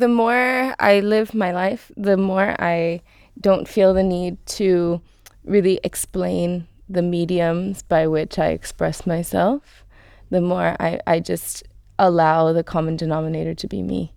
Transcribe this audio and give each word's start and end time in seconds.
the 0.00 0.08
more 0.08 0.74
I 0.78 1.00
live 1.00 1.34
my 1.34 1.52
life, 1.52 1.92
the 1.96 2.16
more 2.16 2.56
I 2.58 3.02
don't 3.38 3.68
feel 3.68 3.92
the 3.92 4.02
need 4.02 4.44
to 4.58 5.00
really 5.44 5.78
explain 5.84 6.66
the 6.88 7.02
mediums 7.02 7.82
by 7.82 8.06
which 8.06 8.38
I 8.38 8.48
express 8.48 9.06
myself, 9.06 9.84
the 10.30 10.40
more 10.40 10.74
I, 10.80 11.00
I 11.06 11.20
just 11.20 11.64
allow 11.98 12.52
the 12.52 12.64
common 12.64 12.96
denominator 12.96 13.54
to 13.54 13.68
be 13.68 13.82
me. 13.82 14.12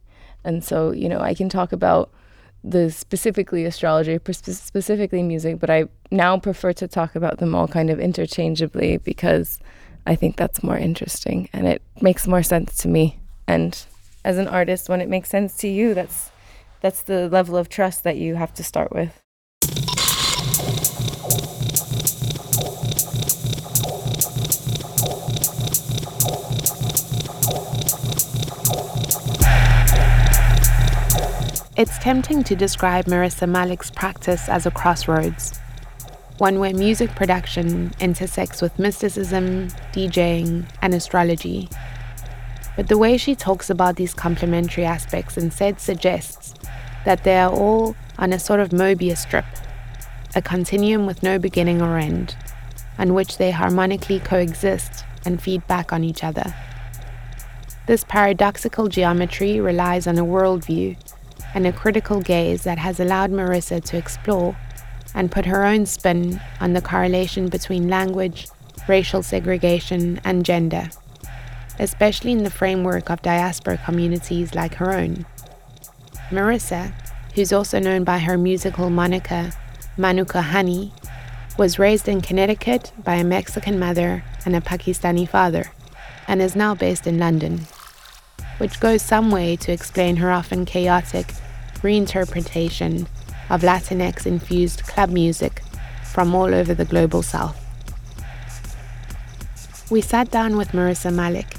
And 0.46 0.63
so, 0.63 0.91
you 0.91 1.09
know, 1.09 1.19
I 1.19 1.33
can 1.33 1.49
talk 1.49 1.74
about 1.74 2.12
the 2.63 2.90
specifically 2.90 3.65
astrology, 3.65 4.18
specifically 4.31 5.22
music, 5.22 5.60
but 5.60 5.70
I 5.70 5.86
now 6.12 6.40
prefer 6.40 6.72
to 6.74 6.88
talk 6.88 7.15
about 7.15 7.40
them 7.40 7.54
all 7.54 7.68
kind 7.68 7.90
of 7.90 8.00
interchangeably 8.00 8.97
because 8.97 9.60
I 10.08 10.15
think 10.15 10.38
that's 10.38 10.63
more 10.63 10.78
interesting 10.78 11.50
and 11.52 11.68
it 11.68 11.81
makes 12.02 12.26
more 12.26 12.44
sense 12.44 12.78
to 12.78 12.88
me. 12.88 13.20
And 13.47 13.86
as 14.24 14.37
an 14.37 14.47
artist, 14.47 14.90
when 14.90 15.01
it 15.01 15.10
makes 15.10 15.29
sense 15.29 15.55
to 15.58 15.67
you, 15.67 15.94
that's 15.94 16.31
that's 16.81 17.02
the 17.02 17.30
level 17.30 17.55
of 17.55 17.70
trust 17.70 18.04
that 18.04 18.18
you 18.18 18.36
have 18.36 18.54
to 18.55 18.63
start 18.63 18.91
with. 18.91 19.22
It's 31.76 31.98
tempting 31.98 32.44
to 32.44 32.55
describe 32.55 33.05
Marissa 33.05 33.49
Malik's 33.49 33.90
practice 33.90 34.48
as 34.48 34.66
a 34.66 34.71
crossroads, 34.71 35.58
one 36.38 36.60
where 36.60 36.74
music 36.74 37.10
production 37.16 37.94
intersects 37.99 38.62
with 38.62 38.77
mysticism, 38.77 39.70
DJing, 39.91 40.66
and 40.82 40.94
astrology. 40.94 41.70
But 42.76 42.88
the 42.88 42.98
way 42.98 43.18
she 43.18 43.36
talks 43.36 43.70
about 43.70 43.95
these 43.95 44.13
complementary 44.13 44.86
aspects 44.86 45.38
instead 45.38 45.80
suggests 45.80 46.54
that 47.05 47.23
they 47.23 47.38
are 47.38 47.52
all 47.52 47.96
on 48.18 48.34
a 48.34 48.40
sort 48.40 48.59
of 48.59 48.70
Möbius 48.70 49.18
strip, 49.18 49.46
a 50.35 50.41
continuum 50.41 51.05
with 51.05 51.21
no 51.21 51.38
beginning 51.38 51.82
or 51.82 51.98
end, 51.98 52.35
on 52.98 53.13
which 53.13 53.38
they 53.38 53.51
harmonically 53.51 54.20
coexist 54.20 55.05
and 55.26 55.41
feed 55.41 55.66
back 55.68 55.94
on 55.94 56.04
each 56.04 56.24
other. 56.24 56.54
This 57.85 58.04
paradoxical 58.04 58.88
geometry 58.88 59.60
relies 59.60 60.07
on 60.07 60.18
a 60.18 60.26
worldview 60.26 60.98
and 61.54 61.68
a 61.68 61.74
critical 61.74 62.21
gaze 62.21 62.63
that 62.63 62.77
has 62.77 62.99
allowed 62.99 63.32
Marissa 63.32 63.84
to 63.84 63.98
explore 63.98 64.55
and 65.13 65.31
put 65.31 65.45
her 65.45 65.63
own 65.63 65.85
spin 65.85 66.41
on 66.59 66.73
the 66.73 66.81
correlation 66.81 67.49
between 67.49 67.88
language, 67.88 68.47
racial 68.88 69.21
segregation, 69.21 70.19
and 70.23 70.45
gender, 70.45 70.89
especially 71.79 72.31
in 72.31 72.43
the 72.43 72.49
framework 72.49 73.09
of 73.09 73.21
diaspora 73.21 73.77
communities 73.77 74.55
like 74.55 74.75
her 74.75 74.93
own. 74.93 75.25
Marissa, 76.29 76.93
who's 77.35 77.53
also 77.53 77.79
known 77.79 78.03
by 78.03 78.19
her 78.19 78.38
musical 78.38 78.89
moniker 78.89 79.52
Manuka 79.97 80.41
Honey, 80.41 80.94
was 81.57 81.77
raised 81.77 82.07
in 82.07 82.21
Connecticut 82.21 82.91
by 83.03 83.16
a 83.16 83.23
Mexican 83.23 83.77
mother 83.77 84.23
and 84.45 84.55
a 84.55 84.61
Pakistani 84.61 85.27
father, 85.27 85.71
and 86.27 86.41
is 86.41 86.55
now 86.55 86.73
based 86.73 87.05
in 87.05 87.19
London, 87.19 87.61
which 88.57 88.79
goes 88.79 89.01
some 89.01 89.29
way 89.29 89.55
to 89.57 89.71
explain 89.71 90.16
her 90.16 90.31
often 90.31 90.66
chaotic 90.66 91.33
reinterpretation 91.81 93.07
of 93.49 93.61
Latinx 93.61 94.25
infused 94.25 94.83
club 94.83 95.09
music 95.09 95.61
from 96.03 96.33
all 96.33 96.53
over 96.53 96.73
the 96.73 96.85
global 96.85 97.21
south. 97.21 97.59
We 99.91 100.01
sat 100.01 100.31
down 100.31 100.57
with 100.57 100.69
Marissa 100.69 101.13
Malik 101.13 101.57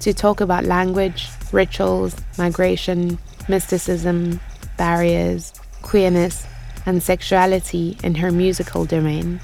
to 0.00 0.12
talk 0.12 0.40
about 0.40 0.64
language, 0.64 1.28
rituals, 1.52 2.16
migration, 2.38 3.18
mysticism, 3.48 4.40
barriers, 4.76 5.52
queerness, 5.82 6.46
and 6.86 7.02
sexuality 7.02 7.96
in 8.02 8.14
her 8.16 8.30
musical 8.30 8.84
domain. 8.84 9.40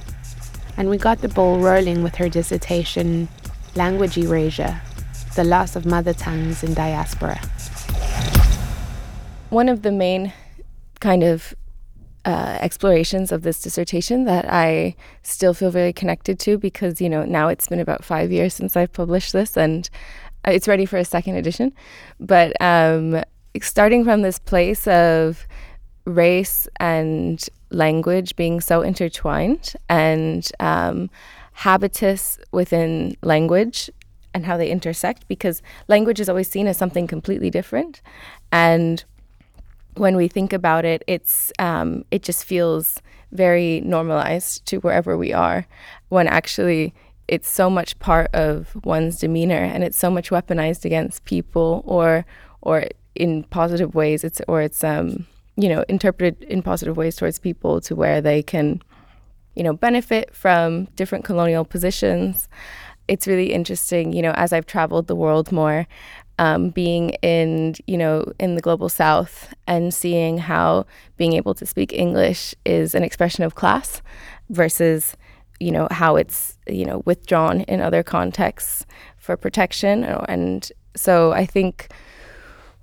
And 0.76 0.90
we 0.90 0.98
got 0.98 1.20
the 1.20 1.28
ball 1.28 1.58
rolling 1.58 2.02
with 2.02 2.16
her 2.16 2.28
dissertation, 2.28 3.28
Language 3.74 4.18
Erasure 4.18 4.80
The 5.34 5.44
Loss 5.44 5.76
of 5.76 5.86
Mother 5.86 6.12
Tongues 6.12 6.62
in 6.62 6.74
Diaspora 6.74 7.40
one 9.50 9.68
of 9.68 9.82
the 9.82 9.92
main 9.92 10.32
kind 11.00 11.22
of 11.22 11.54
uh, 12.24 12.58
explorations 12.60 13.30
of 13.30 13.42
this 13.42 13.60
dissertation 13.62 14.24
that 14.24 14.44
I 14.52 14.96
still 15.22 15.54
feel 15.54 15.70
very 15.70 15.92
connected 15.92 16.40
to 16.40 16.58
because, 16.58 17.00
you 17.00 17.08
know, 17.08 17.24
now 17.24 17.48
it's 17.48 17.68
been 17.68 17.78
about 17.78 18.04
five 18.04 18.32
years 18.32 18.54
since 18.54 18.76
I've 18.76 18.92
published 18.92 19.32
this 19.32 19.56
and 19.56 19.88
it's 20.46 20.68
ready 20.68 20.86
for 20.86 20.96
a 20.96 21.04
second 21.04 21.36
edition. 21.36 21.72
But 22.20 22.60
um, 22.60 23.22
starting 23.60 24.04
from 24.04 24.22
this 24.22 24.38
place 24.38 24.86
of 24.86 25.46
race 26.04 26.68
and 26.78 27.44
language 27.70 28.36
being 28.36 28.60
so 28.60 28.80
intertwined 28.80 29.74
and 29.88 30.48
um, 30.60 31.10
habitus 31.52 32.38
within 32.52 33.16
language 33.22 33.90
and 34.32 34.44
how 34.44 34.56
they 34.56 34.70
intersect 34.70 35.26
because 35.28 35.62
language 35.88 36.20
is 36.20 36.28
always 36.28 36.48
seen 36.48 36.66
as 36.66 36.76
something 36.76 37.06
completely 37.06 37.50
different. 37.50 38.02
And 38.52 39.02
when 39.96 40.14
we 40.14 40.28
think 40.28 40.52
about 40.52 40.84
it, 40.84 41.02
it's 41.06 41.52
um, 41.58 42.04
it 42.10 42.22
just 42.22 42.44
feels 42.44 43.00
very 43.32 43.80
normalized 43.80 44.64
to 44.66 44.78
wherever 44.78 45.16
we 45.16 45.32
are, 45.32 45.66
when 46.10 46.28
actually 46.28 46.94
it's 47.28 47.48
so 47.48 47.68
much 47.68 47.98
part 47.98 48.32
of 48.34 48.76
one's 48.84 49.18
demeanor 49.18 49.56
and 49.56 49.82
it's 49.82 49.98
so 49.98 50.10
much 50.10 50.30
weaponized 50.30 50.84
against 50.84 51.24
people 51.24 51.82
or 51.86 52.24
or 52.62 52.86
in 53.14 53.44
positive 53.44 53.94
ways. 53.94 54.24
It's 54.24 54.40
or 54.48 54.62
it's 54.62 54.84
um, 54.84 55.26
you 55.56 55.68
know 55.68 55.84
interpreted 55.88 56.42
in 56.48 56.62
positive 56.62 56.96
ways 56.96 57.16
towards 57.16 57.38
people 57.38 57.80
to 57.82 57.94
where 57.94 58.20
they 58.20 58.42
can 58.42 58.82
you 59.54 59.62
know 59.62 59.72
benefit 59.72 60.34
from 60.34 60.84
different 60.96 61.24
colonial 61.24 61.64
positions. 61.64 62.48
It's 63.08 63.28
really 63.28 63.52
interesting, 63.52 64.12
you 64.12 64.20
know, 64.20 64.32
as 64.32 64.52
I've 64.52 64.66
traveled 64.66 65.06
the 65.06 65.14
world 65.14 65.52
more, 65.52 65.86
um, 66.38 66.70
being 66.70 67.10
in 67.22 67.74
you 67.86 67.96
know 67.96 68.32
in 68.38 68.54
the 68.54 68.60
global 68.60 68.88
south 68.88 69.54
and 69.66 69.92
seeing 69.92 70.38
how 70.38 70.86
being 71.16 71.32
able 71.32 71.54
to 71.54 71.64
speak 71.64 71.92
english 71.92 72.54
is 72.64 72.94
an 72.94 73.02
expression 73.02 73.42
of 73.42 73.54
class 73.54 74.02
versus 74.50 75.16
you 75.60 75.70
know 75.70 75.88
how 75.90 76.16
it's 76.16 76.58
you 76.66 76.84
know 76.84 77.02
withdrawn 77.04 77.62
in 77.62 77.80
other 77.80 78.02
contexts 78.02 78.86
for 79.18 79.36
protection 79.36 80.04
and 80.04 80.72
so 80.94 81.32
i 81.32 81.44
think 81.44 81.88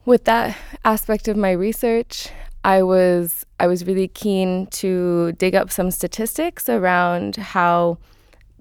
with 0.05 0.25
that 0.25 0.57
aspect 0.83 1.27
of 1.27 1.37
my 1.37 1.51
research 1.51 2.29
i 2.63 2.81
was 2.81 3.45
i 3.59 3.67
was 3.67 3.85
really 3.85 4.07
keen 4.07 4.65
to 4.67 5.31
dig 5.33 5.55
up 5.55 5.71
some 5.71 5.91
statistics 5.91 6.69
around 6.69 7.35
how 7.35 7.97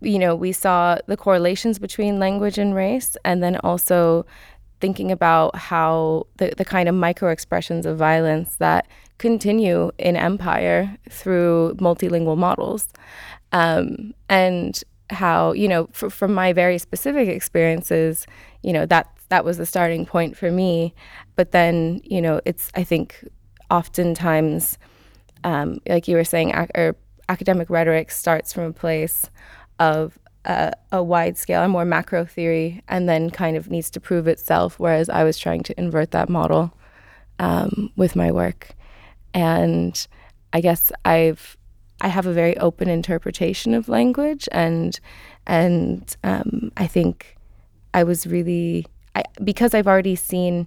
you 0.00 0.18
know 0.18 0.34
we 0.34 0.52
saw 0.52 0.96
the 1.06 1.16
correlations 1.16 1.78
between 1.78 2.18
language 2.18 2.58
and 2.58 2.74
race 2.74 3.16
and 3.24 3.42
then 3.42 3.56
also 3.58 4.26
thinking 4.82 5.12
about 5.12 5.54
how 5.54 6.26
the, 6.38 6.52
the 6.56 6.64
kind 6.64 6.88
of 6.88 6.94
micro 6.94 7.30
expressions 7.30 7.86
of 7.86 7.96
violence 7.96 8.56
that 8.56 8.88
continue 9.18 9.92
in 9.96 10.16
empire 10.16 10.98
through 11.08 11.72
multilingual 11.78 12.36
models. 12.36 12.88
Um, 13.52 14.14
and 14.28 14.82
how, 15.10 15.52
you 15.52 15.68
know, 15.68 15.88
f- 15.92 16.12
from 16.12 16.32
my 16.32 16.52
very 16.52 16.78
specific 16.78 17.28
experiences, 17.28 18.26
you 18.62 18.72
know, 18.72 18.86
that 18.86 19.08
that 19.28 19.44
was 19.44 19.58
the 19.58 19.66
starting 19.66 20.06
point 20.06 20.36
for 20.36 20.50
me. 20.50 20.94
But 21.36 21.52
then, 21.52 22.00
you 22.04 22.20
know, 22.20 22.40
it's, 22.44 22.70
I 22.74 22.84
think, 22.84 23.26
oftentimes, 23.70 24.78
um, 25.44 25.80
like 25.88 26.08
you 26.08 26.16
were 26.16 26.24
saying, 26.24 26.50
ac- 26.50 26.70
or 26.74 26.96
academic 27.28 27.70
rhetoric 27.70 28.10
starts 28.10 28.52
from 28.52 28.64
a 28.64 28.72
place 28.72 29.30
of 29.78 30.18
a, 30.44 30.72
a 30.90 31.02
wide 31.02 31.38
scale, 31.38 31.62
a 31.62 31.68
more 31.68 31.84
macro 31.84 32.24
theory, 32.24 32.82
and 32.88 33.08
then 33.08 33.30
kind 33.30 33.56
of 33.56 33.70
needs 33.70 33.90
to 33.90 34.00
prove 34.00 34.26
itself. 34.28 34.78
Whereas 34.78 35.08
I 35.08 35.24
was 35.24 35.38
trying 35.38 35.62
to 35.64 35.80
invert 35.80 36.10
that 36.10 36.28
model 36.28 36.76
um, 37.38 37.90
with 37.96 38.14
my 38.16 38.30
work, 38.30 38.74
and 39.34 40.06
I 40.52 40.60
guess 40.60 40.92
I've 41.04 41.56
I 42.02 42.08
have 42.08 42.26
a 42.26 42.32
very 42.32 42.56
open 42.58 42.88
interpretation 42.88 43.72
of 43.72 43.88
language, 43.88 44.48
and 44.52 44.98
and 45.46 46.14
um, 46.22 46.70
I 46.76 46.86
think 46.86 47.36
I 47.94 48.04
was 48.04 48.26
really 48.26 48.86
I, 49.16 49.22
because 49.42 49.72
I've 49.72 49.88
already 49.88 50.16
seen 50.16 50.66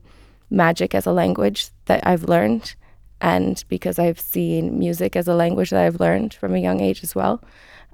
magic 0.50 0.96
as 0.96 1.06
a 1.06 1.12
language 1.12 1.70
that 1.86 2.06
I've 2.08 2.24
learned, 2.24 2.76
and 3.22 3.64
because 3.70 4.00
I've 4.00 4.20
seen 4.20 4.80
music 4.80 5.16
as 5.16 5.28
a 5.28 5.36
language 5.36 5.70
that 5.70 5.86
I've 5.86 6.00
learned 6.00 6.34
from 6.34 6.56
a 6.56 6.60
young 6.60 6.82
age 6.82 7.04
as 7.04 7.14
well 7.14 7.44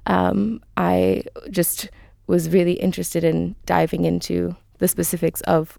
um, 0.06 0.60
I 0.76 1.24
just 1.50 1.90
was 2.26 2.50
really 2.50 2.74
interested 2.74 3.24
in 3.24 3.54
diving 3.66 4.04
into 4.04 4.56
the 4.78 4.88
specifics 4.88 5.40
of 5.42 5.78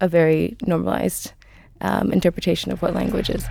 a 0.00 0.08
very 0.08 0.56
normalized 0.66 1.32
um, 1.80 2.12
interpretation 2.12 2.72
of 2.72 2.82
what 2.82 2.94
language 2.94 3.30
is. 3.30 3.44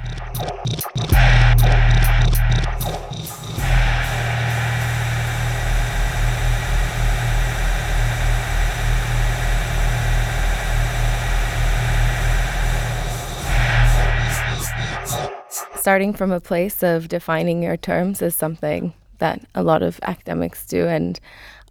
Starting 15.83 16.13
from 16.13 16.31
a 16.31 16.39
place 16.39 16.81
of 16.81 17.09
defining 17.09 17.61
your 17.61 17.75
terms 17.75 18.21
is 18.21 18.33
something 18.33 18.93
that 19.17 19.41
a 19.53 19.61
lot 19.61 19.83
of 19.83 19.99
academics 20.03 20.65
do. 20.65 20.87
And 20.87 21.19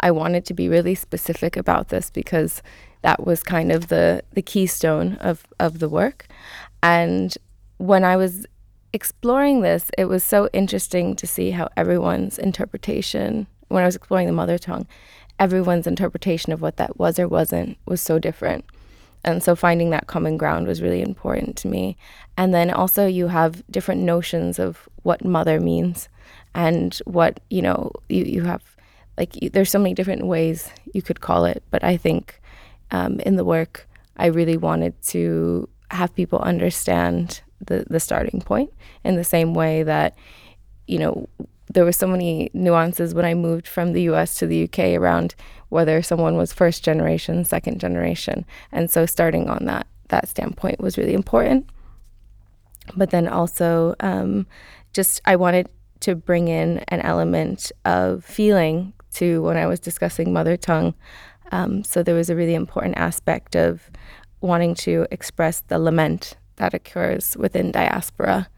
I 0.00 0.10
wanted 0.10 0.44
to 0.44 0.52
be 0.52 0.68
really 0.68 0.94
specific 0.94 1.56
about 1.56 1.88
this 1.88 2.10
because 2.10 2.62
that 3.00 3.24
was 3.24 3.42
kind 3.42 3.72
of 3.72 3.88
the, 3.88 4.22
the 4.34 4.42
keystone 4.42 5.14
of, 5.22 5.46
of 5.58 5.78
the 5.78 5.88
work. 5.88 6.26
And 6.82 7.34
when 7.78 8.04
I 8.04 8.16
was 8.16 8.46
exploring 8.92 9.62
this, 9.62 9.90
it 9.96 10.04
was 10.04 10.22
so 10.22 10.46
interesting 10.52 11.16
to 11.16 11.26
see 11.26 11.52
how 11.52 11.70
everyone's 11.74 12.38
interpretation, 12.38 13.46
when 13.68 13.82
I 13.82 13.86
was 13.86 13.96
exploring 13.96 14.26
the 14.26 14.34
mother 14.34 14.58
tongue, 14.58 14.86
everyone's 15.38 15.86
interpretation 15.86 16.52
of 16.52 16.60
what 16.60 16.76
that 16.76 16.98
was 16.98 17.18
or 17.18 17.28
wasn't 17.28 17.78
was 17.86 18.02
so 18.02 18.18
different. 18.18 18.66
And 19.24 19.42
so 19.42 19.54
finding 19.54 19.90
that 19.90 20.06
common 20.06 20.36
ground 20.36 20.66
was 20.66 20.82
really 20.82 21.00
important 21.02 21.56
to 21.58 21.68
me. 21.68 21.96
And 22.36 22.52
then 22.52 22.70
also, 22.70 23.06
you 23.06 23.28
have 23.28 23.62
different 23.70 24.02
notions 24.02 24.58
of 24.58 24.88
what 25.02 25.24
mother 25.24 25.60
means 25.60 26.08
and 26.54 26.98
what, 27.04 27.40
you 27.50 27.62
know, 27.62 27.92
you, 28.08 28.24
you 28.24 28.42
have 28.42 28.62
like, 29.16 29.40
you, 29.40 29.50
there's 29.50 29.70
so 29.70 29.78
many 29.78 29.94
different 29.94 30.26
ways 30.26 30.70
you 30.92 31.02
could 31.02 31.20
call 31.20 31.44
it. 31.44 31.62
But 31.70 31.84
I 31.84 31.96
think 31.96 32.40
um, 32.90 33.20
in 33.20 33.36
the 33.36 33.44
work, 33.44 33.88
I 34.16 34.26
really 34.26 34.56
wanted 34.56 35.00
to 35.08 35.68
have 35.90 36.14
people 36.14 36.38
understand 36.40 37.42
the, 37.64 37.84
the 37.88 38.00
starting 38.00 38.40
point 38.40 38.72
in 39.04 39.16
the 39.16 39.24
same 39.24 39.54
way 39.54 39.82
that, 39.82 40.16
you 40.86 40.98
know, 40.98 41.28
there 41.72 41.84
were 41.84 41.92
so 41.92 42.06
many 42.06 42.50
nuances 42.52 43.14
when 43.14 43.24
I 43.24 43.34
moved 43.34 43.66
from 43.66 43.92
the 43.92 44.02
US 44.02 44.34
to 44.36 44.46
the 44.46 44.64
UK 44.64 44.78
around 45.00 45.34
whether 45.68 46.02
someone 46.02 46.36
was 46.36 46.52
first 46.52 46.84
generation, 46.84 47.44
second 47.44 47.80
generation. 47.80 48.44
And 48.70 48.90
so 48.90 49.06
starting 49.06 49.48
on 49.48 49.64
that 49.66 49.86
that 50.08 50.28
standpoint 50.28 50.80
was 50.80 50.98
really 50.98 51.14
important. 51.14 51.68
But 52.94 53.10
then 53.10 53.26
also 53.26 53.94
um, 54.00 54.46
just 54.92 55.20
I 55.24 55.36
wanted 55.36 55.68
to 56.00 56.14
bring 56.14 56.48
in 56.48 56.84
an 56.88 57.00
element 57.00 57.72
of 57.84 58.24
feeling 58.24 58.92
to 59.14 59.42
when 59.42 59.56
I 59.56 59.66
was 59.66 59.80
discussing 59.80 60.32
mother 60.32 60.56
tongue. 60.56 60.94
Um, 61.52 61.84
so 61.84 62.02
there 62.02 62.14
was 62.14 62.28
a 62.28 62.36
really 62.36 62.54
important 62.54 62.96
aspect 62.96 63.56
of 63.56 63.90
wanting 64.40 64.74
to 64.74 65.06
express 65.10 65.60
the 65.60 65.78
lament 65.78 66.36
that 66.56 66.74
occurs 66.74 67.36
within 67.36 67.70
diaspora 67.70 68.48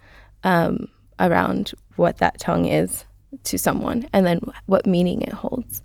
um, 0.42 0.88
around 1.20 1.72
what 1.96 2.18
that 2.18 2.38
tongue 2.38 2.66
is 2.66 3.04
to 3.44 3.58
someone 3.58 4.08
and 4.12 4.26
then 4.26 4.40
what 4.66 4.86
meaning 4.86 5.22
it 5.22 5.32
holds. 5.32 5.82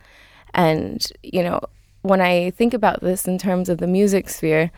And, 0.54 1.06
you 1.24 1.44
know, 1.44 1.60
when 2.02 2.22
I 2.22 2.52
think 2.52 2.74
about 2.74 3.02
this 3.02 3.28
in 3.28 3.38
terms 3.38 3.70
of 3.70 3.80
the 3.80 3.88
music 3.88 4.30
sphere, 4.30 4.72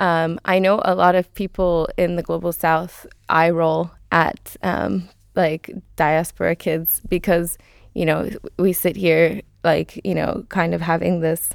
um, 0.00 0.40
I 0.44 0.58
know 0.58 0.80
a 0.84 0.94
lot 0.94 1.14
of 1.14 1.32
people 1.34 1.88
in 1.96 2.16
the 2.16 2.22
global 2.22 2.52
south 2.52 3.06
eye 3.28 3.50
roll 3.50 3.90
at 4.10 4.56
um, 4.62 5.08
like 5.34 5.70
diaspora 5.96 6.56
kids 6.56 7.00
because, 7.08 7.56
you 7.94 8.04
know, 8.04 8.28
we 8.58 8.72
sit 8.72 8.96
here 8.96 9.42
like, 9.64 10.00
you 10.04 10.14
know, 10.14 10.44
kind 10.48 10.74
of 10.74 10.80
having 10.80 11.20
this 11.20 11.50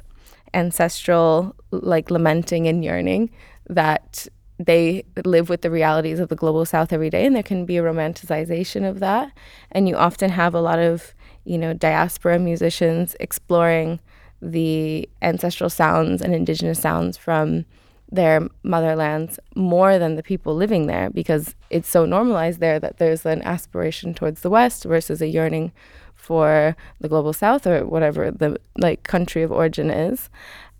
ancestral 0.54 1.54
like 1.70 2.10
lamenting 2.10 2.66
and 2.66 2.82
yearning 2.82 3.30
that 3.68 4.26
they 4.58 5.04
live 5.24 5.48
with 5.48 5.62
the 5.62 5.70
realities 5.70 6.18
of 6.18 6.28
the 6.28 6.36
global 6.36 6.64
south 6.64 6.92
every 6.92 7.10
day 7.10 7.24
and 7.24 7.36
there 7.36 7.42
can 7.42 7.64
be 7.64 7.76
a 7.76 7.82
romanticization 7.82 8.88
of 8.88 9.00
that. 9.00 9.32
And 9.70 9.88
you 9.88 9.96
often 9.96 10.30
have 10.30 10.54
a 10.54 10.60
lot 10.60 10.78
of 10.78 11.14
you 11.44 11.58
know 11.58 11.72
diaspora 11.72 12.38
musicians 12.38 13.16
exploring 13.20 14.00
the 14.42 15.08
ancestral 15.22 15.70
sounds 15.70 16.22
and 16.22 16.34
indigenous 16.34 16.80
sounds 16.80 17.16
from 17.16 17.64
their 18.10 18.40
motherlands 18.64 19.38
more 19.54 19.98
than 19.98 20.16
the 20.16 20.22
people 20.22 20.54
living 20.54 20.86
there 20.86 21.10
because 21.10 21.54
it's 21.70 21.88
so 21.88 22.06
normalized 22.06 22.58
there 22.58 22.80
that 22.80 22.96
there's 22.98 23.26
an 23.26 23.42
aspiration 23.42 24.14
towards 24.14 24.40
the 24.40 24.50
west 24.50 24.84
versus 24.84 25.20
a 25.20 25.26
yearning 25.26 25.72
for 26.14 26.76
the 27.00 27.08
global 27.08 27.32
south 27.32 27.66
or 27.66 27.86
whatever 27.86 28.30
the 28.30 28.58
like 28.78 29.02
country 29.02 29.42
of 29.42 29.52
origin 29.52 29.90
is. 29.90 30.30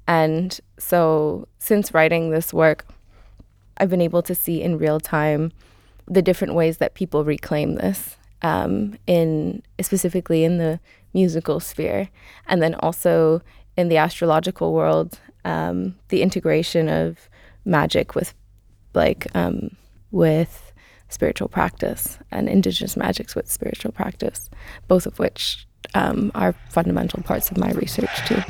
And 0.07 0.59
so 0.79 1.47
since 1.59 1.93
writing 1.93 2.31
this 2.31 2.53
work 2.55 2.87
I've 3.79 3.91
been 3.91 4.01
able 4.01 4.23
to 4.23 4.35
see 4.35 4.63
in 4.63 4.79
real 4.79 5.01
time 5.01 5.53
the 6.07 6.23
different 6.23 6.55
ways 6.55 6.79
that 6.79 6.95
people 6.95 7.25
reclaim 7.25 7.75
this 7.75 8.17
um, 8.43 8.99
in 9.07 9.63
specifically 9.81 10.45
in 10.45 10.59
the 10.59 10.81
musical 11.15 11.61
sphere, 11.61 12.09
and 12.47 12.63
then 12.63 12.75
also 12.77 13.43
in 13.77 13.89
the 13.89 13.97
astrological 13.97 14.73
world, 14.73 15.19
um, 15.45 15.95
the 16.09 16.23
integration 16.23 16.89
of 16.89 17.29
magic 17.65 18.15
with 18.15 18.35
like 18.95 19.27
um, 19.35 19.77
with 20.11 20.73
spiritual 21.09 21.49
practice 21.49 22.19
and 22.31 22.49
indigenous 22.49 22.97
magics 22.97 23.35
with 23.35 23.51
spiritual 23.51 23.93
practice, 23.93 24.51
both 24.89 25.07
of 25.07 25.19
which 25.19 25.67
um, 25.95 26.31
are 26.35 26.53
fundamental 26.71 27.23
parts 27.23 27.51
of 27.51 27.57
my 27.57 27.71
research 27.73 28.11
too. 28.27 28.43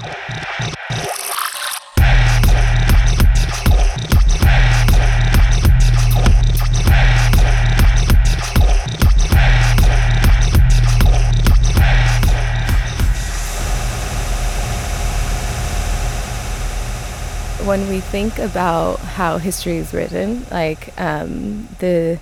When 17.69 17.87
we 17.91 18.01
think 18.01 18.39
about 18.39 18.99
how 18.99 19.37
history 19.37 19.77
is 19.77 19.93
written, 19.93 20.43
like 20.51 20.99
um, 20.99 21.69
the 21.81 22.19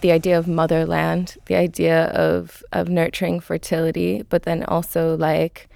the 0.00 0.10
idea 0.10 0.36
of 0.36 0.48
motherland, 0.48 1.36
the 1.46 1.54
idea 1.54 2.06
of 2.06 2.64
of 2.72 2.88
nurturing 2.88 3.38
fertility, 3.38 4.24
but 4.28 4.42
then 4.42 4.64
also 4.64 5.16
like 5.16 5.68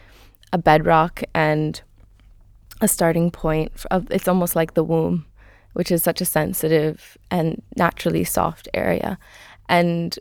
a 0.53 0.59
bedrock 0.59 1.23
and 1.33 1.81
a 2.81 2.89
starting 2.89 3.31
point. 3.31 3.71
Of, 3.93 4.11
it's 4.11 4.27
almost 4.27 4.57
like 4.57 4.75
the 4.75 4.83
womb, 4.83 5.27
which 5.75 5.93
is 5.93 6.03
such 6.03 6.21
a 6.21 6.25
sensitive 6.25 7.17
and 7.31 7.63
naturally 7.77 8.25
soft 8.25 8.67
area, 8.75 9.17
and 9.69 10.19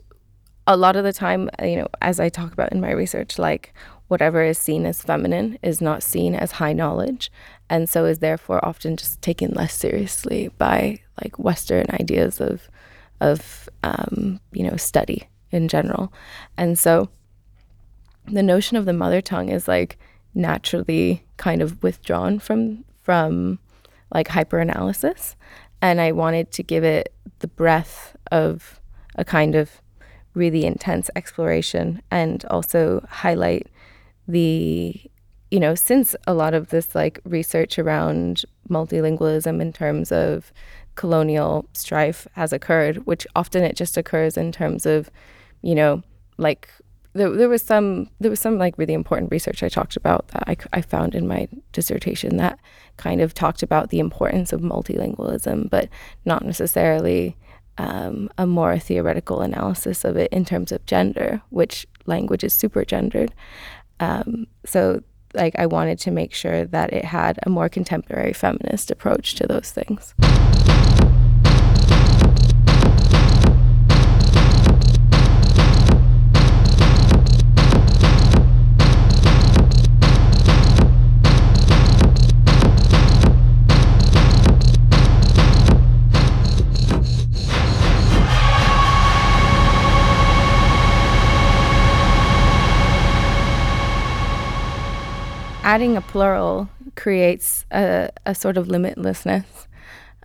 a 0.68 0.76
lot 0.76 0.94
of 0.94 1.02
the 1.02 1.12
time, 1.12 1.50
you 1.64 1.76
know, 1.78 1.88
as 2.00 2.20
I 2.20 2.28
talk 2.28 2.52
about 2.52 2.70
in 2.70 2.80
my 2.80 2.92
research, 2.92 3.40
like 3.40 3.74
whatever 4.06 4.42
is 4.42 4.56
seen 4.56 4.86
as 4.86 5.02
feminine 5.02 5.58
is 5.62 5.80
not 5.80 6.02
seen 6.02 6.36
as 6.36 6.52
high 6.52 6.72
knowledge 6.72 7.32
and 7.70 7.88
so 7.88 8.04
is 8.04 8.18
therefore 8.18 8.64
often 8.64 8.96
just 8.96 9.20
taken 9.22 9.52
less 9.52 9.74
seriously 9.74 10.50
by 10.58 11.00
like 11.22 11.38
western 11.38 11.86
ideas 11.90 12.40
of 12.40 12.68
of 13.20 13.68
um, 13.82 14.40
you 14.52 14.62
know 14.62 14.76
study 14.76 15.28
in 15.50 15.68
general. 15.68 16.12
And 16.56 16.78
so 16.78 17.08
the 18.26 18.42
notion 18.42 18.76
of 18.76 18.84
the 18.84 18.92
mother 18.92 19.20
tongue 19.20 19.48
is 19.48 19.66
like 19.66 19.98
naturally 20.34 21.24
kind 21.36 21.62
of 21.62 21.82
withdrawn 21.82 22.38
from 22.38 22.84
from 23.02 23.58
like 24.12 24.28
hyperanalysis. 24.28 25.34
And 25.80 26.00
i 26.00 26.10
wanted 26.10 26.50
to 26.52 26.62
give 26.62 26.82
it 26.82 27.14
the 27.38 27.48
breadth 27.48 28.16
of 28.32 28.80
a 29.14 29.24
kind 29.24 29.54
of 29.54 29.80
really 30.34 30.64
intense 30.64 31.10
exploration 31.16 32.02
and 32.10 32.44
also 32.46 33.04
highlight 33.08 33.68
the 34.26 35.00
you 35.50 35.60
know 35.60 35.74
since 35.74 36.14
a 36.26 36.34
lot 36.34 36.54
of 36.54 36.68
this 36.68 36.94
like 36.94 37.20
research 37.24 37.78
around 37.78 38.44
multilingualism 38.68 39.60
in 39.60 39.72
terms 39.72 40.12
of 40.12 40.52
colonial 40.94 41.66
strife 41.72 42.26
has 42.32 42.52
occurred 42.52 43.06
which 43.06 43.26
often 43.36 43.62
it 43.62 43.76
just 43.76 43.96
occurs 43.96 44.36
in 44.36 44.52
terms 44.52 44.84
of 44.84 45.10
you 45.62 45.74
know 45.74 46.02
like 46.36 46.68
there, 47.14 47.30
there 47.30 47.48
was 47.48 47.62
some 47.62 48.08
there 48.20 48.30
was 48.30 48.40
some 48.40 48.58
like 48.58 48.76
really 48.78 48.94
important 48.94 49.30
research 49.30 49.62
I 49.62 49.68
talked 49.68 49.96
about 49.96 50.28
that 50.28 50.44
I, 50.46 50.56
I 50.72 50.82
found 50.82 51.14
in 51.14 51.26
my 51.26 51.48
dissertation 51.72 52.36
that 52.36 52.58
kind 52.96 53.20
of 53.20 53.32
talked 53.32 53.62
about 53.62 53.90
the 53.90 54.00
importance 54.00 54.52
of 54.52 54.60
multilingualism 54.60 55.70
but 55.70 55.88
not 56.24 56.44
necessarily 56.44 57.36
um, 57.78 58.28
a 58.36 58.44
more 58.46 58.76
theoretical 58.78 59.40
analysis 59.40 60.04
of 60.04 60.16
it 60.16 60.32
in 60.32 60.44
terms 60.44 60.72
of 60.72 60.84
gender 60.84 61.40
which 61.50 61.86
language 62.06 62.42
is 62.42 62.52
super 62.52 62.84
gendered. 62.84 63.32
Um, 64.00 64.46
so, 64.64 65.02
like, 65.34 65.54
I 65.58 65.66
wanted 65.66 65.98
to 66.00 66.10
make 66.10 66.34
sure 66.34 66.64
that 66.64 66.92
it 66.92 67.04
had 67.04 67.38
a 67.44 67.50
more 67.50 67.68
contemporary 67.68 68.32
feminist 68.32 68.90
approach 68.90 69.34
to 69.36 69.46
those 69.46 69.70
things. 69.70 70.14
Adding 95.68 95.96
a 95.96 96.00
plural 96.00 96.68
creates 96.96 97.64
a, 97.70 98.10
a 98.26 98.34
sort 98.34 98.56
of 98.56 98.68
limitlessness 98.68 99.44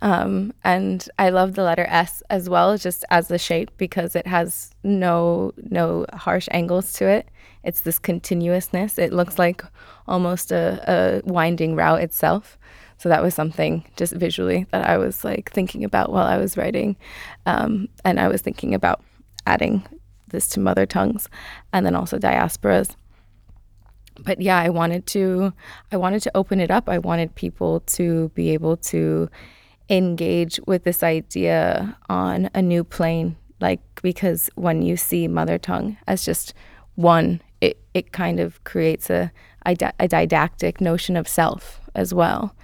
Um, 0.00 0.52
and 0.64 1.08
I 1.18 1.30
love 1.30 1.54
the 1.54 1.62
letter 1.62 1.86
S 1.88 2.22
as 2.28 2.48
well, 2.48 2.76
just 2.76 3.04
as 3.10 3.28
the 3.28 3.38
shape 3.38 3.70
because 3.78 4.16
it 4.16 4.26
has 4.26 4.70
no 4.82 5.52
no 5.56 6.04
harsh 6.12 6.48
angles 6.50 6.92
to 6.98 7.04
it. 7.16 7.24
It's 7.62 7.82
this 7.82 7.98
continuousness. 7.98 8.98
It 8.98 9.12
looks 9.12 9.38
like 9.38 9.64
almost 10.06 10.52
a, 10.52 10.64
a 10.86 10.96
winding 11.24 11.76
route 11.76 12.02
itself. 12.02 12.58
So 12.98 13.08
that 13.08 13.22
was 13.22 13.34
something 13.34 13.84
just 13.96 14.14
visually 14.14 14.66
that 14.72 14.84
I 14.94 14.98
was 14.98 15.24
like 15.24 15.52
thinking 15.52 15.84
about 15.84 16.10
while 16.12 16.26
I 16.26 16.38
was 16.38 16.56
writing, 16.56 16.96
um, 17.46 17.88
and 18.04 18.18
I 18.18 18.28
was 18.28 18.42
thinking 18.42 18.74
about 18.74 18.98
adding 19.46 19.82
this 20.28 20.48
to 20.48 20.60
mother 20.60 20.86
tongues, 20.86 21.28
and 21.72 21.86
then 21.86 21.94
also 21.96 22.18
diasporas. 22.18 22.96
But 24.20 24.40
yeah, 24.40 24.58
I 24.58 24.68
wanted 24.68 25.06
to 25.08 25.52
I 25.92 25.96
wanted 25.96 26.22
to 26.22 26.36
open 26.36 26.60
it 26.60 26.70
up. 26.70 26.88
I 26.88 26.98
wanted 26.98 27.34
people 27.34 27.80
to 27.80 28.30
be 28.34 28.50
able 28.50 28.76
to 28.76 29.28
engage 29.90 30.58
with 30.66 30.84
this 30.84 31.02
idea 31.02 31.96
on 32.08 32.48
a 32.54 32.62
new 32.62 32.84
plane 32.84 33.36
like 33.60 33.80
because 34.02 34.48
when 34.54 34.82
you 34.82 34.96
see 34.96 35.28
mother 35.28 35.58
tongue 35.58 35.96
as 36.06 36.24
just 36.24 36.54
one 36.94 37.40
it, 37.60 37.78
it 37.92 38.12
kind 38.12 38.40
of 38.40 38.62
creates 38.64 39.10
a, 39.10 39.30
a, 39.66 39.74
didactic 39.74 40.80
notion 40.80 41.16
of 41.16 41.28
self 41.28 41.80
as 41.94 42.14
well 42.14 42.54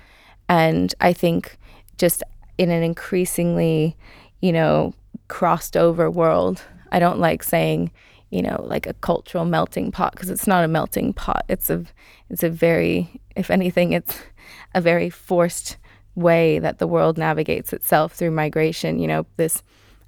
and 0.49 0.95
i 1.01 1.13
think 1.13 1.59
just 1.99 2.23
in 2.59 2.71
an 2.71 2.83
increasingly 2.83 3.97
you 4.41 4.53
know 4.53 4.95
crossed 5.29 5.77
over 5.77 6.11
world 6.11 6.63
i 6.91 6.99
don't 6.99 7.19
like 7.19 7.43
saying 7.43 7.91
you 8.31 8.43
know 8.43 8.63
like 8.65 8.87
a 8.87 8.95
cultural 8.95 9.45
melting 9.45 9.93
pot 9.93 10.13
because 10.13 10.31
it's 10.31 10.47
not 10.47 10.65
a 10.65 10.69
melting 10.69 11.13
pot. 11.13 11.45
It's 11.49 11.71
a 11.71 11.85
it's 12.29 12.43
a 12.43 12.51
very 12.51 13.21
if 13.37 13.51
anything 13.51 13.93
it's 13.93 14.19
a 14.75 14.81
very 14.81 15.11
forced 15.11 15.77
way 16.15 16.59
that 16.59 16.79
the 16.79 16.87
world 16.87 17.19
navigates 17.19 17.73
itself 17.73 18.13
through 18.13 18.31
migration. 18.31 18.99
You 18.99 19.09
know, 19.09 19.27
this 19.37 19.63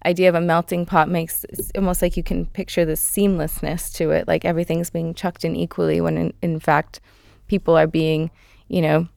idea 0.05 0.29
of 0.29 0.35
a 0.35 0.41
melting 0.41 0.87
pot 0.87 1.09
makes 1.09 1.45
almost 1.77 2.03
like 2.03 2.17
you 2.17 2.23
can 2.23 2.47
picture 2.47 2.85
the 2.85 2.95
seamlessness 2.95 3.93
to 3.95 4.11
it, 4.11 4.27
like 4.27 4.45
everything's 4.45 4.91
being 4.91 5.15
chucked 5.15 5.45
in 5.45 5.55
equally 5.57 6.01
when 6.01 6.17
in, 6.17 6.33
in 6.43 6.59
fact 6.59 7.01
people 7.47 7.77
are 7.77 7.87
being, 7.87 8.31
you 8.69 8.81
know, 8.81 9.09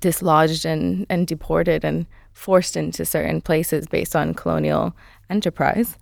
dislodged 0.00 0.64
and, 0.64 1.06
and 1.08 1.26
deported 1.26 1.84
and 1.84 2.06
forced 2.32 2.76
into 2.76 3.04
certain 3.04 3.40
places 3.40 3.86
based 3.86 4.14
on 4.14 4.34
colonial 4.34 4.94
enterprise 5.30 5.96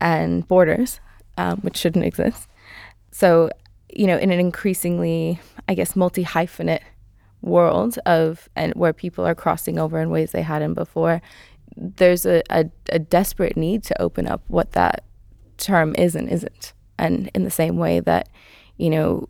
and 0.00 0.46
borders, 0.48 1.00
um, 1.36 1.58
which 1.60 1.76
shouldn't 1.76 2.04
exist. 2.04 2.48
So, 3.10 3.50
you 3.88 4.06
know, 4.06 4.16
in 4.18 4.30
an 4.30 4.40
increasingly, 4.40 5.38
I 5.68 5.74
guess, 5.74 5.94
multi 5.94 6.24
hyphenate 6.24 6.82
world 7.42 7.98
of 8.06 8.48
and 8.56 8.72
where 8.74 8.92
people 8.92 9.26
are 9.26 9.34
crossing 9.34 9.78
over 9.78 10.00
in 10.00 10.10
ways 10.10 10.32
they 10.32 10.42
hadn't 10.42 10.74
before, 10.74 11.20
there's 11.76 12.24
a, 12.26 12.42
a, 12.50 12.70
a 12.90 12.98
desperate 12.98 13.56
need 13.56 13.82
to 13.84 14.02
open 14.02 14.26
up 14.26 14.42
what 14.48 14.72
that 14.72 15.04
term 15.58 15.94
is 15.96 16.14
and 16.14 16.28
isn't. 16.28 16.72
And 16.98 17.30
in 17.34 17.44
the 17.44 17.50
same 17.50 17.76
way 17.76 18.00
that, 18.00 18.28
you 18.76 18.90
know, 18.90 19.28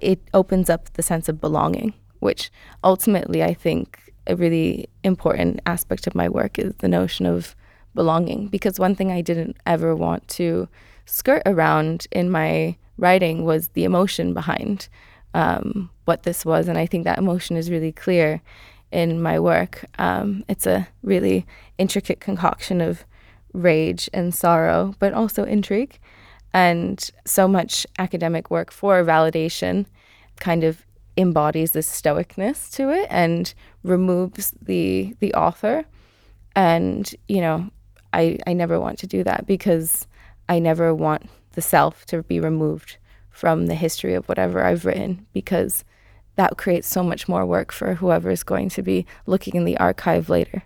it 0.00 0.20
opens 0.34 0.68
up 0.68 0.92
the 0.92 1.02
sense 1.02 1.28
of 1.28 1.40
belonging, 1.40 1.94
which 2.18 2.50
ultimately 2.84 3.42
I 3.42 3.54
think 3.54 4.12
a 4.26 4.36
really 4.36 4.88
important 5.02 5.60
aspect 5.66 6.06
of 6.06 6.14
my 6.14 6.28
work 6.28 6.58
is 6.58 6.74
the 6.76 6.88
notion 6.88 7.26
of 7.26 7.54
belonging. 7.94 8.48
Because 8.48 8.78
one 8.78 8.94
thing 8.94 9.10
I 9.10 9.20
didn't 9.20 9.56
ever 9.66 9.94
want 9.94 10.26
to 10.28 10.68
skirt 11.06 11.42
around 11.46 12.06
in 12.12 12.30
my 12.30 12.76
writing 12.98 13.44
was 13.44 13.68
the 13.68 13.84
emotion 13.84 14.34
behind 14.34 14.88
um, 15.34 15.90
what 16.04 16.22
this 16.22 16.44
was. 16.44 16.68
And 16.68 16.78
I 16.78 16.86
think 16.86 17.04
that 17.04 17.18
emotion 17.18 17.56
is 17.56 17.70
really 17.70 17.92
clear 17.92 18.42
in 18.92 19.20
my 19.20 19.38
work. 19.38 19.84
Um, 19.98 20.44
it's 20.48 20.66
a 20.66 20.88
really 21.02 21.46
intricate 21.78 22.20
concoction 22.20 22.80
of 22.80 23.04
rage 23.52 24.08
and 24.12 24.34
sorrow, 24.34 24.94
but 24.98 25.12
also 25.12 25.44
intrigue. 25.44 25.98
And 26.52 27.10
so 27.24 27.46
much 27.48 27.86
academic 27.98 28.50
work 28.50 28.70
for 28.70 29.02
validation 29.04 29.86
kind 30.40 30.64
of 30.64 30.86
embodies 31.18 31.72
this 31.72 31.88
stoicness 31.88 32.70
to 32.72 32.90
it 32.90 33.06
and 33.10 33.52
removes 33.82 34.52
the 34.62 35.14
the 35.20 35.34
author. 35.34 35.84
And, 36.54 37.14
you 37.28 37.40
know, 37.40 37.70
I, 38.12 38.38
I 38.46 38.54
never 38.54 38.80
want 38.80 38.98
to 39.00 39.06
do 39.06 39.22
that 39.24 39.46
because 39.46 40.06
I 40.48 40.58
never 40.58 40.94
want 40.94 41.28
the 41.52 41.62
self 41.62 42.06
to 42.06 42.22
be 42.22 42.38
removed 42.38 42.98
from 43.30 43.66
the 43.66 43.74
history 43.74 44.14
of 44.14 44.28
whatever 44.28 44.64
I've 44.64 44.84
written 44.84 45.26
because 45.32 45.84
that 46.36 46.56
creates 46.56 46.88
so 46.88 47.02
much 47.02 47.28
more 47.28 47.44
work 47.44 47.72
for 47.72 47.94
whoever 47.94 48.30
is 48.30 48.42
going 48.42 48.68
to 48.70 48.82
be 48.82 49.06
looking 49.26 49.56
in 49.56 49.64
the 49.64 49.76
archive 49.78 50.28
later. 50.28 50.62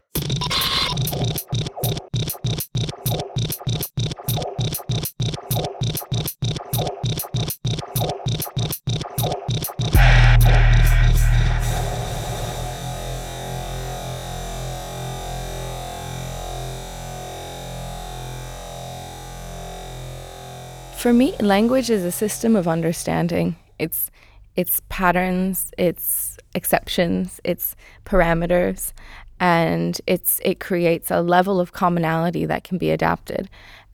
For 21.01 21.15
me, 21.15 21.35
language 21.41 21.89
is 21.89 22.05
a 22.05 22.13
system 22.13 22.55
of 22.55 22.69
understanding. 22.69 23.57
It's 23.79 24.11
it's 24.55 24.83
patterns, 24.91 25.73
it's 25.79 26.37
exceptions, 26.55 27.41
it's 27.43 27.75
parameters, 28.05 28.93
and 29.41 29.99
it's 30.07 30.43
it 30.45 30.61
creates 30.61 31.11
a 31.11 31.23
level 31.23 31.59
of 31.59 31.73
commonality 31.73 32.45
that 32.45 32.65
can 32.65 32.77
be 32.77 32.91
adapted. 32.91 33.49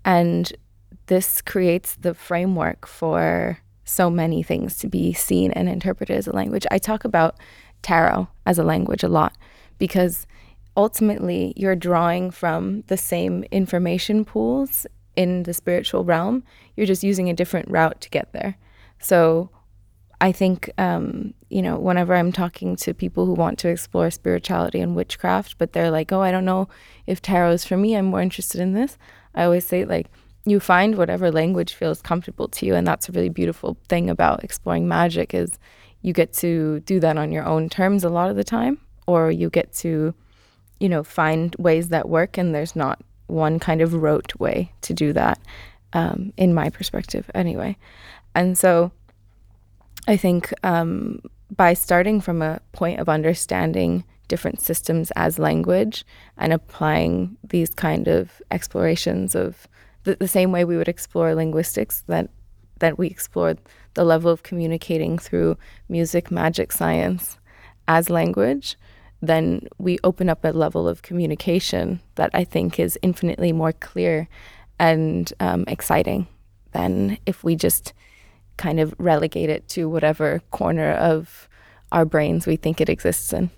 And 0.04 0.52
this 1.06 1.40
creates 1.40 1.94
the 1.94 2.12
framework 2.12 2.88
for 2.88 3.60
so 3.84 4.10
many 4.10 4.42
things 4.42 4.76
to 4.78 4.88
be 4.88 5.12
seen 5.12 5.52
and 5.52 5.68
interpreted 5.68 6.16
as 6.16 6.26
a 6.26 6.34
language. 6.34 6.66
I 6.72 6.78
talk 6.78 7.04
about 7.04 7.36
tarot 7.82 8.26
as 8.46 8.58
a 8.58 8.64
language 8.64 9.04
a 9.04 9.08
lot 9.08 9.36
because 9.78 10.26
ultimately 10.76 11.52
you're 11.54 11.76
drawing 11.76 12.32
from 12.32 12.82
the 12.88 12.96
same 12.96 13.44
information 13.52 14.24
pools 14.24 14.88
in 15.16 15.42
the 15.44 15.54
spiritual 15.54 16.04
realm. 16.04 16.44
You're 16.76 16.86
just 16.86 17.02
using 17.02 17.28
a 17.28 17.34
different 17.34 17.70
route 17.70 18.00
to 18.02 18.10
get 18.10 18.32
there. 18.32 18.56
So 19.00 19.50
I 20.20 20.32
think, 20.32 20.70
um, 20.78 21.34
you 21.50 21.60
know, 21.60 21.78
whenever 21.78 22.14
I'm 22.14 22.32
talking 22.32 22.76
to 22.76 22.94
people 22.94 23.26
who 23.26 23.34
want 23.34 23.58
to 23.60 23.68
explore 23.68 24.10
spirituality 24.10 24.80
and 24.80 24.96
witchcraft, 24.96 25.58
but 25.58 25.72
they're 25.72 25.90
like, 25.90 26.12
oh, 26.12 26.22
I 26.22 26.30
don't 26.30 26.44
know 26.44 26.68
if 27.06 27.20
tarot 27.20 27.52
is 27.52 27.64
for 27.64 27.76
me, 27.76 27.96
I'm 27.96 28.06
more 28.06 28.22
interested 28.22 28.60
in 28.60 28.72
this. 28.72 28.96
I 29.34 29.44
always 29.44 29.66
say, 29.66 29.84
like, 29.84 30.06
you 30.46 30.60
find 30.60 30.96
whatever 30.96 31.30
language 31.30 31.74
feels 31.74 32.00
comfortable 32.00 32.48
to 32.48 32.66
you. 32.66 32.74
And 32.74 32.86
that's 32.86 33.08
a 33.08 33.12
really 33.12 33.28
beautiful 33.28 33.76
thing 33.88 34.08
about 34.08 34.44
exploring 34.44 34.86
magic 34.88 35.34
is 35.34 35.58
you 36.02 36.12
get 36.12 36.32
to 36.34 36.80
do 36.80 37.00
that 37.00 37.18
on 37.18 37.32
your 37.32 37.44
own 37.44 37.68
terms 37.68 38.04
a 38.04 38.08
lot 38.08 38.30
of 38.30 38.36
the 38.36 38.44
time, 38.44 38.78
or 39.06 39.30
you 39.30 39.50
get 39.50 39.72
to, 39.74 40.14
you 40.78 40.88
know, 40.88 41.02
find 41.02 41.54
ways 41.58 41.88
that 41.88 42.08
work 42.08 42.38
and 42.38 42.54
there's 42.54 42.76
not 42.76 43.02
one 43.26 43.58
kind 43.58 43.80
of 43.80 43.94
rote 43.94 44.32
way 44.38 44.72
to 44.82 44.94
do 44.94 45.12
that, 45.12 45.38
um, 45.92 46.32
in 46.36 46.54
my 46.54 46.70
perspective, 46.70 47.30
anyway. 47.34 47.76
And 48.34 48.56
so 48.56 48.92
I 50.06 50.16
think 50.16 50.52
um, 50.62 51.20
by 51.54 51.74
starting 51.74 52.20
from 52.20 52.42
a 52.42 52.60
point 52.72 53.00
of 53.00 53.08
understanding 53.08 54.04
different 54.28 54.60
systems 54.60 55.12
as 55.16 55.38
language 55.38 56.04
and 56.36 56.52
applying 56.52 57.36
these 57.48 57.70
kind 57.70 58.08
of 58.08 58.42
explorations 58.50 59.34
of 59.34 59.68
the, 60.04 60.16
the 60.16 60.28
same 60.28 60.52
way 60.52 60.64
we 60.64 60.76
would 60.76 60.88
explore 60.88 61.34
linguistics 61.34 62.02
that 62.06 62.30
that 62.78 62.98
we 62.98 63.06
explored 63.06 63.58
the 63.94 64.04
level 64.04 64.30
of 64.30 64.42
communicating 64.42 65.18
through 65.18 65.56
music, 65.88 66.30
magic, 66.30 66.70
science 66.72 67.38
as 67.88 68.10
language, 68.10 68.76
then 69.22 69.68
we 69.78 69.98
open 70.04 70.28
up 70.28 70.44
a 70.44 70.48
level 70.48 70.88
of 70.88 71.02
communication 71.02 72.00
that 72.16 72.30
I 72.34 72.44
think 72.44 72.78
is 72.78 72.98
infinitely 73.02 73.52
more 73.52 73.72
clear 73.72 74.28
and 74.78 75.32
um, 75.40 75.64
exciting 75.66 76.26
than 76.72 77.18
if 77.26 77.42
we 77.42 77.56
just 77.56 77.92
kind 78.56 78.80
of 78.80 78.94
relegate 78.98 79.50
it 79.50 79.68
to 79.68 79.88
whatever 79.88 80.40
corner 80.50 80.92
of 80.92 81.48
our 81.92 82.04
brains 82.04 82.46
we 82.46 82.56
think 82.56 82.80
it 82.80 82.88
exists 82.88 83.32
in. 83.32 83.50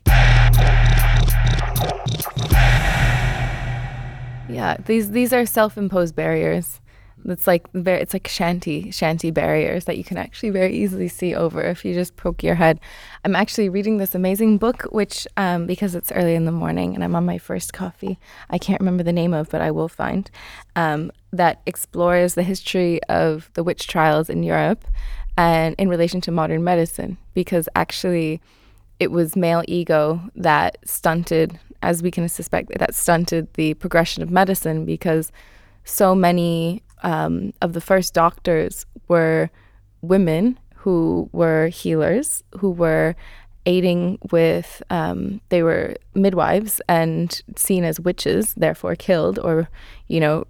Yeah, 4.48 4.76
these 4.86 5.10
these 5.10 5.32
are 5.32 5.44
self-imposed 5.44 6.14
barriers 6.14 6.80
it's 7.24 7.46
like 7.46 7.66
it's 7.74 8.12
like 8.12 8.28
shanty 8.28 8.90
shanty 8.90 9.30
barriers 9.30 9.84
that 9.84 9.98
you 9.98 10.04
can 10.04 10.16
actually 10.16 10.50
very 10.50 10.74
easily 10.74 11.08
see 11.08 11.34
over 11.34 11.60
if 11.62 11.84
you 11.84 11.94
just 11.94 12.16
poke 12.16 12.42
your 12.42 12.54
head. 12.54 12.80
I'm 13.24 13.36
actually 13.36 13.68
reading 13.68 13.98
this 13.98 14.14
amazing 14.14 14.58
book, 14.58 14.82
which 14.90 15.26
um, 15.36 15.66
because 15.66 15.94
it's 15.94 16.12
early 16.12 16.34
in 16.34 16.44
the 16.44 16.52
morning 16.52 16.94
and 16.94 17.04
I'm 17.04 17.14
on 17.14 17.26
my 17.26 17.38
first 17.38 17.72
coffee, 17.72 18.18
I 18.50 18.58
can't 18.58 18.80
remember 18.80 19.02
the 19.02 19.12
name 19.12 19.34
of, 19.34 19.50
but 19.50 19.60
I 19.60 19.70
will 19.70 19.88
find 19.88 20.30
um, 20.76 21.10
that 21.32 21.60
explores 21.66 22.34
the 22.34 22.42
history 22.42 23.02
of 23.04 23.50
the 23.54 23.62
witch 23.62 23.86
trials 23.86 24.30
in 24.30 24.42
Europe 24.42 24.84
and 25.36 25.74
in 25.78 25.88
relation 25.88 26.20
to 26.22 26.32
modern 26.32 26.64
medicine, 26.64 27.16
because 27.34 27.68
actually 27.76 28.40
it 28.98 29.10
was 29.10 29.36
male 29.36 29.62
ego 29.68 30.20
that 30.34 30.78
stunted, 30.84 31.58
as 31.82 32.02
we 32.02 32.10
can 32.10 32.28
suspect, 32.28 32.76
that 32.78 32.94
stunted 32.94 33.52
the 33.54 33.74
progression 33.74 34.22
of 34.22 34.30
medicine 34.30 34.84
because 34.84 35.30
so 35.84 36.14
many 36.14 36.82
um, 37.02 37.52
of 37.62 37.72
the 37.72 37.80
first 37.80 38.14
doctors 38.14 38.86
were 39.08 39.50
women 40.02 40.58
who 40.74 41.28
were 41.32 41.68
healers, 41.68 42.42
who 42.58 42.70
were 42.70 43.14
aiding 43.66 44.18
with, 44.30 44.82
um, 44.90 45.40
they 45.50 45.62
were 45.62 45.94
midwives 46.14 46.80
and 46.88 47.42
seen 47.56 47.84
as 47.84 48.00
witches, 48.00 48.54
therefore 48.54 48.94
killed, 48.94 49.38
or, 49.38 49.68
you 50.06 50.20
know, 50.20 50.44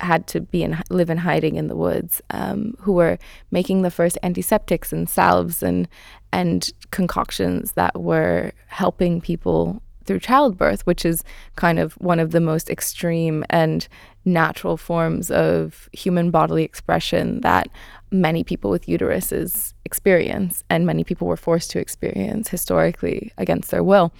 had 0.00 0.26
to 0.26 0.40
be 0.40 0.62
in 0.62 0.78
live 0.90 1.08
in 1.08 1.16
hiding 1.16 1.56
in 1.56 1.68
the 1.68 1.76
woods, 1.76 2.20
um, 2.30 2.74
who 2.78 2.92
were 2.92 3.18
making 3.50 3.82
the 3.82 3.90
first 3.90 4.18
antiseptics 4.22 4.92
and 4.92 5.08
salves 5.08 5.62
and 5.62 5.88
and 6.30 6.70
concoctions 6.90 7.72
that 7.72 7.98
were 7.98 8.52
helping 8.66 9.20
people 9.20 9.80
through 10.04 10.18
childbirth, 10.18 10.86
which 10.86 11.04
is 11.04 11.24
kind 11.56 11.78
of 11.78 11.92
one 11.94 12.20
of 12.20 12.32
the 12.32 12.40
most 12.40 12.70
extreme 12.70 13.44
and 13.50 13.88
natural 14.28 14.76
forms 14.76 15.30
of 15.30 15.88
human 15.92 16.30
bodily 16.30 16.64
expression 16.64 17.40
that 17.40 17.68
many 18.10 18.44
people 18.44 18.70
with 18.70 18.86
uteruses 18.86 19.74
experience 19.84 20.64
and 20.70 20.86
many 20.86 21.04
people 21.04 21.26
were 21.26 21.36
forced 21.36 21.70
to 21.70 21.78
experience 21.78 22.48
historically 22.48 23.32
against 23.38 23.70
their 23.70 23.84
will. 23.84 24.12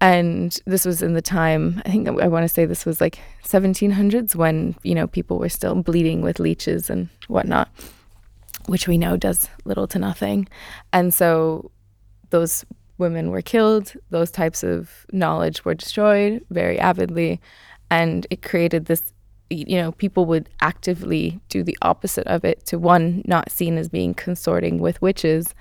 And 0.00 0.56
this 0.64 0.84
was 0.84 1.02
in 1.02 1.14
the 1.14 1.22
time, 1.22 1.82
I 1.84 1.90
think 1.90 2.08
I 2.08 2.28
want 2.28 2.44
to 2.44 2.48
say 2.48 2.64
this 2.64 2.86
was 2.86 3.00
like 3.00 3.18
1700s 3.44 4.36
when, 4.36 4.76
you 4.84 4.94
know, 4.94 5.08
people 5.08 5.38
were 5.38 5.48
still 5.48 5.74
bleeding 5.82 6.22
with 6.22 6.38
leeches 6.38 6.88
and 6.88 7.08
whatnot, 7.26 7.68
which 8.66 8.86
we 8.86 8.96
know 8.96 9.16
does 9.16 9.48
little 9.64 9.88
to 9.88 9.98
nothing. 9.98 10.48
And 10.92 11.12
so 11.12 11.72
those 12.30 12.64
women 12.98 13.30
were 13.30 13.42
killed, 13.42 13.94
those 14.10 14.30
types 14.30 14.62
of 14.62 15.06
knowledge 15.12 15.64
were 15.64 15.74
destroyed 15.74 16.44
very 16.50 16.78
avidly. 16.78 17.40
And 17.90 18.26
it 18.30 18.42
created 18.42 18.86
this, 18.86 19.12
you 19.50 19.76
know, 19.76 19.92
people 19.92 20.26
would 20.26 20.48
actively 20.60 21.40
do 21.48 21.62
the 21.62 21.78
opposite 21.82 22.26
of 22.26 22.44
it 22.44 22.66
to 22.66 22.78
one, 22.78 23.22
not 23.26 23.50
seen 23.50 23.78
as 23.78 23.88
being 23.88 24.14
consorting 24.14 24.78
with 24.78 25.00
witches, 25.00 25.54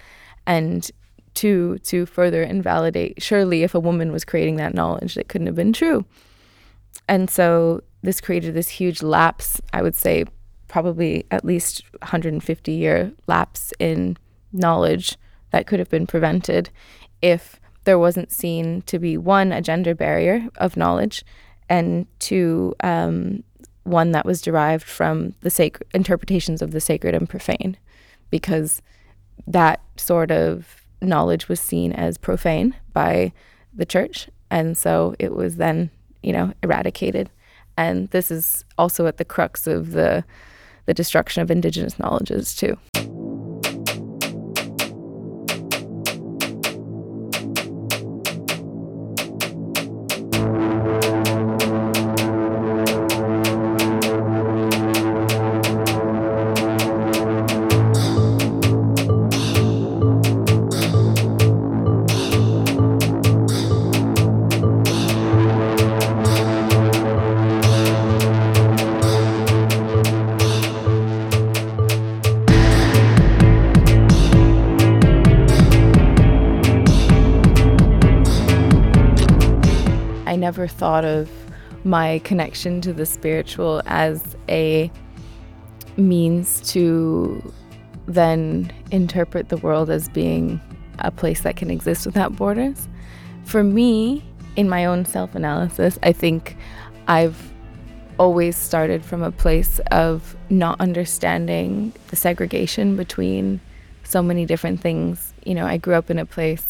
and 0.45 0.89
two, 1.33 1.77
to 1.83 2.05
further 2.05 2.43
invalidate. 2.43 3.21
Surely, 3.21 3.63
if 3.63 3.75
a 3.75 3.79
woman 3.79 4.11
was 4.11 4.25
creating 4.25 4.55
that 4.57 4.73
knowledge, 4.73 5.15
that 5.15 5.27
couldn't 5.27 5.47
have 5.47 5.55
been 5.55 5.73
true. 5.73 6.05
And 7.07 7.29
so 7.29 7.81
this 8.01 8.19
created 8.19 8.53
this 8.53 8.69
huge 8.69 9.01
lapse, 9.01 9.61
I 9.71 9.81
would 9.81 9.95
say, 9.95 10.25
probably 10.67 11.25
at 11.31 11.45
least 11.45 11.83
150 11.99 12.71
year 12.71 13.11
lapse 13.27 13.73
in 13.79 14.17
knowledge 14.51 15.17
that 15.51 15.67
could 15.67 15.79
have 15.79 15.89
been 15.89 16.07
prevented 16.07 16.69
if 17.21 17.59
there 17.85 17.97
wasn't 17.97 18.31
seen 18.31 18.81
to 18.83 18.99
be 18.99 19.17
one, 19.17 19.51
a 19.51 19.61
gender 19.61 19.95
barrier 19.95 20.47
of 20.57 20.75
knowledge, 20.75 21.23
and 21.69 22.05
to 22.19 22.75
um, 22.83 23.43
one 23.83 24.11
that 24.11 24.25
was 24.25 24.41
derived 24.41 24.85
from 24.85 25.33
the 25.41 25.49
sacred 25.49 25.87
interpretations 25.93 26.61
of 26.61 26.71
the 26.71 26.81
sacred 26.81 27.15
and 27.15 27.29
profane, 27.29 27.77
because 28.29 28.81
that 29.45 29.81
sort 29.97 30.31
of 30.31 30.83
knowledge 31.01 31.47
was 31.47 31.59
seen 31.59 31.91
as 31.93 32.17
profane 32.17 32.75
by 32.93 33.31
the 33.73 33.85
church. 33.85 34.29
And 34.49 34.77
so 34.77 35.15
it 35.19 35.33
was 35.33 35.57
then, 35.57 35.91
you 36.23 36.33
know, 36.33 36.53
eradicated. 36.63 37.29
And 37.77 38.09
this 38.09 38.31
is 38.31 38.65
also 38.77 39.05
at 39.05 39.17
the 39.17 39.25
crux 39.25 39.67
of 39.67 39.91
the 39.91 40.23
the 40.87 40.93
destruction 40.93 41.43
of 41.43 41.51
indigenous 41.51 41.99
knowledges 41.99 42.55
too. 42.55 42.77
Thought 80.97 81.05
of 81.05 81.29
my 81.83 82.19
connection 82.23 82.81
to 82.81 82.91
the 82.91 83.05
spiritual 83.05 83.83
as 83.85 84.35
a 84.49 84.91
means 85.95 86.59
to 86.71 87.53
then 88.07 88.71
interpret 88.89 89.49
the 89.49 89.57
world 89.57 89.91
as 89.91 90.09
being 90.09 90.59
a 90.99 91.11
place 91.11 91.41
that 91.41 91.55
can 91.55 91.69
exist 91.69 92.07
without 92.07 92.35
borders. 92.35 92.87
For 93.45 93.63
me, 93.63 94.25
in 94.55 94.67
my 94.67 94.85
own 94.85 95.05
self 95.05 95.35
analysis, 95.35 95.99
I 96.01 96.13
think 96.13 96.57
I've 97.07 97.53
always 98.17 98.57
started 98.57 99.05
from 99.05 99.21
a 99.21 99.31
place 99.31 99.79
of 99.91 100.35
not 100.49 100.81
understanding 100.81 101.93
the 102.07 102.15
segregation 102.15 102.95
between 102.95 103.61
so 104.03 104.23
many 104.23 104.47
different 104.47 104.81
things. 104.81 105.31
You 105.45 105.53
know, 105.53 105.67
I 105.67 105.77
grew 105.77 105.93
up 105.93 106.09
in 106.09 106.17
a 106.17 106.25
place 106.25 106.65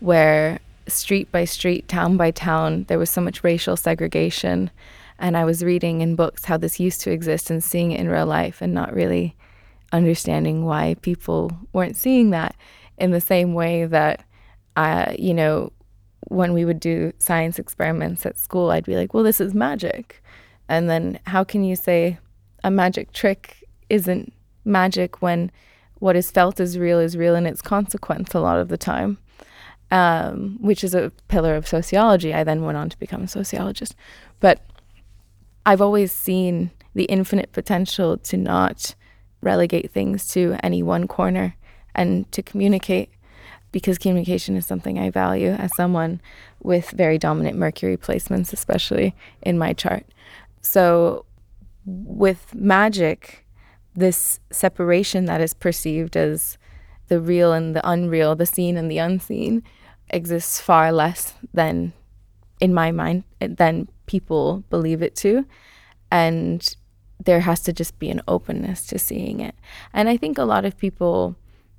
where 0.00 0.58
street 0.86 1.30
by 1.32 1.44
street, 1.44 1.88
town 1.88 2.16
by 2.16 2.30
town, 2.30 2.84
there 2.88 2.98
was 2.98 3.10
so 3.10 3.20
much 3.20 3.44
racial 3.44 3.76
segregation. 3.76 4.70
And 5.18 5.36
I 5.36 5.44
was 5.44 5.64
reading 5.64 6.00
in 6.00 6.16
books 6.16 6.44
how 6.44 6.56
this 6.56 6.80
used 6.80 7.00
to 7.02 7.10
exist 7.10 7.50
and 7.50 7.62
seeing 7.62 7.92
it 7.92 8.00
in 8.00 8.08
real 8.08 8.26
life 8.26 8.60
and 8.60 8.74
not 8.74 8.92
really 8.92 9.36
understanding 9.92 10.64
why 10.64 10.96
people 11.02 11.52
weren't 11.72 11.96
seeing 11.96 12.30
that 12.30 12.56
in 12.98 13.12
the 13.12 13.20
same 13.20 13.54
way 13.54 13.86
that, 13.86 14.24
uh, 14.76 15.12
you 15.18 15.32
know, 15.32 15.72
when 16.28 16.52
we 16.52 16.64
would 16.64 16.80
do 16.80 17.12
science 17.18 17.58
experiments 17.58 18.26
at 18.26 18.38
school, 18.38 18.70
I'd 18.70 18.86
be 18.86 18.96
like, 18.96 19.14
well, 19.14 19.22
this 19.22 19.40
is 19.40 19.54
magic. 19.54 20.22
And 20.68 20.88
then 20.88 21.18
how 21.26 21.44
can 21.44 21.64
you 21.64 21.76
say 21.76 22.18
a 22.62 22.70
magic 22.70 23.12
trick 23.12 23.68
isn't 23.90 24.32
magic 24.64 25.20
when 25.20 25.50
what 25.98 26.16
is 26.16 26.30
felt 26.30 26.60
as 26.60 26.78
real 26.78 26.98
is 26.98 27.16
real 27.16 27.34
in 27.34 27.46
its 27.46 27.62
consequence 27.62 28.34
a 28.34 28.40
lot 28.40 28.58
of 28.58 28.68
the 28.68 28.78
time? 28.78 29.18
Um, 29.94 30.58
which 30.60 30.82
is 30.82 30.92
a 30.92 31.12
pillar 31.28 31.54
of 31.54 31.68
sociology. 31.68 32.34
I 32.34 32.42
then 32.42 32.62
went 32.62 32.76
on 32.76 32.88
to 32.88 32.98
become 32.98 33.22
a 33.22 33.28
sociologist. 33.28 33.94
But 34.40 34.60
I've 35.64 35.80
always 35.80 36.10
seen 36.10 36.72
the 36.94 37.04
infinite 37.04 37.52
potential 37.52 38.16
to 38.18 38.36
not 38.36 38.96
relegate 39.40 39.92
things 39.92 40.26
to 40.32 40.56
any 40.64 40.82
one 40.82 41.06
corner 41.06 41.54
and 41.94 42.30
to 42.32 42.42
communicate 42.42 43.08
because 43.70 43.96
communication 43.96 44.56
is 44.56 44.66
something 44.66 44.98
I 44.98 45.10
value 45.10 45.50
as 45.50 45.70
someone 45.76 46.20
with 46.60 46.90
very 46.90 47.16
dominant 47.16 47.56
Mercury 47.56 47.96
placements, 47.96 48.52
especially 48.52 49.14
in 49.42 49.58
my 49.58 49.72
chart. 49.74 50.06
So, 50.60 51.24
with 51.86 52.52
magic, 52.52 53.46
this 53.94 54.40
separation 54.50 55.26
that 55.26 55.40
is 55.40 55.54
perceived 55.54 56.16
as 56.16 56.58
the 57.06 57.20
real 57.20 57.52
and 57.52 57.76
the 57.76 57.88
unreal, 57.88 58.34
the 58.34 58.46
seen 58.46 58.76
and 58.76 58.90
the 58.90 58.98
unseen, 58.98 59.62
exists 60.10 60.60
far 60.60 60.92
less 60.92 61.34
than, 61.52 61.92
in 62.60 62.72
my 62.74 62.92
mind, 62.92 63.24
than 63.40 63.88
people 64.06 64.64
believe 64.70 65.02
it 65.02 65.16
to. 65.16 65.46
And 66.10 66.76
there 67.24 67.40
has 67.40 67.60
to 67.62 67.72
just 67.72 67.98
be 67.98 68.10
an 68.10 68.20
openness 68.28 68.86
to 68.86 68.98
seeing 68.98 69.40
it. 69.40 69.54
And 69.92 70.08
I 70.08 70.16
think 70.16 70.38
a 70.38 70.44
lot 70.44 70.64
of 70.64 70.76
people 70.76 71.36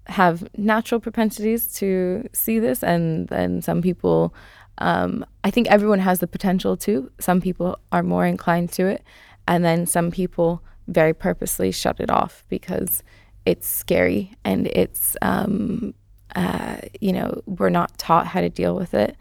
have 0.07 0.47
natural 0.57 0.99
propensities 0.99 1.73
to 1.73 2.27
see 2.33 2.59
this, 2.59 2.83
and 2.83 3.27
then 3.29 3.61
some 3.61 3.81
people, 3.81 4.33
um, 4.77 5.25
I 5.43 5.51
think 5.51 5.67
everyone 5.67 5.99
has 5.99 6.19
the 6.19 6.27
potential 6.27 6.77
to. 6.77 7.11
Some 7.19 7.41
people 7.41 7.79
are 7.91 8.03
more 8.03 8.25
inclined 8.25 8.71
to 8.73 8.85
it, 8.85 9.03
and 9.47 9.63
then 9.63 9.85
some 9.85 10.11
people 10.11 10.61
very 10.88 11.13
purposely 11.13 11.71
shut 11.71 11.99
it 11.99 12.09
off 12.09 12.43
because 12.49 13.01
it's 13.45 13.67
scary 13.67 14.33
and 14.43 14.67
it's 14.67 15.17
um, 15.21 15.93
uh, 16.36 16.78
you 17.00 17.13
know, 17.13 17.41
we're 17.45 17.69
not 17.69 17.98
taught 17.98 18.28
how 18.28 18.41
to 18.41 18.50
deal 18.50 18.76
with 18.76 18.93
it 18.93 19.15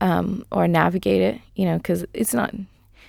um, 0.00 0.44
or 0.50 0.66
navigate 0.66 1.22
it, 1.22 1.40
you 1.54 1.64
know, 1.64 1.76
because 1.76 2.04
it's 2.12 2.34
not. 2.34 2.54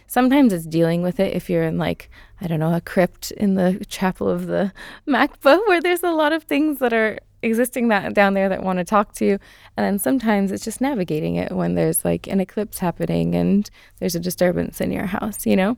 Sometimes 0.10 0.54
it's 0.54 0.66
dealing 0.66 1.02
with 1.02 1.20
it 1.20 1.36
if 1.36 1.50
you're 1.50 1.64
in 1.64 1.78
like 1.78 2.10
I 2.40 2.48
don't 2.48 2.60
know 2.60 2.74
a 2.74 2.80
crypt 2.80 3.32
in 3.32 3.56
the 3.56 3.84
chapel 3.90 4.30
of 4.30 4.48
the 4.48 4.72
Makba 5.08 5.60
where 5.68 5.82
there's 5.82 6.04
a 6.04 6.12
lot 6.12 6.32
of 6.34 6.44
things 6.44 6.80
that 6.80 6.94
are 6.94 7.20
existing 7.42 7.90
that 7.90 8.14
down 8.14 8.34
there 8.34 8.50
that 8.50 8.64
want 8.64 8.80
to 8.80 8.86
talk 8.86 9.14
to 9.14 9.26
you, 9.26 9.40
and 9.76 9.86
then 9.86 10.00
sometimes 10.00 10.52
it's 10.52 10.64
just 10.64 10.82
navigating 10.82 11.36
it 11.36 11.52
when 11.52 11.76
there's 11.76 12.06
like 12.06 12.28
an 12.28 12.40
eclipse 12.40 12.80
happening 12.80 13.36
and 13.36 13.70
there's 14.00 14.16
a 14.16 14.20
disturbance 14.20 14.82
in 14.82 14.92
your 14.92 15.06
house, 15.06 15.46
you 15.46 15.56
know. 15.56 15.78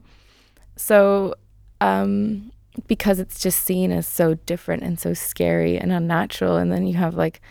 So 0.75 1.36
um, 1.82 2.51
because 2.87 3.19
it's 3.19 3.39
just 3.39 3.63
seen 3.63 3.91
as 3.91 4.07
so 4.07 4.33
different 4.33 4.83
and 4.83 4.99
so 4.99 5.13
scary 5.13 5.77
and 5.77 5.91
unnatural. 5.91 6.57
And 6.57 6.71
then 6.71 6.87
you 6.87 6.95
have 6.95 7.15
like 7.15 7.41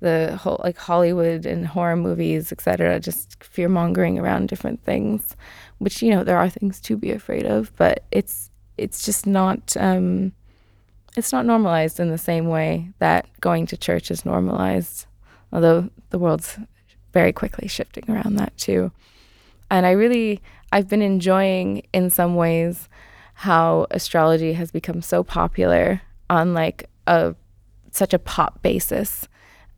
the 0.00 0.36
whole 0.36 0.60
like 0.62 0.76
Hollywood 0.76 1.46
and 1.46 1.66
horror 1.66 1.96
movies, 1.96 2.52
etc. 2.52 2.98
Just 3.00 3.42
fear 3.42 3.68
mongering 3.68 4.18
around 4.18 4.48
different 4.48 4.82
things, 4.82 5.36
which 5.78 6.02
you 6.02 6.10
know 6.10 6.24
there 6.24 6.38
are 6.38 6.50
things 6.50 6.80
to 6.82 6.96
be 6.96 7.12
afraid 7.12 7.46
of, 7.46 7.72
but 7.76 8.04
it's 8.10 8.50
it's 8.76 9.04
just 9.04 9.26
not 9.26 9.76
um, 9.78 10.32
it's 11.16 11.32
not 11.32 11.46
normalized 11.46 12.00
in 12.00 12.10
the 12.10 12.18
same 12.18 12.48
way 12.48 12.90
that 12.98 13.28
going 13.40 13.64
to 13.66 13.76
church 13.76 14.10
is 14.10 14.26
normalized. 14.26 15.06
Although 15.52 15.88
the 16.10 16.18
world's 16.18 16.58
very 17.12 17.32
quickly 17.32 17.68
shifting 17.68 18.04
around 18.08 18.36
that 18.36 18.56
too, 18.56 18.90
and 19.70 19.86
I 19.86 19.92
really 19.92 20.42
I've 20.72 20.88
been 20.88 21.02
enjoying 21.02 21.86
in 21.92 22.10
some 22.10 22.34
ways 22.34 22.88
how 23.42 23.88
astrology 23.90 24.52
has 24.52 24.70
become 24.70 25.02
so 25.02 25.24
popular 25.24 26.00
on 26.30 26.54
like 26.54 26.88
a 27.08 27.34
such 27.90 28.14
a 28.14 28.18
pop 28.18 28.62
basis 28.62 29.26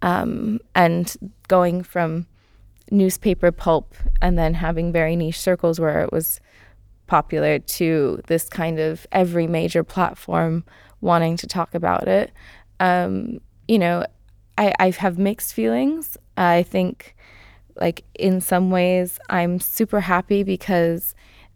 um, 0.03 0.61
and 0.74 1.16
going 1.48 1.83
from 1.83 2.27
newspaper 2.90 3.50
pulp 3.50 3.94
and 4.20 4.38
then 4.38 4.53
having 4.53 4.92
very 4.92 5.16
niche 5.16 5.40
circles 5.40 5.81
where 5.81 6.03
it 6.03 6.12
was 6.12 6.40
popular 7.07 7.59
to 7.59 8.20
this 8.27 8.50
kind 8.50 8.79
of 8.79 9.07
every 9.12 9.46
major 9.46 9.83
platform 9.83 10.62
wanting 11.00 11.35
to 11.38 11.46
talk 11.46 11.74
about 11.74 12.07
it. 12.07 12.33
Um, 12.81 13.40
you 13.66 13.79
know, 13.79 14.05
I, 14.59 14.74
I 14.79 14.90
have 14.90 15.16
mixed 15.16 15.55
feelings. 15.55 16.18
I 16.37 16.64
think, 16.64 17.16
like, 17.77 18.05
in 18.14 18.42
some 18.42 18.70
ways, 18.70 19.18
I'm 19.31 19.59
super 19.59 20.00
happy 20.00 20.42
because 20.42 21.14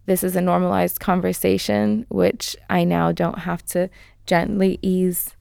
this 0.09 0.23
is 0.23 0.35
a 0.35 0.41
normalized 0.41 0.99
conversation, 0.99 2.03
which 2.09 2.55
I 2.67 2.83
now 2.83 3.11
don't 3.11 3.37
have 3.37 3.63
to 3.67 3.91
gently 4.25 4.79
ease 4.81 5.35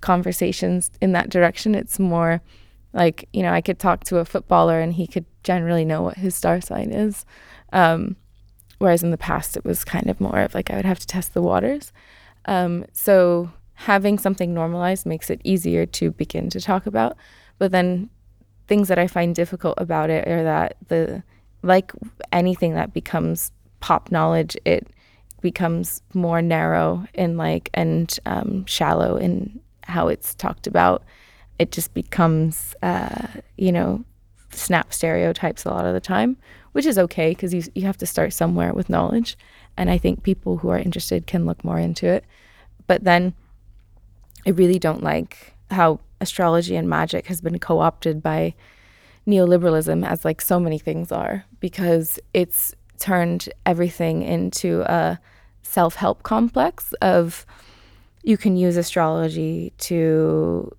conversations 0.00 0.92
in 1.00 1.10
that 1.10 1.28
direction. 1.28 1.74
It's 1.74 1.98
more 1.98 2.40
like, 2.92 3.28
you 3.32 3.42
know, 3.42 3.52
I 3.52 3.60
could 3.60 3.80
talk 3.80 4.04
to 4.04 4.18
a 4.18 4.24
footballer 4.24 4.78
and 4.78 4.92
he 4.92 5.08
could 5.08 5.24
generally 5.42 5.84
know 5.84 6.02
what 6.02 6.18
his 6.18 6.36
star 6.36 6.60
sign 6.60 6.92
is. 6.92 7.26
Um, 7.72 8.14
whereas 8.78 9.02
in 9.02 9.10
the 9.10 9.18
past, 9.18 9.56
it 9.56 9.64
was 9.64 9.84
kind 9.84 10.08
of 10.08 10.20
more 10.20 10.38
of 10.38 10.54
like 10.54 10.70
I 10.70 10.76
would 10.76 10.84
have 10.84 11.00
to 11.00 11.06
test 11.06 11.34
the 11.34 11.42
waters. 11.42 11.92
Um, 12.44 12.84
so 12.92 13.50
having 13.74 14.20
something 14.20 14.54
normalized 14.54 15.04
makes 15.04 15.30
it 15.30 15.40
easier 15.42 15.84
to 15.86 16.12
begin 16.12 16.48
to 16.50 16.60
talk 16.60 16.86
about. 16.86 17.16
But 17.58 17.72
then 17.72 18.08
things 18.68 18.86
that 18.86 19.00
I 19.00 19.08
find 19.08 19.34
difficult 19.34 19.74
about 19.78 20.10
it 20.10 20.28
are 20.28 20.44
that 20.44 20.76
the, 20.86 21.24
like 21.64 21.90
anything 22.30 22.74
that 22.74 22.92
becomes 22.92 23.50
pop 23.82 24.10
knowledge, 24.10 24.56
it 24.64 24.86
becomes 25.42 26.00
more 26.14 26.40
narrow 26.40 27.06
and 27.14 27.36
like 27.36 27.68
and 27.74 28.18
um, 28.24 28.64
shallow 28.64 29.16
in 29.16 29.60
how 29.82 30.08
it's 30.08 30.34
talked 30.34 30.66
about, 30.66 31.02
it 31.58 31.72
just 31.72 31.92
becomes, 31.92 32.74
uh, 32.82 33.26
you 33.58 33.72
know, 33.72 34.04
snap 34.52 34.94
stereotypes 34.94 35.64
a 35.64 35.70
lot 35.70 35.84
of 35.84 35.92
the 35.92 36.00
time, 36.00 36.36
which 36.72 36.86
is 36.86 36.98
okay 36.98 37.30
because 37.30 37.52
you, 37.52 37.62
you 37.74 37.82
have 37.82 37.98
to 37.98 38.06
start 38.06 38.32
somewhere 38.32 38.72
with 38.72 38.88
knowledge. 38.88 39.36
And 39.76 39.90
I 39.90 39.98
think 39.98 40.22
people 40.22 40.58
who 40.58 40.68
are 40.70 40.78
interested 40.78 41.26
can 41.26 41.44
look 41.44 41.64
more 41.64 41.78
into 41.78 42.06
it. 42.06 42.24
But 42.86 43.04
then 43.04 43.34
I 44.46 44.50
really 44.50 44.78
don't 44.78 45.02
like 45.02 45.54
how 45.70 46.00
astrology 46.20 46.76
and 46.76 46.88
magic 46.88 47.26
has 47.26 47.40
been 47.40 47.58
co 47.58 47.80
opted 47.80 48.22
by 48.22 48.54
neoliberalism, 49.26 50.06
as 50.06 50.24
like 50.24 50.40
so 50.40 50.60
many 50.60 50.78
things 50.78 51.10
are, 51.10 51.44
because 51.60 52.18
it's 52.34 52.74
turned 52.98 53.48
everything 53.66 54.22
into 54.22 54.82
a 54.82 55.18
self 55.62 55.94
help 55.94 56.22
complex 56.22 56.92
of 57.00 57.46
you 58.22 58.36
can 58.36 58.56
use 58.56 58.76
astrology 58.76 59.72
to 59.78 60.70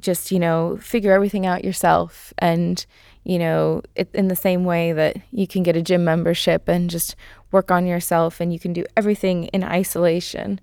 just, 0.00 0.30
you 0.30 0.38
know, 0.38 0.76
figure 0.78 1.12
everything 1.12 1.46
out 1.46 1.64
yourself. 1.64 2.32
And, 2.38 2.84
you 3.24 3.38
know, 3.38 3.82
it, 3.94 4.10
in 4.14 4.28
the 4.28 4.36
same 4.36 4.64
way 4.64 4.92
that 4.92 5.16
you 5.30 5.46
can 5.46 5.62
get 5.62 5.76
a 5.76 5.82
gym 5.82 6.04
membership 6.04 6.68
and 6.68 6.90
just 6.90 7.14
work 7.50 7.70
on 7.70 7.86
yourself 7.86 8.40
and 8.40 8.52
you 8.52 8.58
can 8.58 8.72
do 8.72 8.84
everything 8.96 9.44
in 9.46 9.64
isolation. 9.64 10.60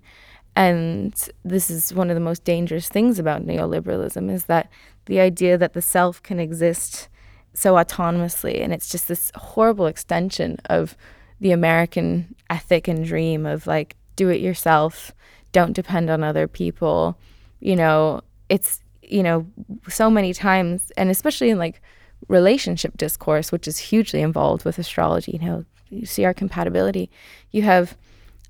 And 0.56 1.14
this 1.44 1.70
is 1.70 1.94
one 1.94 2.10
of 2.10 2.16
the 2.16 2.20
most 2.20 2.44
dangerous 2.44 2.88
things 2.88 3.18
about 3.18 3.46
neoliberalism 3.46 4.30
is 4.30 4.44
that 4.44 4.68
the 5.06 5.20
idea 5.20 5.56
that 5.56 5.74
the 5.74 5.82
self 5.82 6.22
can 6.22 6.40
exist 6.40 7.08
so 7.52 7.74
autonomously. 7.74 8.62
And 8.62 8.72
it's 8.72 8.88
just 8.88 9.08
this 9.08 9.32
horrible 9.34 9.86
extension 9.86 10.58
of 10.66 10.96
the 11.40 11.52
American 11.52 12.34
ethic 12.48 12.88
and 12.88 13.04
dream 13.04 13.46
of 13.46 13.66
like, 13.66 13.96
do 14.16 14.28
it 14.28 14.40
yourself 14.40 15.12
don't 15.52 15.72
depend 15.72 16.10
on 16.10 16.22
other 16.22 16.46
people. 16.46 17.18
You 17.60 17.76
know, 17.76 18.22
it's, 18.48 18.82
you 19.02 19.22
know, 19.22 19.46
so 19.88 20.10
many 20.10 20.32
times, 20.32 20.92
and 20.96 21.10
especially 21.10 21.50
in 21.50 21.58
like 21.58 21.82
relationship 22.28 22.96
discourse, 22.96 23.50
which 23.50 23.66
is 23.66 23.78
hugely 23.78 24.20
involved 24.20 24.64
with 24.64 24.78
astrology, 24.78 25.32
you 25.32 25.46
know, 25.46 25.64
you 25.88 26.06
see 26.06 26.24
our 26.24 26.34
compatibility. 26.34 27.10
You 27.50 27.62
have 27.62 27.96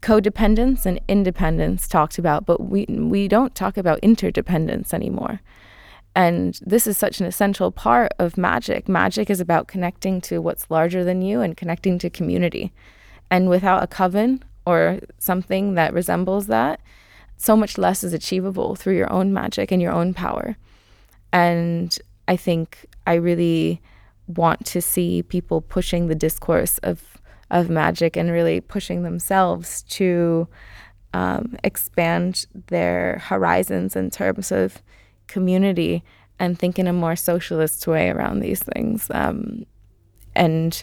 codependence 0.02 0.86
and 0.86 1.00
independence 1.08 1.88
talked 1.88 2.18
about, 2.18 2.44
but 2.46 2.60
we 2.60 2.86
we 2.86 3.28
don't 3.28 3.54
talk 3.54 3.76
about 3.76 3.98
interdependence 4.00 4.92
anymore. 4.92 5.40
And 6.14 6.58
this 6.64 6.86
is 6.86 6.96
such 6.96 7.20
an 7.20 7.26
essential 7.26 7.70
part 7.70 8.12
of 8.18 8.36
magic. 8.36 8.88
Magic 8.88 9.30
is 9.30 9.40
about 9.40 9.68
connecting 9.68 10.20
to 10.22 10.40
what's 10.40 10.70
larger 10.70 11.04
than 11.04 11.22
you 11.22 11.40
and 11.40 11.56
connecting 11.56 11.98
to 12.00 12.10
community. 12.10 12.72
And 13.30 13.48
without 13.48 13.82
a 13.82 13.86
coven 13.86 14.42
or 14.66 15.00
something 15.18 15.74
that 15.74 15.94
resembles 15.94 16.48
that, 16.48 16.80
so 17.36 17.56
much 17.56 17.78
less 17.78 18.02
is 18.04 18.12
achievable 18.12 18.74
through 18.74 18.96
your 18.96 19.10
own 19.12 19.32
magic 19.32 19.70
and 19.70 19.80
your 19.80 19.92
own 19.92 20.12
power. 20.12 20.56
And 21.32 21.96
I 22.28 22.36
think 22.36 22.86
I 23.06 23.14
really 23.14 23.80
want 24.26 24.66
to 24.66 24.82
see 24.82 25.22
people 25.22 25.60
pushing 25.60 26.06
the 26.06 26.14
discourse 26.14 26.78
of 26.78 27.02
of 27.50 27.68
magic 27.68 28.16
and 28.16 28.30
really 28.30 28.60
pushing 28.60 29.02
themselves 29.02 29.82
to 29.82 30.46
um, 31.12 31.56
expand 31.64 32.46
their 32.68 33.18
horizons 33.24 33.96
in 33.96 34.08
terms 34.08 34.52
of 34.52 34.80
community 35.30 36.02
and 36.38 36.58
think 36.58 36.78
in 36.78 36.86
a 36.86 36.92
more 36.92 37.16
socialist 37.16 37.86
way 37.86 38.10
around 38.10 38.40
these 38.40 38.60
things. 38.60 39.08
Um, 39.10 39.64
and 40.34 40.82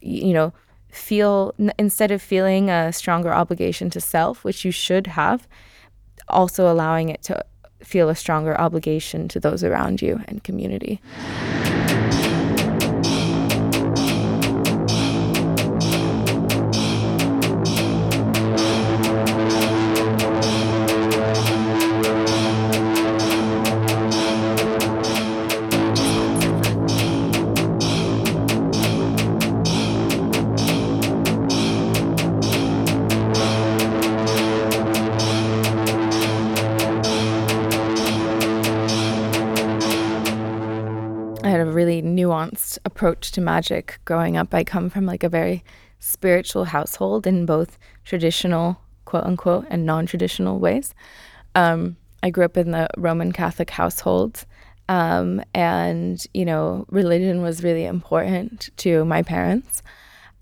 you 0.00 0.32
know, 0.32 0.52
feel 0.90 1.54
instead 1.78 2.10
of 2.10 2.20
feeling 2.20 2.70
a 2.70 2.92
stronger 2.92 3.32
obligation 3.32 3.90
to 3.90 4.00
self, 4.00 4.44
which 4.44 4.64
you 4.64 4.70
should 4.70 5.06
have, 5.06 5.48
also 6.28 6.70
allowing 6.70 7.08
it 7.08 7.22
to 7.22 7.44
feel 7.82 8.08
a 8.08 8.14
stronger 8.14 8.58
obligation 8.60 9.28
to 9.28 9.40
those 9.40 9.64
around 9.64 10.02
you 10.02 10.20
and 10.28 10.44
community. 10.44 11.00
Approach 43.02 43.32
to 43.32 43.40
magic 43.40 43.98
growing 44.04 44.36
up. 44.36 44.54
I 44.54 44.62
come 44.62 44.88
from 44.88 45.06
like 45.06 45.24
a 45.24 45.28
very 45.28 45.64
spiritual 45.98 46.66
household 46.66 47.26
in 47.26 47.44
both 47.46 47.76
traditional, 48.04 48.80
quote 49.06 49.24
unquote, 49.24 49.66
and 49.70 49.84
non 49.84 50.06
traditional 50.06 50.60
ways. 50.60 50.94
Um, 51.56 51.96
I 52.22 52.30
grew 52.30 52.44
up 52.44 52.56
in 52.56 52.70
the 52.70 52.86
Roman 52.96 53.32
Catholic 53.32 53.70
household. 53.70 54.46
Um, 54.88 55.42
and, 55.52 56.24
you 56.32 56.44
know, 56.44 56.86
religion 56.90 57.42
was 57.42 57.64
really 57.64 57.86
important 57.86 58.70
to 58.76 59.04
my 59.04 59.22
parents, 59.22 59.82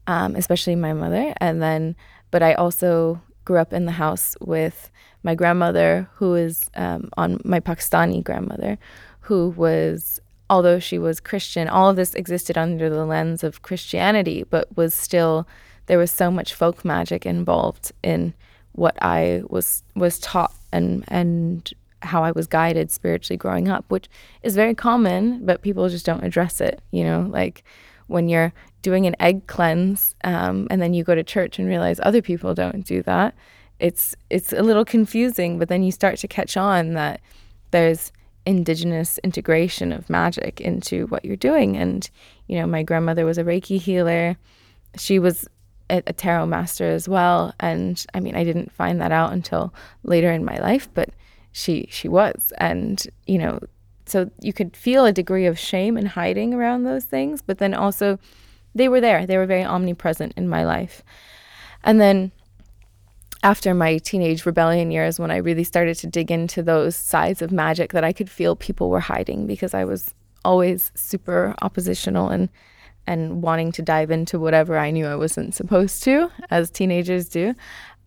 um, 0.07 0.37
especially 0.37 0.77
my 0.77 0.93
mother. 0.93 1.33
And 1.41 1.63
then, 1.63 1.97
but 2.31 2.43
I 2.43 2.53
also 2.53 3.23
grew 3.47 3.57
up 3.57 3.73
in 3.73 3.87
the 3.87 3.93
house 3.93 4.37
with 4.43 4.91
my 5.23 5.35
grandmother, 5.35 6.11
who 6.17 6.35
is 6.35 6.69
um, 6.75 7.09
on 7.17 7.41
my 7.43 7.61
Pakistani 7.61 8.23
grandmother, 8.23 8.79
who 9.21 9.49
was 9.57 10.21
although 10.51 10.81
she 10.81 10.99
was 10.99 11.21
Christian, 11.21 11.69
all 11.69 11.89
of 11.89 11.97
this 11.97 12.15
existed 12.15 12.59
under 12.59 12.91
the 12.91 13.07
lens 13.07 13.45
of 13.45 13.63
Christianity, 13.63 14.45
but 14.51 14.77
was 14.77 14.93
still 14.93 15.47
there 15.87 15.97
was 15.97 16.11
so 16.11 16.31
much 16.31 16.53
folk 16.55 16.85
magic 16.85 17.25
involved 17.25 17.93
in 18.03 18.35
what 18.73 18.97
I 19.01 19.43
was 19.49 19.83
was 19.95 20.19
taught 20.19 20.53
and 20.73 21.05
and 21.09 21.73
how 22.03 22.25
I 22.25 22.33
was 22.33 22.47
guided 22.47 22.91
spiritually 22.91 23.37
growing 23.37 23.69
up, 23.69 23.85
which 23.89 24.09
is 24.43 24.55
very 24.55 24.75
common, 24.75 25.45
but 25.47 25.63
people 25.63 25.89
just 25.89 26.07
don't 26.07 26.25
address 26.25 26.61
it. 26.61 26.83
You 26.91 27.05
know, 27.05 27.29
like 27.31 27.63
when 28.09 28.29
you're 28.29 28.53
doing 28.83 29.07
an 29.07 29.15
egg 29.21 29.47
cleanse 29.47 30.17
um, 30.25 30.67
and 30.71 30.83
then 30.83 30.95
you 30.95 31.05
go 31.05 31.15
to 31.15 31.23
church 31.23 31.59
and 31.59 31.69
realize 31.69 32.01
other 32.03 32.23
people 32.23 32.55
don't 32.55 32.85
do 32.85 33.03
that. 33.03 33.35
It's 33.79 34.17
it's 34.31 34.53
a 34.53 34.63
little 34.63 34.85
confusing, 34.85 35.59
but 35.59 35.69
then 35.69 35.85
you 35.85 35.93
start 35.93 36.19
to 36.19 36.29
catch 36.29 36.57
on 36.57 36.95
that 36.95 37.21
there's 37.71 38.11
indigenous 38.51 39.17
integration 39.19 39.93
of 39.93 40.11
magic 40.11 40.61
into 40.61 41.07
what 41.07 41.25
you're 41.25 41.37
doing. 41.37 41.77
And, 41.77 42.11
you 42.49 42.59
know, 42.59 42.67
my 42.67 42.83
grandmother 42.83 43.25
was 43.25 43.39
a 43.39 43.45
Reiki 43.45 43.81
healer. 43.81 44.37
She 44.99 45.21
was 45.21 45.47
a, 45.89 46.03
a 46.09 46.13
tarot 46.13 46.47
master 46.47 46.91
as 46.91 47.09
well. 47.09 47.55
And 47.61 48.05
I 48.13 48.19
mean, 48.19 48.35
I 48.35 48.43
didn't 48.43 48.73
find 48.73 49.01
that 49.01 49.13
out 49.13 49.33
until 49.33 49.73
later 50.03 50.33
in 50.33 50.45
my 50.45 50.59
life, 50.59 50.89
but 50.95 51.11
she 51.53 51.89
she 51.93 52.09
was. 52.09 52.53
And, 52.59 53.07
you 53.29 53.39
know, 53.39 53.61
so 54.05 54.29
you 54.41 54.53
could 54.53 54.77
feel 54.77 55.07
a 55.07 55.13
degree 55.13 55.47
of 55.47 55.57
shame 55.57 55.97
and 55.97 56.09
hiding 56.09 56.53
around 56.53 56.83
those 56.83 57.05
things, 57.05 57.43
but 57.43 57.59
then 57.59 57.73
also 57.73 58.19
they 58.75 58.89
were 58.89 59.01
there. 59.01 59.27
They 59.27 59.37
were 59.37 59.47
very 59.47 59.65
omnipresent 59.65 60.33
in 60.37 60.49
my 60.49 60.65
life. 60.65 61.05
And 61.85 62.01
then 62.01 62.33
after 63.43 63.75
my 63.75 63.99
teenage 63.99 64.45
rebellion 64.45 64.91
years 64.91 65.19
when 65.19 65.31
I 65.31 65.37
really 65.37 65.65
started 65.65 65.97
to 65.99 66.07
dig 66.07 66.31
into 66.31 66.63
those 66.63 66.95
sides 66.97 67.41
of 67.43 67.51
magic 67.51 67.93
that 67.93 68.05
I 68.05 68.13
could 68.13 68.31
feel 68.31 68.55
people 68.57 68.91
were 68.91 69.01
hiding 69.01 69.47
because 69.47 69.75
I 69.75 69.85
was 69.85 70.15
always 70.45 70.91
super 70.95 71.55
oppositional 71.63 72.29
and 72.29 72.49
and 73.07 73.43
wanting 73.43 73.73
to 73.73 73.83
dive 73.83 74.11
into 74.11 74.39
whatever 74.39 74.79
I 74.79 74.91
knew 74.91 75.07
I 75.07 75.17
wasn't 75.17 75.55
supposed 75.55 76.03
to 76.05 76.31
as 76.51 76.71
teenagers 76.71 77.29
do. 77.29 77.55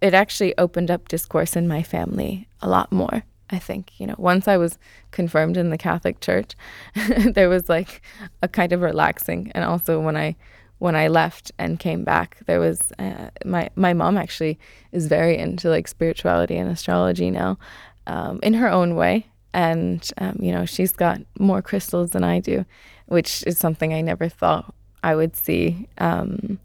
It 0.02 0.14
actually 0.14 0.58
opened 0.58 0.92
up 0.92 1.08
discourse 1.08 1.56
in 1.56 1.68
my 1.68 1.82
family 1.84 2.48
a 2.62 2.70
lot 2.70 2.92
more. 2.92 3.24
I 3.50 3.60
think, 3.60 4.00
you 4.00 4.08
know, 4.08 4.16
once 4.18 4.48
I 4.48 4.58
was 4.58 4.78
confirmed 5.12 5.58
in 5.58 5.72
the 5.72 5.78
Catholic 5.78 6.20
Church, 6.22 6.56
there 6.96 7.50
was 7.50 7.68
like 7.68 8.02
a 8.42 8.48
kind 8.48 8.72
of 8.72 8.82
relaxing 8.82 9.52
and 9.54 9.66
also 9.66 10.00
when 10.00 10.16
I 10.16 10.36
when 10.84 10.98
I 10.98 11.08
left 11.08 11.50
and 11.58 11.80
came 11.80 12.04
back, 12.04 12.40
there 12.46 12.60
was 12.60 12.92
uh, 13.00 13.30
my 13.46 13.70
my 13.76 13.94
mom 13.94 14.18
actually 14.18 14.60
is 14.92 15.08
very 15.08 15.38
into 15.38 15.70
like 15.70 15.88
spirituality 15.88 16.58
and 16.58 16.70
astrology 16.70 17.32
now, 17.32 17.58
um, 18.06 18.42
in 18.44 18.54
her 18.56 18.68
own 18.68 18.96
way, 18.96 19.26
and 19.54 20.06
um, 20.18 20.36
you 20.42 20.52
know 20.52 20.66
she's 20.66 20.92
got 20.92 21.22
more 21.40 21.62
crystals 21.62 22.10
than 22.10 22.26
I 22.26 22.42
do, 22.42 22.66
which 23.06 23.46
is 23.48 23.58
something 23.58 23.94
I 23.94 24.02
never 24.02 24.28
thought 24.28 24.76
I 25.02 25.16
would 25.16 25.38
see 25.38 25.88
um, 26.00 26.60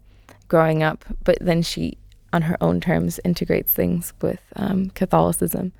growing 0.49 0.83
up. 0.83 1.05
But 1.23 1.37
then 1.39 1.61
she, 1.61 1.97
on 2.33 2.41
her 2.41 2.57
own 2.59 2.81
terms, 2.81 3.21
integrates 3.23 3.71
things 3.71 4.11
with 4.21 4.41
um, 4.57 4.89
Catholicism, 4.89 5.71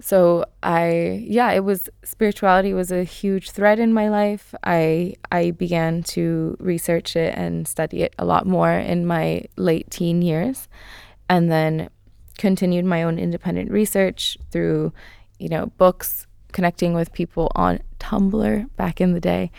so 0.00 0.44
I 0.62 1.22
yeah, 1.26 1.52
it 1.52 1.64
was 1.64 1.88
spirituality 2.04 2.72
was 2.72 2.90
a 2.90 3.04
huge 3.04 3.50
thread 3.50 3.78
in 3.78 3.92
my 3.92 4.08
life. 4.08 4.54
I 4.64 5.14
I 5.30 5.52
began 5.52 6.02
to 6.14 6.56
research 6.58 7.16
it 7.16 7.34
and 7.36 7.68
study 7.68 8.02
it 8.02 8.14
a 8.18 8.24
lot 8.24 8.46
more 8.46 8.72
in 8.72 9.06
my 9.06 9.44
late 9.56 9.90
teen 9.90 10.22
years 10.22 10.68
and 11.28 11.50
then 11.50 11.90
continued 12.38 12.84
my 12.84 13.02
own 13.02 13.18
independent 13.18 13.70
research 13.70 14.38
through 14.50 14.92
you 15.38 15.48
know 15.48 15.66
books 15.76 16.26
connecting 16.52 16.94
with 16.94 17.12
people 17.12 17.52
on 17.54 17.80
Tumblr 17.98 18.76
back 18.76 19.00
in 19.00 19.12
the 19.12 19.20
day 19.20 19.50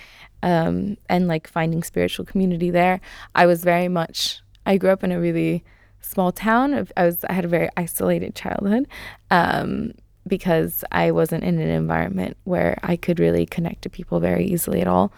um, 0.44 0.98
and 1.08 1.28
like 1.28 1.48
finding 1.48 1.84
spiritual 1.84 2.26
community 2.26 2.70
there. 2.70 3.00
I 3.36 3.46
was 3.46 3.64
very 3.64 3.88
much 3.88 4.42
I 4.66 4.78
grew 4.78 4.90
up 4.90 5.04
in 5.04 5.12
a 5.12 5.20
really 5.20 5.64
small 6.02 6.32
town. 6.32 6.88
I 6.98 7.06
was 7.06 7.24
I 7.26 7.34
had 7.34 7.46
a 7.46 7.48
very 7.48 7.70
isolated 7.78 8.36
childhood. 8.36 8.88
Um, 9.30 9.94
because 10.28 10.84
I 10.92 11.12
wasn't 11.12 11.44
in 11.44 11.60
an 11.60 11.70
environment 11.70 12.38
where 12.44 12.78
I 12.84 12.96
could 12.96 13.20
really 13.20 13.46
connect 13.46 13.82
to 13.84 13.90
people 13.90 14.20
very 14.20 14.46
easily 14.46 14.82
at 14.82 14.88
all. 14.88 15.12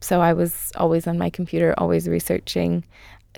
So 0.00 0.20
I 0.20 0.32
was 0.32 0.72
always 0.76 1.06
on 1.06 1.18
my 1.18 1.30
computer, 1.30 1.74
always 1.78 2.08
researching, 2.08 2.84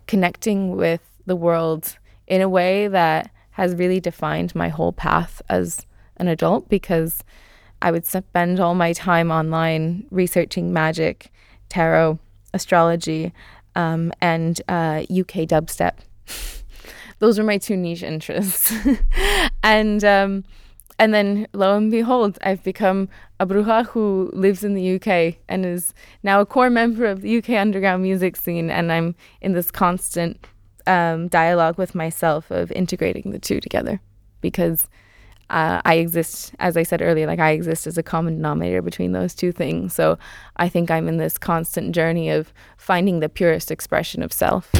connecting 0.06 0.76
with 0.76 1.00
the 1.26 1.36
world 1.36 1.98
in 2.26 2.40
a 2.40 2.48
way 2.48 2.88
that 2.88 3.30
has 3.52 3.74
really 3.74 4.00
defined 4.00 4.54
my 4.54 4.68
whole 4.68 4.92
path 4.92 5.42
as 5.48 5.86
an 6.16 6.28
adult 6.28 6.68
because 6.68 7.24
I 7.82 7.90
would 7.90 8.06
spend 8.06 8.60
all 8.60 8.74
my 8.74 8.92
time 8.92 9.30
online 9.30 10.06
researching 10.10 10.72
magic, 10.72 11.32
tarot, 11.68 12.18
astrology, 12.52 13.32
um, 13.74 14.12
and 14.20 14.60
uh, 14.68 15.02
UK 15.10 15.46
dubstep. 15.48 15.94
Those 17.18 17.38
were 17.38 17.44
my 17.44 17.58
two 17.58 17.76
niche 17.76 18.02
interests. 18.02 18.72
and 19.62 20.04
um, 20.04 20.44
and 21.00 21.14
then 21.14 21.46
lo 21.54 21.74
and 21.78 21.90
behold, 21.90 22.38
I've 22.42 22.62
become 22.62 23.08
a 23.40 23.46
bruja 23.46 23.86
who 23.86 24.30
lives 24.34 24.62
in 24.62 24.74
the 24.74 24.96
UK 24.96 25.36
and 25.48 25.64
is 25.64 25.94
now 26.22 26.42
a 26.42 26.46
core 26.46 26.68
member 26.68 27.06
of 27.06 27.22
the 27.22 27.38
UK 27.38 27.50
underground 27.52 28.02
music 28.02 28.36
scene. 28.36 28.68
And 28.68 28.92
I'm 28.92 29.14
in 29.40 29.54
this 29.54 29.70
constant 29.70 30.46
um, 30.86 31.28
dialogue 31.28 31.78
with 31.78 31.94
myself 31.94 32.50
of 32.50 32.70
integrating 32.72 33.30
the 33.30 33.38
two 33.38 33.60
together 33.60 33.98
because 34.42 34.88
uh, 35.48 35.80
I 35.86 35.94
exist, 35.94 36.52
as 36.58 36.76
I 36.76 36.82
said 36.82 37.00
earlier, 37.00 37.26
like 37.26 37.38
I 37.40 37.52
exist 37.52 37.86
as 37.86 37.96
a 37.96 38.02
common 38.02 38.34
denominator 38.34 38.82
between 38.82 39.12
those 39.12 39.34
two 39.34 39.52
things. 39.52 39.94
So 39.94 40.18
I 40.56 40.68
think 40.68 40.90
I'm 40.90 41.08
in 41.08 41.16
this 41.16 41.38
constant 41.38 41.94
journey 41.94 42.28
of 42.28 42.52
finding 42.76 43.20
the 43.20 43.30
purest 43.30 43.70
expression 43.70 44.22
of 44.22 44.34
self. 44.34 44.70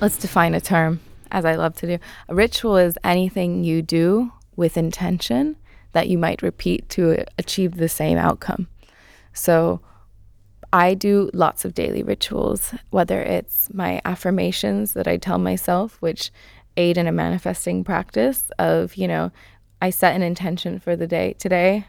Let's 0.00 0.16
define 0.16 0.54
a 0.54 0.62
term, 0.62 1.00
as 1.30 1.44
I 1.44 1.56
love 1.56 1.76
to 1.76 1.86
do. 1.86 1.98
A 2.30 2.34
ritual 2.34 2.78
is 2.78 2.96
anything 3.04 3.64
you 3.64 3.82
do 3.82 4.32
with 4.56 4.78
intention 4.78 5.56
that 5.92 6.08
you 6.08 6.16
might 6.16 6.40
repeat 6.40 6.88
to 6.90 7.22
achieve 7.36 7.76
the 7.76 7.88
same 7.88 8.16
outcome. 8.16 8.68
So 9.34 9.82
I 10.72 10.94
do 10.94 11.30
lots 11.34 11.66
of 11.66 11.74
daily 11.74 12.02
rituals, 12.02 12.74
whether 12.88 13.20
it's 13.20 13.68
my 13.74 14.00
affirmations 14.06 14.94
that 14.94 15.06
I 15.06 15.18
tell 15.18 15.36
myself, 15.36 15.98
which 16.00 16.30
aid 16.78 16.96
in 16.96 17.06
a 17.06 17.12
manifesting 17.12 17.84
practice 17.84 18.50
of, 18.58 18.96
you 18.96 19.06
know, 19.06 19.30
I 19.82 19.90
set 19.90 20.16
an 20.16 20.22
intention 20.22 20.78
for 20.78 20.96
the 20.96 21.06
day. 21.06 21.34
Today, 21.34 21.84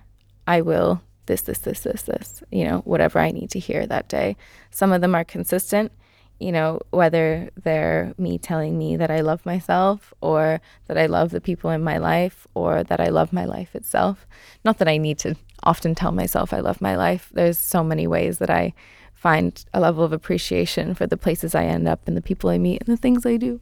I 0.46 0.60
will 0.60 1.02
this, 1.28 1.44
this, 1.44 1.60
this, 1.60 1.82
this, 1.82 2.02
this, 2.02 2.44
you 2.52 2.66
know, 2.66 2.80
whatever 2.80 3.20
I 3.20 3.32
need 3.32 3.52
to 3.52 3.60
hear 3.60 3.86
that 3.86 4.10
day. 4.10 4.36
Some 4.70 4.92
of 4.92 5.00
them 5.00 5.16
are 5.16 5.24
consistent 5.24 5.94
you 6.42 6.52
know, 6.52 6.80
whether 6.90 7.50
they're 7.64 8.14
me 8.18 8.40
telling 8.40 8.78
me 8.78 8.98
that 8.98 9.12
I 9.12 9.22
love 9.22 9.46
myself 9.46 10.12
or 10.22 10.60
that 10.88 10.98
I 10.98 11.06
love 11.06 11.30
the 11.30 11.40
people 11.40 11.70
in 11.70 11.84
my 11.84 11.98
life 11.98 12.48
or 12.56 12.84
that 12.84 13.00
I 13.00 13.10
love 13.10 13.32
my 13.32 13.46
life 13.46 13.76
itself. 13.76 14.26
Not 14.66 14.80
that 14.80 14.88
I 14.88 14.98
need 14.98 15.20
to 15.20 15.36
often 15.64 15.94
tell 15.94 16.12
myself 16.12 16.52
I 16.52 16.60
love 16.60 16.82
my 16.82 16.96
life. 16.96 17.30
There's 17.32 17.60
so 17.60 17.84
many 17.84 18.08
ways 18.08 18.40
that 18.40 18.50
I 18.50 18.74
find 19.14 19.64
a 19.72 19.80
level 19.80 20.04
of 20.04 20.12
appreciation 20.12 20.96
for 20.96 21.06
the 21.06 21.16
places 21.16 21.54
I 21.54 21.66
end 21.66 21.88
up 21.88 22.08
and 22.08 22.18
the 22.18 22.24
people 22.24 22.50
I 22.50 22.58
meet 22.58 22.82
and 22.82 22.92
the 22.92 23.00
things 23.00 23.24
I 23.24 23.38
do. 23.38 23.62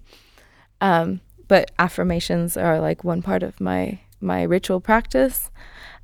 Um, 0.80 1.20
but 1.50 1.72
affirmations 1.78 2.56
are 2.56 2.80
like 2.80 3.04
one 3.04 3.22
part 3.22 3.44
of 3.44 3.60
my 3.60 4.00
my 4.22 4.44
ritual 4.44 4.80
practice. 4.80 5.50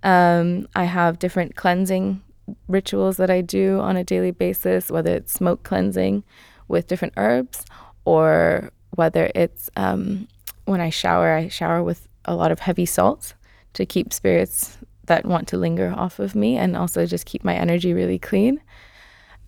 Um, 0.03 0.67
I 0.75 0.85
have 0.85 1.19
different 1.19 1.55
cleansing 1.55 2.21
rituals 2.67 3.17
that 3.17 3.29
I 3.29 3.41
do 3.41 3.79
on 3.79 3.97
a 3.97 4.03
daily 4.03 4.31
basis, 4.31 4.89
whether 4.89 5.13
it's 5.15 5.33
smoke 5.33 5.63
cleansing 5.63 6.23
with 6.67 6.87
different 6.87 7.13
herbs, 7.17 7.65
or 8.05 8.71
whether 8.91 9.31
it's 9.35 9.69
um, 9.75 10.27
when 10.65 10.81
I 10.81 10.89
shower, 10.89 11.33
I 11.33 11.47
shower 11.47 11.83
with 11.83 12.07
a 12.25 12.35
lot 12.35 12.51
of 12.51 12.59
heavy 12.59 12.85
salts 12.85 13.33
to 13.73 13.85
keep 13.85 14.13
spirits 14.13 14.77
that 15.05 15.25
want 15.25 15.47
to 15.49 15.57
linger 15.57 15.93
off 15.95 16.19
of 16.19 16.35
me 16.35 16.57
and 16.57 16.75
also 16.75 17.05
just 17.05 17.25
keep 17.25 17.43
my 17.43 17.55
energy 17.55 17.93
really 17.93 18.19
clean. 18.19 18.61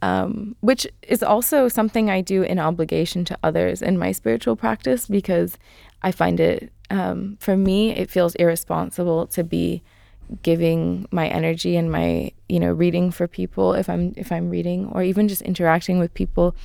Um, 0.04 0.56
which 0.60 0.86
is 1.02 1.24
also 1.24 1.68
something 1.68 2.08
I 2.08 2.22
do 2.22 2.44
in 2.44 2.60
obligation 2.60 3.26
to 3.26 3.38
others 3.42 3.82
in 3.82 3.98
my 3.98 4.12
spiritual 4.12 4.56
practice 4.56 5.08
because 5.08 5.58
I 6.04 6.12
find 6.12 6.40
it, 6.40 6.72
um, 6.92 7.38
for 7.40 7.58
me, 7.58 7.96
it 7.96 8.12
feels 8.12 8.36
irresponsible 8.36 9.26
to 9.28 9.44
be 9.44 9.82
giving 10.44 11.08
my 11.10 11.28
energy 11.28 11.76
and 11.76 11.92
my, 11.92 12.32
you 12.48 12.60
know, 12.60 12.72
reading 12.72 13.10
for 13.10 13.28
people 13.28 13.74
if 13.74 13.90
I'm 13.90 14.14
if 14.18 14.32
I'm 14.32 14.52
reading 14.52 14.92
or 14.92 15.02
even 15.02 15.28
just 15.28 15.42
interacting 15.42 15.98
with 15.98 16.14
people 16.14 16.56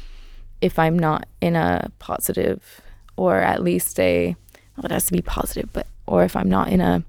if 0.62 0.78
I'm 0.78 0.98
not 0.98 1.26
in 1.42 1.56
a 1.56 1.90
positive 1.98 2.80
or 3.16 3.36
at 3.36 3.62
least 3.62 4.00
a 4.00 4.34
well, 4.76 4.86
it 4.86 4.90
has 4.90 5.04
to 5.06 5.12
be 5.12 5.20
positive, 5.20 5.70
but 5.74 5.86
or 6.06 6.24
if 6.24 6.34
I'm 6.34 6.48
not 6.48 6.68
in 6.68 6.80
a 6.80 7.04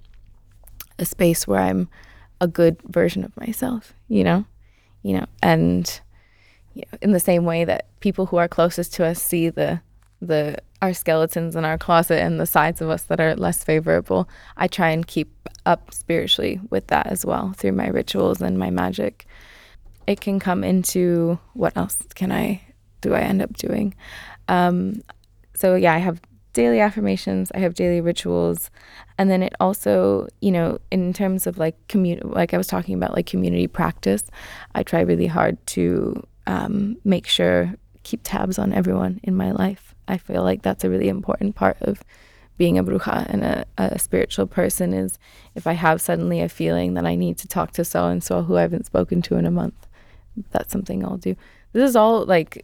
a 0.99 1.05
space 1.05 1.47
where 1.47 1.61
I'm 1.61 1.87
a 2.41 2.47
good 2.47 2.81
version 2.83 3.23
of 3.23 3.35
myself, 3.37 3.93
you 4.09 4.23
know, 4.23 4.45
you 5.01 5.17
know, 5.17 5.25
and 5.41 6.01
you 6.73 6.83
know, 6.91 6.97
in 7.01 7.11
the 7.11 7.19
same 7.19 7.45
way 7.45 7.63
that 7.63 7.87
people 8.01 8.25
who 8.25 8.37
are 8.37 8.47
closest 8.47 8.93
to 8.95 9.05
us 9.05 9.21
see 9.21 9.49
the 9.49 9.81
the 10.21 10.57
our 10.81 10.93
skeletons 10.93 11.55
in 11.55 11.63
our 11.63 11.77
closet 11.77 12.19
and 12.19 12.39
the 12.39 12.45
sides 12.45 12.81
of 12.81 12.89
us 12.89 13.03
that 13.03 13.21
are 13.21 13.35
less 13.35 13.63
favorable, 13.63 14.27
I 14.57 14.67
try 14.67 14.89
and 14.89 15.07
keep 15.07 15.31
up 15.65 15.93
spiritually 15.93 16.59
with 16.69 16.87
that 16.87 17.07
as 17.07 17.25
well 17.25 17.53
through 17.55 17.71
my 17.71 17.87
rituals 17.87 18.41
and 18.41 18.57
my 18.57 18.69
magic. 18.69 19.25
It 20.05 20.19
can 20.19 20.39
come 20.39 20.65
into 20.65 21.39
what 21.53 21.77
else 21.77 22.03
can 22.15 22.33
I 22.33 22.61
do 23.03 23.13
I 23.13 23.19
end 23.19 23.41
up 23.41 23.55
doing? 23.55 23.93
Um, 24.47 25.03
so 25.53 25.75
yeah, 25.75 25.93
I 25.93 25.99
have 25.99 26.19
daily 26.53 26.79
affirmations, 26.79 27.51
I 27.53 27.59
have 27.59 27.73
daily 27.73 28.01
rituals, 28.01 28.71
and 29.17 29.29
then 29.29 29.43
it 29.43 29.53
also, 29.59 30.27
you 30.41 30.51
know, 30.51 30.79
in 30.91 31.13
terms 31.13 31.45
of 31.45 31.57
like 31.57 31.75
community, 31.87 32.27
like 32.27 32.53
I 32.53 32.57
was 32.57 32.67
talking 32.67 32.95
about, 32.95 33.13
like 33.13 33.25
community 33.27 33.67
practice, 33.67 34.23
I 34.73 34.83
try 34.83 35.01
really 35.01 35.27
hard 35.27 35.63
to 35.67 36.25
um, 36.47 36.97
make 37.03 37.27
sure 37.27 37.75
keep 38.03 38.21
tabs 38.23 38.57
on 38.57 38.73
everyone 38.73 39.19
in 39.23 39.35
my 39.35 39.51
life. 39.51 39.93
I 40.07 40.17
feel 40.17 40.43
like 40.43 40.61
that's 40.61 40.83
a 40.83 40.89
really 40.89 41.09
important 41.09 41.55
part 41.55 41.77
of 41.81 42.03
being 42.57 42.77
a 42.77 42.83
bruja 42.83 43.25
and 43.29 43.43
a, 43.43 43.65
a 43.77 43.97
spiritual 43.97 44.45
person 44.45 44.93
is 44.93 45.17
if 45.55 45.65
I 45.65 45.73
have 45.73 46.01
suddenly 46.01 46.41
a 46.41 46.49
feeling 46.49 46.93
that 46.93 47.05
I 47.05 47.15
need 47.15 47.37
to 47.39 47.47
talk 47.47 47.71
to 47.73 47.85
so 47.85 48.05
and 48.07 48.23
so 48.23 48.43
who 48.43 48.57
I 48.57 48.61
haven't 48.61 48.85
spoken 48.85 49.21
to 49.23 49.35
in 49.35 49.45
a 49.45 49.51
month, 49.51 49.87
that's 50.51 50.71
something 50.71 51.03
I'll 51.03 51.17
do. 51.17 51.35
This 51.71 51.89
is 51.89 51.95
all 51.95 52.25
like 52.25 52.63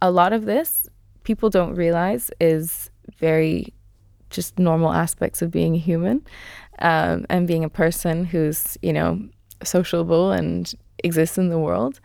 a 0.00 0.10
lot 0.10 0.32
of 0.32 0.44
this 0.44 0.88
people 1.26 1.50
don't 1.50 1.74
realize 1.74 2.30
is 2.40 2.88
very 3.18 3.74
just 4.30 4.58
normal 4.58 4.92
aspects 4.92 5.42
of 5.42 5.50
being 5.50 5.74
human 5.74 6.24
um, 6.78 7.26
and 7.28 7.46
being 7.46 7.64
a 7.64 7.68
person 7.68 8.24
who's, 8.24 8.78
you 8.80 8.92
know, 8.92 9.20
sociable 9.62 10.30
and 10.30 10.72
exists 11.02 11.36
in 11.36 11.48
the 11.48 11.58
world. 11.58 12.00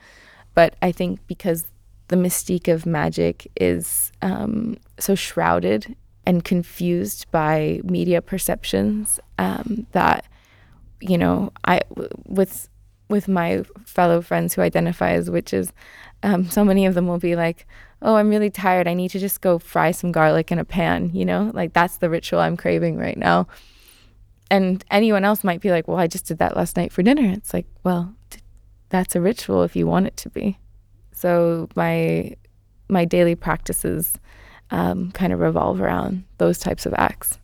But 0.56 0.75
I 0.82 0.91
think 0.91 1.19
because 1.27 1.65
the 2.08 2.15
mystique 2.15 2.67
of 2.67 2.86
magic 2.86 3.49
is 3.56 4.12
um, 4.21 4.77
so 4.99 5.15
shrouded 5.15 5.95
and 6.25 6.43
confused 6.43 7.25
by 7.32 7.80
media 7.84 8.21
perceptions 8.21 9.19
um, 9.38 9.88
that 9.91 10.25
you 10.99 11.17
know 11.17 11.51
I 11.65 11.82
with 12.25 12.69
with 13.12 13.28
my 13.28 13.63
fellow 13.86 14.21
friends 14.21 14.54
who 14.54 14.62
identify 14.62 15.12
as 15.12 15.30
witches, 15.30 15.71
um, 16.24 16.50
so 16.50 16.63
many 16.65 16.86
of 16.86 16.95
them 16.95 17.08
will 17.08 17.19
be 17.19 17.36
like, 17.36 17.67
"Oh, 18.02 18.15
I'm 18.15 18.30
really 18.30 18.50
tired. 18.50 18.88
I 18.88 18.95
need 18.95 19.12
to 19.12 19.19
just 19.19 19.41
go 19.41 19.60
fry 19.60 19.91
some 19.91 20.12
garlic 20.12 20.52
in 20.52 20.58
a 20.60 20.65
pan." 20.65 21.12
You 21.13 21.26
know, 21.26 21.52
like 21.54 21.74
that's 21.74 21.97
the 21.97 22.10
ritual 22.10 22.39
I'm 22.39 22.58
craving 22.58 22.97
right 22.97 23.17
now. 23.17 23.47
And 24.50 24.84
anyone 24.91 25.24
else 25.24 25.43
might 25.43 25.62
be 25.62 25.71
like, 25.71 25.88
"Well, 25.88 25.97
I 25.97 26.08
just 26.08 26.26
did 26.26 26.39
that 26.39 26.58
last 26.58 26.78
night 26.78 26.91
for 26.91 27.04
dinner." 27.04 27.32
It's 27.32 27.54
like, 27.54 27.67
well, 27.84 28.15
that's 28.89 29.15
a 29.15 29.21
ritual 29.21 29.63
if 29.63 29.76
you 29.76 29.88
want 29.88 30.08
it 30.08 30.17
to 30.17 30.30
be. 30.30 30.58
So 31.13 31.69
my 31.76 32.36
my 32.88 33.06
daily 33.06 33.36
practices 33.36 34.17
um, 34.69 35.12
kind 35.12 35.34
of 35.34 35.39
revolve 35.39 35.82
around 35.82 36.24
those 36.38 36.60
types 36.60 36.86
of 36.86 36.93
acts. 36.97 37.39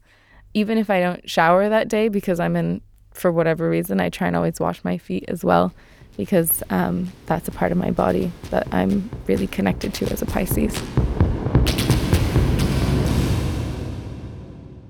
Even 0.53 0.77
if 0.77 0.89
I 0.89 0.99
don't 0.99 1.29
shower 1.29 1.69
that 1.69 1.87
day 1.87 2.09
because 2.09 2.39
I'm 2.39 2.55
in, 2.55 2.81
for 3.17 3.31
whatever 3.31 3.69
reason, 3.69 3.99
I 3.99 4.09
try 4.09 4.27
and 4.27 4.35
always 4.35 4.59
wash 4.59 4.83
my 4.83 4.97
feet 4.97 5.25
as 5.27 5.43
well 5.43 5.73
because 6.15 6.63
um, 6.69 7.11
that's 7.25 7.47
a 7.47 7.51
part 7.51 7.71
of 7.71 7.77
my 7.77 7.91
body 7.91 8.31
that 8.49 8.67
I'm 8.71 9.09
really 9.27 9.47
connected 9.47 9.93
to 9.95 10.11
as 10.11 10.21
a 10.21 10.25
Pisces. 10.25 10.75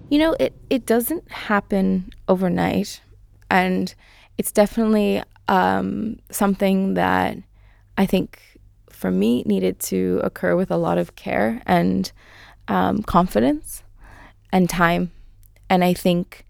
You 0.09 0.19
know, 0.19 0.35
it, 0.39 0.53
it 0.69 0.85
doesn't 0.85 1.29
happen 1.29 2.11
overnight. 2.27 3.01
And 3.49 3.93
it's 4.37 4.51
definitely 4.51 5.21
um, 5.47 6.19
something 6.29 6.93
that 6.93 7.37
I 7.97 8.05
think 8.05 8.39
for 8.89 9.11
me 9.11 9.43
needed 9.43 9.79
to 9.79 10.21
occur 10.23 10.55
with 10.55 10.71
a 10.71 10.77
lot 10.77 10.97
of 10.97 11.15
care 11.15 11.61
and 11.65 12.11
um, 12.67 13.03
confidence 13.03 13.83
and 14.51 14.69
time. 14.69 15.11
And 15.69 15.83
I 15.83 15.93
think, 15.93 16.45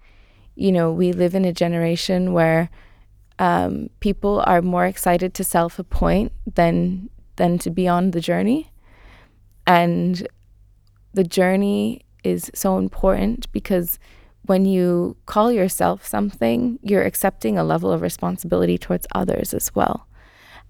you 0.58 0.72
know, 0.72 0.92
we 0.92 1.14
live 1.14 1.36
in 1.36 1.46
a 1.46 1.54
generation 1.54 2.34
where 2.34 2.70
um, 3.38 3.90
people 4.00 4.44
are 4.48 4.64
more 4.64 4.88
excited 4.88 5.36
to 5.36 5.44
self 5.44 5.78
appoint 5.78 6.32
than 6.56 7.10
than 7.36 7.60
to 7.60 7.70
be 7.70 7.88
on 7.88 8.12
the 8.12 8.20
journey. 8.20 8.72
And 9.68 10.28
the 11.14 11.24
journey 11.24 12.02
is 12.24 12.50
so 12.56 12.80
important 12.80 13.52
because 13.52 14.00
when 14.48 14.66
you 14.66 15.16
call 15.28 15.52
yourself 15.52 16.06
something, 16.06 16.80
you're 16.82 17.04
accepting 17.04 17.58
a 17.58 17.64
level 17.64 17.92
of 17.92 18.02
responsibility 18.02 18.78
towards 18.78 19.06
others 19.14 19.54
as 19.54 19.76
well. 19.76 20.08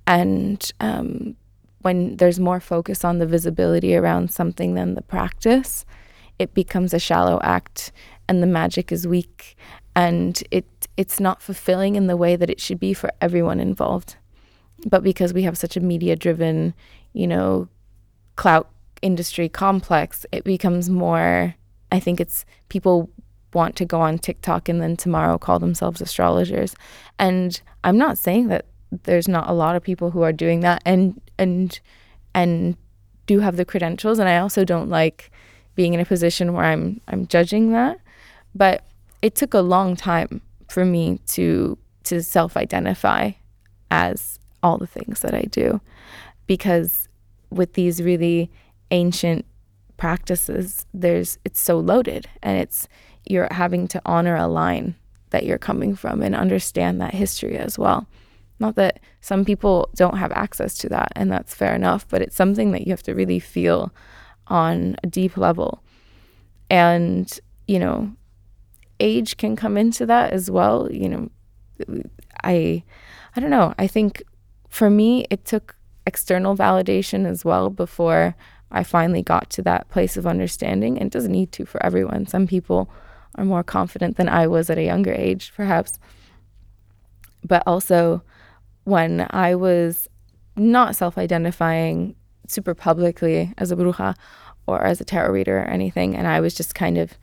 And 0.05 0.69
um, 0.81 1.37
when 1.81 2.17
there's 2.17 2.39
more 2.39 2.59
focus 2.59 3.05
on 3.05 3.19
the 3.19 3.25
visibility 3.25 3.95
around 3.95 4.31
something 4.31 4.73
than 4.73 4.95
the 4.95 5.01
practice, 5.01 5.85
it 6.39 6.53
becomes 6.53 6.93
a 6.93 6.99
shallow 6.99 7.39
act 7.43 7.91
and 8.27 8.41
the 8.41 8.47
magic 8.47 8.91
is 8.91 9.07
weak 9.07 9.55
and 9.95 10.43
it 10.51 10.65
it's 10.95 11.19
not 11.19 11.41
fulfilling 11.41 11.95
in 11.95 12.07
the 12.07 12.17
way 12.17 12.35
that 12.35 12.49
it 12.49 12.61
should 12.61 12.79
be 12.79 12.93
for 12.93 13.11
everyone 13.19 13.59
involved. 13.59 14.15
But 14.85 15.03
because 15.03 15.33
we 15.33 15.43
have 15.43 15.57
such 15.57 15.75
a 15.75 15.79
media 15.79 16.15
driven, 16.15 16.75
you 17.13 17.25
know, 17.25 17.67
clout 18.35 18.69
industry 19.01 19.49
complex, 19.49 20.25
it 20.31 20.43
becomes 20.43 20.89
more 20.89 21.55
I 21.91 21.99
think 21.99 22.19
it's 22.19 22.45
people 22.69 23.09
want 23.53 23.75
to 23.77 23.85
go 23.85 24.01
on 24.01 24.19
TikTok 24.19 24.69
and 24.69 24.81
then 24.81 24.95
tomorrow 24.95 25.37
call 25.37 25.57
themselves 25.57 26.01
astrologers. 26.01 26.75
And 27.17 27.59
I'm 27.83 27.97
not 27.97 28.17
saying 28.17 28.49
that 28.49 28.65
there's 29.03 29.27
not 29.27 29.49
a 29.49 29.53
lot 29.53 29.75
of 29.75 29.83
people 29.83 30.11
who 30.11 30.21
are 30.21 30.33
doing 30.33 30.59
that 30.61 30.81
and 30.85 31.19
and 31.37 31.79
and 32.33 32.77
do 33.25 33.39
have 33.39 33.57
the 33.57 33.65
credentials 33.65 34.19
and 34.19 34.29
I 34.29 34.37
also 34.37 34.63
don't 34.63 34.89
like 34.89 35.31
being 35.75 35.93
in 35.93 35.99
a 35.99 36.05
position 36.05 36.53
where 36.53 36.65
I'm 36.65 37.01
I'm 37.07 37.27
judging 37.27 37.71
that 37.71 37.99
but 38.57 38.83
it 39.21 39.35
took 39.35 39.53
a 39.53 39.59
long 39.59 39.95
time 39.95 40.41
for 40.69 40.85
me 40.85 41.19
to 41.27 41.77
to 42.03 42.23
self-identify 42.23 43.31
as 43.91 44.39
all 44.63 44.77
the 44.77 44.87
things 44.87 45.19
that 45.21 45.33
I 45.33 45.43
do 45.43 45.81
because 46.45 47.07
with 47.49 47.73
these 47.73 48.01
really 48.01 48.49
ancient 48.91 49.45
practices 49.97 50.85
there's 50.93 51.37
it's 51.43 51.59
so 51.59 51.79
loaded 51.79 52.27
and 52.43 52.57
it's 52.57 52.87
you're 53.25 53.47
having 53.51 53.87
to 53.89 54.01
honor 54.05 54.35
a 54.35 54.47
line 54.47 54.95
that 55.31 55.45
you're 55.45 55.57
coming 55.57 55.95
from 55.95 56.21
and 56.21 56.35
understand 56.35 57.01
that 57.01 57.13
history 57.13 57.57
as 57.57 57.77
well 57.77 58.07
not 58.59 58.75
that 58.75 58.99
some 59.21 59.45
people 59.45 59.89
don't 59.95 60.17
have 60.17 60.31
access 60.31 60.77
to 60.79 60.89
that, 60.89 61.11
and 61.15 61.31
that's 61.31 61.53
fair 61.53 61.75
enough, 61.75 62.07
but 62.07 62.21
it's 62.21 62.35
something 62.35 62.71
that 62.71 62.87
you 62.87 62.91
have 62.91 63.03
to 63.03 63.13
really 63.13 63.39
feel 63.39 63.93
on 64.47 64.95
a 65.03 65.07
deep 65.07 65.37
level. 65.37 65.83
And, 66.69 67.39
you 67.67 67.79
know, 67.79 68.11
age 68.99 69.37
can 69.37 69.55
come 69.55 69.77
into 69.77 70.05
that 70.05 70.31
as 70.31 70.49
well. 70.49 70.91
You 70.91 71.09
know, 71.09 71.29
I 72.43 72.83
I 73.35 73.39
don't 73.39 73.49
know. 73.49 73.73
I 73.77 73.87
think 73.87 74.23
for 74.69 74.89
me 74.89 75.25
it 75.29 75.45
took 75.45 75.75
external 76.05 76.55
validation 76.55 77.25
as 77.27 77.43
well 77.43 77.69
before 77.69 78.35
I 78.71 78.83
finally 78.83 79.21
got 79.21 79.49
to 79.51 79.61
that 79.63 79.89
place 79.89 80.17
of 80.17 80.27
understanding. 80.27 80.97
And 80.97 81.07
it 81.07 81.13
doesn't 81.13 81.31
need 81.31 81.51
to 81.53 81.65
for 81.65 81.83
everyone. 81.85 82.25
Some 82.25 82.47
people 82.47 82.89
are 83.35 83.45
more 83.45 83.63
confident 83.63 84.17
than 84.17 84.29
I 84.29 84.47
was 84.47 84.69
at 84.69 84.77
a 84.77 84.83
younger 84.83 85.13
age, 85.13 85.53
perhaps. 85.55 85.99
But 87.43 87.63
also 87.65 88.23
when 88.83 89.27
I 89.29 89.55
was 89.55 90.07
not 90.55 90.95
self 90.95 91.17
identifying 91.17 92.15
super 92.47 92.73
publicly 92.73 93.53
as 93.57 93.71
a 93.71 93.75
bruja 93.75 94.15
or 94.65 94.83
as 94.83 94.99
a 94.99 95.05
tarot 95.05 95.31
reader 95.31 95.59
or 95.59 95.65
anything. 95.65 96.15
And 96.15 96.27
I 96.27 96.39
was 96.39 96.53
just 96.53 96.73
kind 96.73 96.97
of 96.97 97.17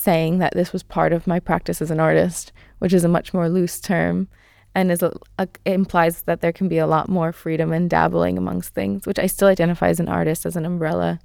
saying 0.00 0.38
that 0.38 0.54
this 0.54 0.72
was 0.72 0.82
part 0.82 1.12
of 1.12 1.26
my 1.26 1.38
practice 1.38 1.82
as 1.82 1.90
an 1.90 2.00
artist, 2.00 2.52
which 2.78 2.94
is 2.94 3.04
a 3.04 3.08
much 3.08 3.34
more 3.34 3.50
loose 3.50 3.78
term 3.80 4.28
and 4.74 4.90
is 4.90 5.02
a, 5.02 5.12
a, 5.38 5.46
implies 5.66 6.22
that 6.22 6.40
there 6.40 6.52
can 6.52 6.68
be 6.68 6.78
a 6.78 6.86
lot 6.86 7.10
more 7.10 7.32
freedom 7.32 7.70
and 7.70 7.90
dabbling 7.90 8.38
amongst 8.38 8.72
things, 8.72 9.06
which 9.06 9.18
I 9.18 9.26
still 9.26 9.48
identify 9.48 9.88
as 9.88 10.00
an 10.00 10.08
artist 10.08 10.46
as 10.46 10.56
an 10.56 10.64
umbrella 10.64 11.20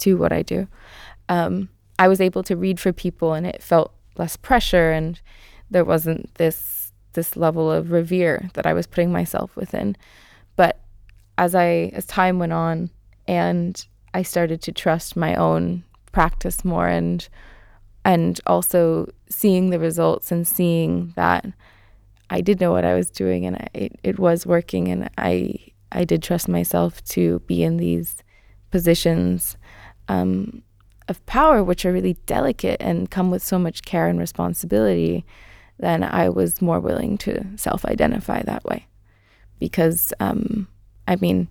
to 0.00 0.18
what 0.18 0.30
I 0.30 0.42
do. 0.42 0.68
Um, 1.30 1.70
I 1.98 2.06
was 2.06 2.20
able 2.20 2.42
to 2.44 2.56
read 2.56 2.78
for 2.78 2.92
people 2.92 3.32
and 3.32 3.46
it 3.46 3.62
felt 3.62 3.94
less 4.18 4.36
pressure 4.36 4.90
and 4.90 5.18
there 5.70 5.84
wasn't 5.84 6.34
this 6.34 6.92
this 7.14 7.34
level 7.36 7.72
of 7.72 7.90
revere 7.90 8.50
that 8.52 8.66
I 8.66 8.74
was 8.74 8.86
putting 8.86 9.10
myself 9.10 9.56
within. 9.56 9.96
But 10.56 10.80
as 11.38 11.54
I 11.54 11.90
as 11.94 12.04
time 12.04 12.38
went 12.38 12.52
on 12.52 12.90
and 13.26 13.84
I 14.12 14.22
started 14.22 14.60
to 14.62 14.72
trust 14.72 15.16
my 15.16 15.34
own 15.34 15.84
practice 16.12 16.64
more 16.64 16.88
and 16.88 17.26
and 18.08 18.40
also 18.46 19.06
seeing 19.28 19.68
the 19.68 19.78
results 19.78 20.32
and 20.32 20.48
seeing 20.48 21.12
that 21.14 21.44
I 22.30 22.40
did 22.40 22.58
know 22.58 22.72
what 22.72 22.86
I 22.86 22.94
was 22.94 23.10
doing 23.10 23.44
and 23.44 23.56
I, 23.56 23.68
it, 23.74 24.00
it 24.02 24.18
was 24.18 24.46
working 24.46 24.88
and 24.88 25.10
I 25.18 25.54
I 25.92 26.04
did 26.04 26.22
trust 26.22 26.48
myself 26.48 27.04
to 27.16 27.40
be 27.40 27.62
in 27.62 27.76
these 27.76 28.22
positions 28.70 29.56
um, 30.08 30.62
of 31.08 31.24
power, 31.26 31.62
which 31.62 31.86
are 31.86 31.92
really 31.92 32.14
delicate 32.26 32.80
and 32.80 33.10
come 33.10 33.30
with 33.30 33.42
so 33.42 33.58
much 33.58 33.82
care 33.82 34.06
and 34.08 34.18
responsibility 34.18 35.24
then 35.78 36.02
I 36.02 36.28
was 36.28 36.60
more 36.60 36.80
willing 36.80 37.18
to 37.18 37.44
self 37.56 37.84
identify 37.84 38.42
that 38.42 38.64
way. 38.64 38.86
Because, 39.60 40.12
um, 40.18 40.66
I 41.06 41.16
mean, 41.16 41.46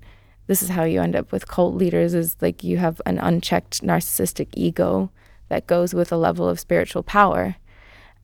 this 0.47 0.61
is 0.61 0.69
how 0.69 0.83
you 0.83 1.01
end 1.01 1.15
up 1.15 1.31
with 1.31 1.47
cult 1.47 1.75
leaders 1.75 2.13
is 2.13 2.35
like 2.41 2.63
you 2.63 2.77
have 2.77 3.01
an 3.05 3.19
unchecked 3.19 3.83
narcissistic 3.83 4.47
ego 4.53 5.11
that 5.49 5.67
goes 5.67 5.93
with 5.93 6.11
a 6.11 6.17
level 6.17 6.47
of 6.47 6.59
spiritual 6.59 7.03
power. 7.03 7.55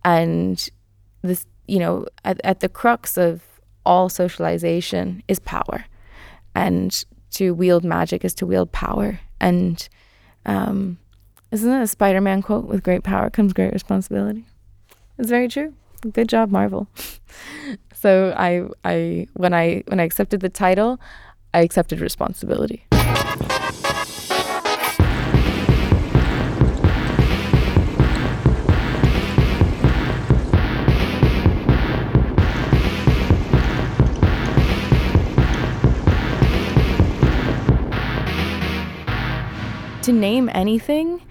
And 0.04 0.70
this, 1.22 1.46
you 1.68 1.80
know, 1.80 2.06
at, 2.26 2.42
at 2.44 2.60
the 2.60 2.70
crux 2.70 3.18
of 3.18 3.42
all 3.86 4.10
socialization 4.10 5.24
is 5.28 5.40
power. 5.40 5.86
And 6.56 7.04
to 7.32 7.54
wield 7.54 7.84
magic 7.84 8.24
is 8.24 8.34
to 8.36 8.46
wield 8.46 8.72
power. 8.72 9.20
And 9.40 9.88
um, 10.46 10.98
Isn't 11.52 11.70
that 11.70 11.82
a 11.82 11.88
Spider 11.88 12.22
Man 12.22 12.42
quote? 12.42 12.66
With 12.66 12.84
great 12.84 13.04
power 13.04 13.30
comes 13.30 13.54
great 13.54 13.74
responsibility. 13.74 14.46
It's 15.18 15.30
very 15.30 15.48
true. 15.48 15.74
Good 16.12 16.28
job, 16.28 16.52
Marvel. 16.52 16.88
so 17.94 18.34
I 18.36 18.68
I 18.84 19.28
when 19.34 19.54
I 19.54 19.84
when 19.88 20.00
I 20.00 20.04
accepted 20.04 20.42
the 20.42 20.50
title, 20.50 21.00
I 21.54 21.62
accepted 21.62 22.02
responsibility. 22.02 22.86
To 40.04 40.12
name 40.12 40.50
anything 40.54 41.22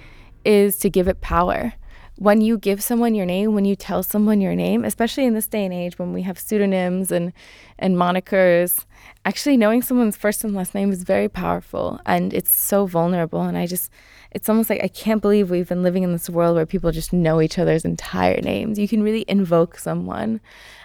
is 0.47 0.79
to 0.79 0.89
give 0.89 1.07
it 1.07 1.21
power. 1.21 1.75
When 2.17 2.41
you 2.41 2.57
give 2.57 2.83
someone 2.83 3.15
your 3.15 3.27
name, 3.27 3.53
when 3.53 3.67
you 3.67 3.77
tell 3.77 4.03
someone 4.03 4.41
your 4.41 4.55
name, 4.55 4.83
especially 4.83 5.27
in 5.27 5.35
this 5.35 5.47
day 5.47 5.67
and 5.67 5.75
age 5.75 5.99
when 5.99 6.15
we 6.15 6.23
have 6.23 6.39
pseudonyms 6.39 7.13
and, 7.13 7.35
and 7.79 7.97
monikers, 7.97 8.87
actually 9.27 9.59
knowing 9.59 9.83
someone's 9.83 10.17
first 10.17 10.43
and 10.43 10.55
last 10.55 10.75
name 10.75 10.91
is 10.91 11.03
very 11.03 11.29
powerful 11.29 12.01
and 12.07 12.33
it's 12.33 12.51
so 12.51 12.87
vulnerable. 12.87 13.43
And 13.43 13.59
I 13.59 13.67
just, 13.67 13.91
it's 14.31 14.49
almost 14.49 14.71
like 14.71 14.83
I 14.83 14.89
can't 14.89 15.21
believe 15.21 15.51
we've 15.51 15.69
been 15.69 15.83
living 15.83 16.03
in 16.03 16.13
this 16.13 16.31
world 16.31 16.57
where 16.57 16.65
people 16.65 16.93
just 16.93 17.13
know 17.13 17.43
each 17.43 17.59
other's 17.59 17.85
entire 17.85 18.41
names. 18.41 18.79
You 18.79 18.89
can 18.89 19.03
really 19.03 19.27
invoke 19.29 19.79
someone. 19.79 20.41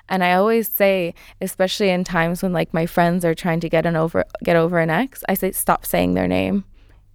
And 0.10 0.26
I 0.26 0.34
always 0.34 0.68
say, 0.68 1.14
especially 1.40 1.90
in 1.90 2.04
times 2.04 2.44
when 2.44 2.52
like 2.52 2.74
my 2.74 2.86
friends 2.86 3.24
are 3.24 3.36
trying 3.36 3.62
to 3.62 3.70
get 3.70 3.86
an 3.86 3.96
over 3.96 4.26
get 4.44 4.58
over 4.58 4.80
an 4.80 4.90
ex, 4.90 5.24
I 5.30 5.36
say 5.36 5.54
stop 5.54 5.86
saying 5.86 6.16
their 6.16 6.28
name 6.28 6.66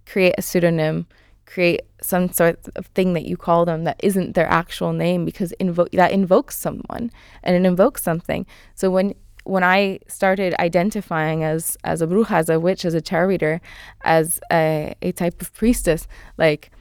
create 0.05 0.35
a 0.37 0.41
pseudonym, 0.41 1.07
create 1.45 1.81
some 2.01 2.31
sort 2.31 2.59
of 2.75 2.85
thing 2.87 3.13
that 3.13 3.25
you 3.25 3.37
call 3.37 3.65
them 3.65 3.83
that 3.83 3.99
isn't 4.03 4.33
their 4.33 4.47
actual 4.47 4.93
name 4.93 5.25
because 5.25 5.53
invo- 5.59 5.91
that 5.91 6.11
invokes 6.11 6.57
someone 6.57 7.11
and 7.43 7.55
it 7.55 7.67
invokes 7.67 8.03
something. 8.03 8.45
So 8.75 8.89
when 8.89 9.13
when 9.45 9.63
I 9.63 9.99
started 10.07 10.55
identifying 10.59 11.43
as 11.43 11.77
as 11.83 12.01
a 12.01 12.07
bruja, 12.07 12.31
as 12.31 12.49
a 12.49 12.59
witch, 12.59 12.85
as 12.85 12.93
a 12.93 13.01
tarot 13.01 13.27
reader, 13.27 13.61
as 14.03 14.39
a, 14.51 14.95
a 15.01 15.11
type 15.11 15.41
of 15.41 15.53
priestess, 15.53 16.07
like 16.37 16.71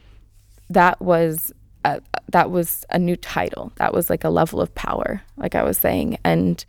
that 0.71 1.01
was 1.01 1.53
a, 1.85 2.01
that 2.31 2.51
was 2.51 2.85
a 2.91 2.99
new 2.99 3.17
title. 3.17 3.73
That 3.77 3.93
was 3.93 4.09
like 4.09 4.25
a 4.25 4.31
level 4.31 4.61
of 4.61 4.75
power, 4.75 5.23
like 5.37 5.55
I 5.55 5.65
was 5.65 5.79
saying, 5.79 6.19
and 6.25 6.65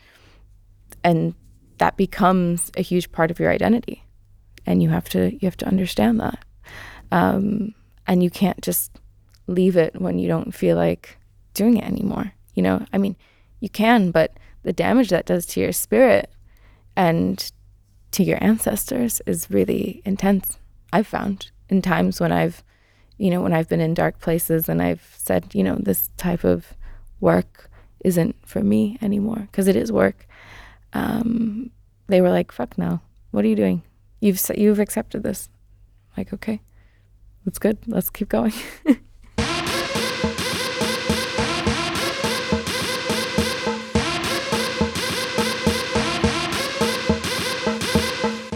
and 1.04 1.36
that 1.78 1.98
becomes 1.98 2.72
a 2.78 2.82
huge 2.82 3.12
part 3.12 3.30
of 3.30 3.40
your 3.40 3.52
identity 3.52 4.03
and 4.66 4.82
you 4.82 4.90
have 4.90 5.10
to 5.10 5.34
you 5.34 5.40
have 5.42 5.58
to 5.58 5.68
understand 5.68 6.20
that. 6.20 6.44
Um, 7.12 7.74
and 8.08 8.24
you 8.24 8.30
can't 8.30 8.62
just 8.62 8.92
leave 9.48 9.78
it 9.78 10.02
when 10.02 10.20
you 10.20 10.28
don't 10.28 10.54
feel 10.54 10.76
like 10.76 11.18
doing 11.54 11.78
it 11.78 11.84
anymore 11.84 12.34
you 12.56 12.64
know? 12.64 12.86
I 12.92 12.98
mean 12.98 13.16
you 13.60 13.70
can 13.70 14.12
but 14.12 14.38
the 14.64 14.74
damage 14.74 15.10
that 15.10 15.26
does 15.26 15.46
to 15.48 15.60
your 15.60 15.72
spirit 15.72 16.30
and 16.96 17.52
to 18.12 18.24
your 18.24 18.42
ancestors 18.44 19.22
is 19.26 19.50
really 19.50 20.02
intense 20.06 20.60
i've 20.92 21.08
found 21.08 21.52
in 21.70 21.82
times 21.82 22.20
when 22.20 22.32
i've 22.32 22.64
you 23.18 23.30
know 23.30 23.42
when 23.42 23.54
i've 23.54 23.68
been 23.68 23.82
in 23.82 23.94
dark 23.94 24.20
places 24.20 24.70
and 24.70 24.82
i've 24.82 25.16
said 25.18 25.46
you 25.54 25.64
know 25.64 25.76
this 25.80 26.10
type 26.18 26.44
of 26.44 26.76
work 27.20 27.70
isn't 28.04 28.36
for 28.46 28.62
me 28.62 28.98
anymore 29.02 29.48
because 29.50 29.68
it 29.68 29.76
is 29.76 29.92
work. 29.92 30.28
Um, 30.92 31.72
they 32.08 32.22
were 32.22 32.30
like 32.30 32.52
fuck 32.52 32.78
no. 32.78 33.00
What 33.32 33.46
are 33.46 33.48
you 33.48 33.56
doing 33.56 33.82
you've 34.24 34.42
you've 34.56 34.80
accepted 34.80 35.22
this. 35.24 35.50
Like, 36.18 36.32
okay, 36.34 36.62
that's 37.46 37.60
good. 37.60 37.78
Let's 37.88 38.10
keep 38.10 38.30
going. 38.30 38.54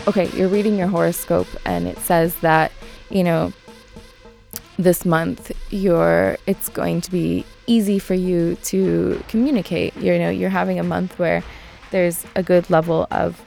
okay, 0.08 0.30
you're 0.38 0.48
reading 0.48 0.78
your 0.78 0.88
horoscope 0.88 1.48
and 1.66 1.86
it 1.88 1.98
says 2.00 2.36
that, 2.38 2.72
you 3.10 3.24
know, 3.24 3.52
this 4.80 5.04
month 5.06 5.52
you're 5.72 6.38
it's 6.46 6.70
going 6.70 7.02
to 7.02 7.12
be 7.12 7.44
easy 7.66 8.00
for 8.00 8.14
you 8.14 8.56
to 8.64 9.22
communicate. 9.28 9.94
You 9.98 10.18
know, 10.18 10.30
you're 10.30 10.50
having 10.50 10.80
a 10.80 10.84
month 10.84 11.20
where 11.20 11.44
there's 11.92 12.26
a 12.36 12.44
good 12.44 12.70
level 12.70 13.08
of 13.12 13.44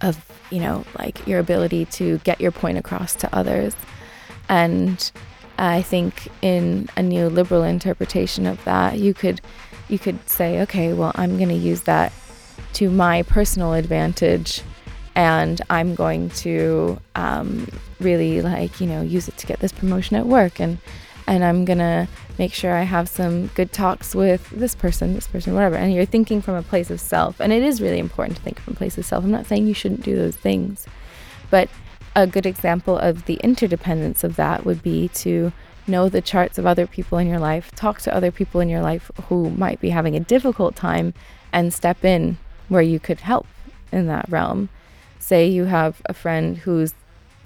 of 0.00 0.24
you 0.50 0.60
know, 0.60 0.84
like 0.98 1.26
your 1.26 1.40
ability 1.40 1.84
to 1.86 2.18
get 2.18 2.40
your 2.40 2.52
point 2.52 2.78
across 2.78 3.14
to 3.16 3.34
others. 3.34 3.74
And 4.48 5.10
I 5.58 5.82
think 5.82 6.28
in 6.42 6.88
a 6.96 7.00
neoliberal 7.00 7.68
interpretation 7.68 8.46
of 8.46 8.62
that, 8.64 8.98
you 8.98 9.14
could 9.14 9.40
you 9.88 9.98
could 9.98 10.28
say, 10.28 10.60
okay, 10.62 10.92
well, 10.92 11.12
I'm 11.14 11.36
going 11.36 11.48
to 11.48 11.54
use 11.54 11.82
that 11.82 12.12
to 12.74 12.90
my 12.90 13.22
personal 13.22 13.72
advantage, 13.72 14.62
and 15.14 15.62
I'm 15.70 15.94
going 15.94 16.30
to 16.30 16.98
um, 17.14 17.68
really 18.00 18.42
like 18.42 18.80
you 18.80 18.86
know 18.86 19.02
use 19.02 19.28
it 19.28 19.36
to 19.38 19.46
get 19.46 19.60
this 19.60 19.72
promotion 19.72 20.16
at 20.16 20.26
work, 20.26 20.60
and 20.60 20.78
and 21.26 21.44
I'm 21.44 21.64
gonna 21.64 22.08
make 22.38 22.52
sure 22.52 22.72
I 22.74 22.82
have 22.82 23.08
some 23.08 23.48
good 23.48 23.72
talks 23.72 24.14
with 24.14 24.48
this 24.50 24.74
person, 24.74 25.14
this 25.14 25.26
person, 25.26 25.54
whatever. 25.54 25.76
And 25.76 25.92
you're 25.92 26.04
thinking 26.04 26.40
from 26.40 26.54
a 26.54 26.62
place 26.62 26.90
of 26.90 27.00
self. 27.00 27.40
And 27.40 27.52
it 27.52 27.62
is 27.62 27.80
really 27.80 27.98
important 27.98 28.36
to 28.36 28.42
think 28.42 28.60
from 28.60 28.74
a 28.74 28.76
place 28.76 28.98
of 28.98 29.04
self. 29.04 29.24
I'm 29.24 29.30
not 29.30 29.46
saying 29.46 29.66
you 29.66 29.74
shouldn't 29.74 30.02
do 30.02 30.16
those 30.16 30.36
things, 30.36 30.86
but 31.50 31.68
a 32.14 32.26
good 32.26 32.46
example 32.46 32.96
of 32.96 33.26
the 33.26 33.34
interdependence 33.42 34.24
of 34.24 34.36
that 34.36 34.64
would 34.64 34.82
be 34.82 35.08
to 35.08 35.52
know 35.86 36.08
the 36.08 36.22
charts 36.22 36.58
of 36.58 36.66
other 36.66 36.86
people 36.86 37.18
in 37.18 37.28
your 37.28 37.38
life, 37.38 37.70
talk 37.72 38.00
to 38.00 38.14
other 38.14 38.30
people 38.30 38.60
in 38.60 38.68
your 38.68 38.80
life 38.80 39.10
who 39.28 39.50
might 39.50 39.80
be 39.80 39.90
having 39.90 40.16
a 40.16 40.20
difficult 40.20 40.74
time, 40.74 41.14
and 41.52 41.72
step 41.72 42.04
in 42.04 42.38
where 42.68 42.82
you 42.82 42.98
could 42.98 43.20
help 43.20 43.46
in 43.92 44.06
that 44.06 44.28
realm. 44.28 44.68
Say 45.18 45.46
you 45.46 45.64
have 45.64 46.02
a 46.06 46.14
friend 46.14 46.56
who's 46.58 46.94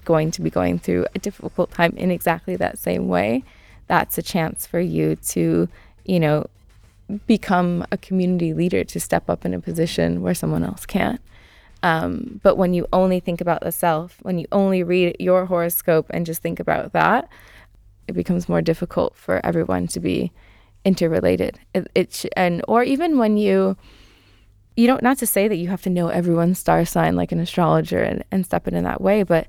going 0.05 0.31
to 0.31 0.43
be 0.43 0.51
going 0.51 0.79
through 0.79 1.07
a 1.15 1.19
difficult 1.19 1.71
time 1.71 1.95
in 1.97 2.11
exactly 2.11 2.57
that 2.57 2.79
same 2.79 3.09
way 3.09 3.45
that's 3.91 4.17
a 4.19 4.23
chance 4.23 4.69
for 4.69 4.79
you 4.79 5.17
to, 5.17 5.69
you 6.05 6.21
know, 6.21 6.47
become 7.27 7.85
a 7.91 7.97
community 7.97 8.55
leader 8.55 8.85
to 8.85 9.01
step 9.01 9.29
up 9.29 9.45
in 9.45 9.53
a 9.53 9.59
position 9.59 10.23
where 10.23 10.33
someone 10.33 10.63
else 10.63 10.87
can't. 10.87 11.21
Um, 11.83 12.39
but 12.45 12.57
when 12.57 12.73
you 12.73 12.87
only 12.93 13.19
think 13.19 13.41
about 13.41 13.63
the 13.63 13.73
self, 13.73 14.19
when 14.23 14.39
you 14.39 14.47
only 14.53 14.85
read 14.85 15.17
your 15.19 15.45
horoscope 15.45 16.07
and 16.11 16.25
just 16.25 16.41
think 16.41 16.61
about 16.61 16.93
that, 16.93 17.29
it 18.07 18.13
becomes 18.13 18.49
more 18.49 18.63
difficult 18.63 19.17
for 19.17 19.45
everyone 19.45 19.89
to 19.89 19.99
be 19.99 20.31
interrelated. 20.85 21.59
It, 21.75 21.91
it 21.97 22.13
sh- 22.13 22.27
and 22.37 22.63
or 22.69 22.85
even 22.85 23.19
when 23.19 23.39
you 23.39 23.77
you 24.77 24.87
don't 24.87 25.03
not 25.03 25.19
to 25.19 25.27
say 25.27 25.49
that 25.49 25.57
you 25.57 25.67
have 25.67 25.83
to 25.83 25.91
know 25.91 26.09
everyone's 26.09 26.61
star 26.61 26.85
sign 26.85 27.17
like 27.17 27.33
an 27.33 27.41
astrologer 27.41 28.01
and, 28.03 28.23
and 28.31 28.47
step 28.47 28.69
in 28.69 28.77
in 28.77 28.85
that 28.85 29.01
way, 29.01 29.25
but 29.25 29.49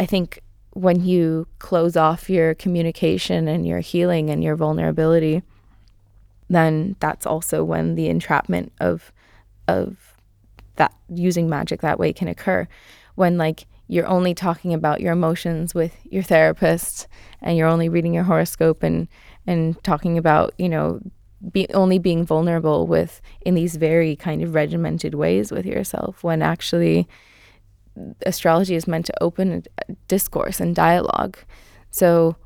I 0.00 0.06
think 0.06 0.42
when 0.76 1.02
you 1.02 1.46
close 1.58 1.96
off 1.96 2.28
your 2.28 2.54
communication 2.54 3.48
and 3.48 3.66
your 3.66 3.80
healing 3.80 4.28
and 4.28 4.44
your 4.44 4.56
vulnerability, 4.56 5.42
then 6.50 6.96
that's 7.00 7.24
also 7.24 7.64
when 7.64 7.94
the 7.94 8.08
entrapment 8.08 8.72
of 8.78 9.10
of 9.68 9.96
that 10.76 10.94
using 11.08 11.48
magic 11.48 11.80
that 11.80 11.98
way 11.98 12.12
can 12.12 12.28
occur. 12.28 12.68
When 13.14 13.38
like 13.38 13.66
you're 13.88 14.06
only 14.06 14.34
talking 14.34 14.74
about 14.74 15.00
your 15.00 15.14
emotions 15.14 15.74
with 15.74 15.96
your 16.10 16.22
therapist 16.22 17.06
and 17.40 17.56
you're 17.56 17.68
only 17.68 17.88
reading 17.88 18.12
your 18.12 18.24
horoscope 18.24 18.82
and 18.82 19.08
and 19.46 19.82
talking 19.82 20.18
about, 20.18 20.52
you 20.58 20.68
know, 20.68 21.00
be 21.50 21.66
only 21.72 21.98
being 21.98 22.22
vulnerable 22.26 22.86
with 22.86 23.22
in 23.40 23.54
these 23.54 23.76
very 23.76 24.14
kind 24.14 24.42
of 24.42 24.54
regimented 24.54 25.14
ways 25.14 25.50
with 25.50 25.64
yourself 25.64 26.22
when 26.22 26.42
actually 26.42 27.08
astrology 28.24 28.74
is 28.74 28.86
meant 28.86 29.06
to 29.06 29.22
open 29.22 29.64
discourse 30.08 30.60
and 30.60 30.74
dialogue. 30.74 31.38
So 31.90 32.36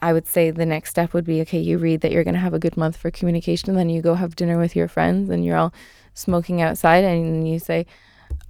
I 0.00 0.12
would 0.12 0.26
say 0.26 0.50
the 0.50 0.66
next 0.66 0.90
step 0.90 1.12
would 1.12 1.24
be 1.24 1.40
okay, 1.42 1.58
you 1.58 1.78
read 1.78 2.02
that 2.02 2.12
you're 2.12 2.24
going 2.24 2.34
to 2.34 2.40
have 2.40 2.54
a 2.54 2.58
good 2.58 2.76
month 2.76 2.96
for 2.96 3.10
communication, 3.10 3.74
then 3.74 3.88
you 3.88 4.00
go 4.02 4.14
have 4.14 4.36
dinner 4.36 4.58
with 4.58 4.76
your 4.76 4.88
friends 4.88 5.30
and 5.30 5.44
you're 5.44 5.56
all 5.56 5.72
smoking 6.14 6.60
outside, 6.60 7.04
and 7.04 7.48
you 7.48 7.58
say, 7.58 7.86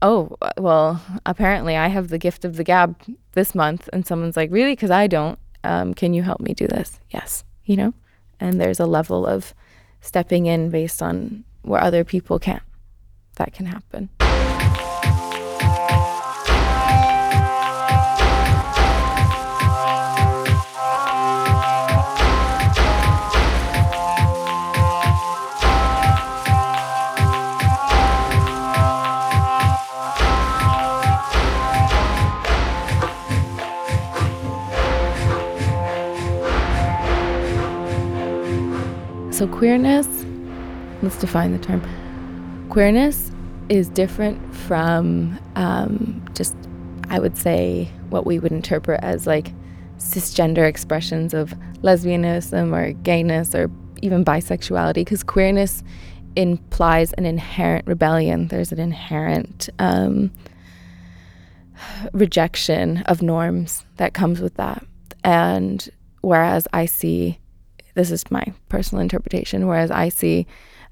Oh, 0.03 0.37
well, 0.57 1.01
apparently 1.25 1.77
I 1.77 1.89
have 1.89 2.09
the 2.09 2.19
gift 2.19 2.45
of 2.45 2.57
the 2.57 2.65
gab 2.65 2.97
this 3.33 3.55
month. 3.55 3.89
And 3.93 4.07
someone's 4.07 4.37
like, 4.37 4.51
Really? 4.51 4.73
Because 4.73 4.91
I 4.91 5.07
don't. 5.07 5.39
Um, 5.65 5.95
can 5.95 6.15
you 6.15 6.23
help 6.23 6.41
me 6.41 6.55
do 6.55 6.67
this? 6.67 7.01
Yes. 7.11 7.45
You 7.65 7.77
know? 7.77 7.95
And 8.41 8.61
there's 8.61 8.81
a 8.81 8.87
level 8.87 9.27
of 9.27 9.55
stepping 10.01 10.47
in 10.47 10.71
based 10.71 11.03
on 11.03 11.45
where 11.63 11.83
other 11.83 12.05
people 12.05 12.39
can't. 12.39 12.63
That 13.37 13.53
can 13.53 13.67
happen. 13.67 14.11
So 39.39 39.47
queerness, 39.47 40.09
let's 41.01 41.17
define 41.17 41.53
the 41.53 41.61
term. 41.61 41.81
Queerness 42.71 43.31
is 43.69 43.89
different 43.89 44.53
from 44.53 45.39
um, 45.55 46.29
just, 46.35 46.57
I 47.09 47.21
would 47.21 47.39
say, 47.39 47.89
what 48.11 48.27
we 48.27 48.41
would 48.41 48.51
interpret 48.51 48.99
as 49.05 49.29
like 49.29 49.53
cisgender 49.99 50.69
expressions 50.69 51.35
of 51.35 51.55
lesbianism 51.83 52.77
or 52.77 52.93
gayness 52.95 53.55
or 53.55 53.71
even 54.03 54.25
bisexuality, 54.25 54.95
because 54.95 55.23
queerness 55.23 55.85
implies 56.35 57.13
an 57.13 57.25
inherent 57.25 57.87
rebellion. 57.87 58.49
There's 58.49 58.73
an 58.73 58.81
inherent 58.81 59.69
um, 59.79 60.33
rejection 62.13 63.03
of 63.03 63.23
norms 63.23 63.85
that 63.99 64.15
comes 64.15 64.41
with 64.41 64.55
that. 64.55 64.85
And 65.23 65.89
whereas 66.23 66.67
I 66.73 66.87
see, 66.87 67.39
this 67.99 68.13
is 68.13 68.31
my 68.31 68.45
personal 68.69 69.03
interpretation, 69.03 69.67
whereas 69.67 69.91
I 69.91 70.09
see 70.09 70.47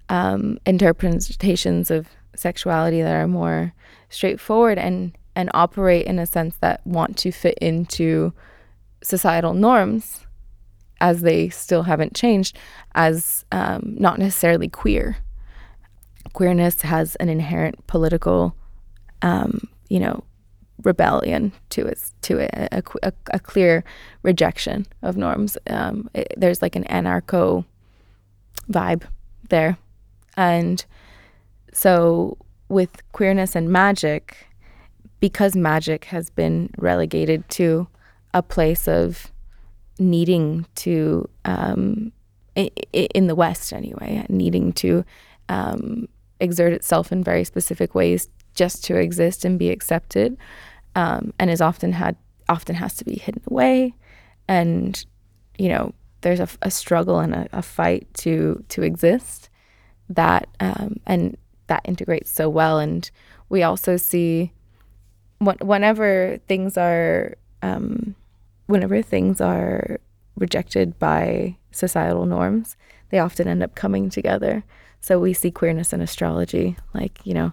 um, 0.08 0.58
interpretations 0.66 1.88
of 1.88 2.08
sexuality 2.34 3.00
that 3.00 3.14
are 3.14 3.28
more 3.28 3.72
straightforward 4.10 4.76
and 4.76 5.16
and 5.36 5.48
operate 5.54 6.06
in 6.06 6.18
a 6.18 6.26
sense 6.26 6.56
that 6.56 6.84
want 6.84 7.16
to 7.18 7.30
fit 7.30 7.56
into 7.58 8.32
societal 9.04 9.54
norms 9.54 10.26
as 11.00 11.20
they 11.20 11.48
still 11.50 11.84
haven't 11.84 12.16
changed 12.16 12.58
as 12.94 13.44
um, 13.52 13.94
not 13.98 14.18
necessarily 14.18 14.68
queer. 14.68 15.18
Queerness 16.32 16.82
has 16.82 17.14
an 17.16 17.28
inherent 17.28 17.86
political 17.86 18.56
um, 19.22 19.68
you 19.88 20.00
know 20.00 20.24
rebellion 20.82 21.52
to 21.70 21.86
its 21.86 22.14
to 22.26 22.38
it 22.38 22.50
a, 22.54 22.82
a, 23.02 23.12
a 23.32 23.40
clear 23.40 23.84
rejection 24.22 24.86
of 25.02 25.16
norms. 25.16 25.58
Um, 25.68 26.10
it, 26.14 26.32
there's 26.36 26.62
like 26.62 26.76
an 26.76 26.84
anarcho 26.84 27.64
vibe 28.70 29.04
there. 29.48 29.78
And 30.36 30.84
so 31.72 32.36
with 32.68 32.90
queerness 33.12 33.56
and 33.56 33.70
magic, 33.70 34.48
because 35.20 35.56
magic 35.56 36.04
has 36.06 36.30
been 36.30 36.70
relegated 36.76 37.48
to 37.50 37.86
a 38.34 38.42
place 38.42 38.86
of 38.86 39.32
needing 39.98 40.66
to, 40.74 41.28
um, 41.44 42.12
in 42.92 43.26
the 43.26 43.34
West 43.34 43.72
anyway, 43.72 44.26
needing 44.28 44.72
to 44.74 45.04
um, 45.48 46.08
exert 46.40 46.72
itself 46.72 47.12
in 47.12 47.24
very 47.24 47.44
specific 47.44 47.94
ways 47.94 48.28
just 48.54 48.84
to 48.84 48.96
exist 48.96 49.44
and 49.44 49.58
be 49.58 49.70
accepted, 49.70 50.36
um, 50.96 51.32
and 51.38 51.50
is 51.50 51.60
often 51.60 51.92
had 51.92 52.16
often 52.48 52.74
has 52.74 52.94
to 52.94 53.04
be 53.04 53.16
hidden 53.16 53.42
away, 53.48 53.94
and 54.48 55.04
you 55.58 55.68
know 55.68 55.94
there's 56.22 56.40
a, 56.40 56.48
a 56.62 56.70
struggle 56.70 57.20
and 57.20 57.34
a, 57.34 57.48
a, 57.52 57.62
fight 57.62 58.08
to 58.14 58.64
to 58.70 58.82
exist 58.82 59.48
that 60.08 60.48
um, 60.58 60.96
and 61.06 61.36
that 61.68 61.82
integrates 61.84 62.30
so 62.30 62.48
well. 62.48 62.78
And 62.80 63.08
we 63.48 63.62
also 63.62 63.96
see 63.96 64.52
whenever 65.38 66.38
things 66.48 66.76
are 66.76 67.36
um, 67.62 68.14
whenever 68.66 69.02
things 69.02 69.40
are 69.40 70.00
rejected 70.36 70.98
by 70.98 71.56
societal 71.72 72.26
norms, 72.26 72.76
they 73.10 73.18
often 73.18 73.48
end 73.48 73.62
up 73.62 73.74
coming 73.74 74.08
together. 74.10 74.64
So 75.00 75.18
we 75.18 75.34
see 75.34 75.50
queerness 75.50 75.92
in 75.92 76.00
astrology. 76.00 76.76
Like, 76.94 77.20
you 77.24 77.34
know, 77.34 77.52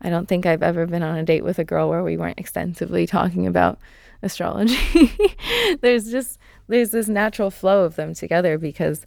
I 0.00 0.10
don't 0.10 0.26
think 0.26 0.46
I've 0.46 0.62
ever 0.62 0.86
been 0.86 1.02
on 1.02 1.18
a 1.18 1.24
date 1.24 1.44
with 1.44 1.58
a 1.58 1.64
girl 1.64 1.88
where 1.88 2.02
we 2.02 2.16
weren't 2.16 2.38
extensively 2.38 3.06
talking 3.06 3.46
about 3.46 3.78
astrology. 4.22 5.12
there's 5.80 6.10
just 6.10 6.38
there's 6.68 6.90
this 6.90 7.08
natural 7.08 7.50
flow 7.50 7.84
of 7.84 7.96
them 7.96 8.14
together 8.14 8.58
because 8.58 9.06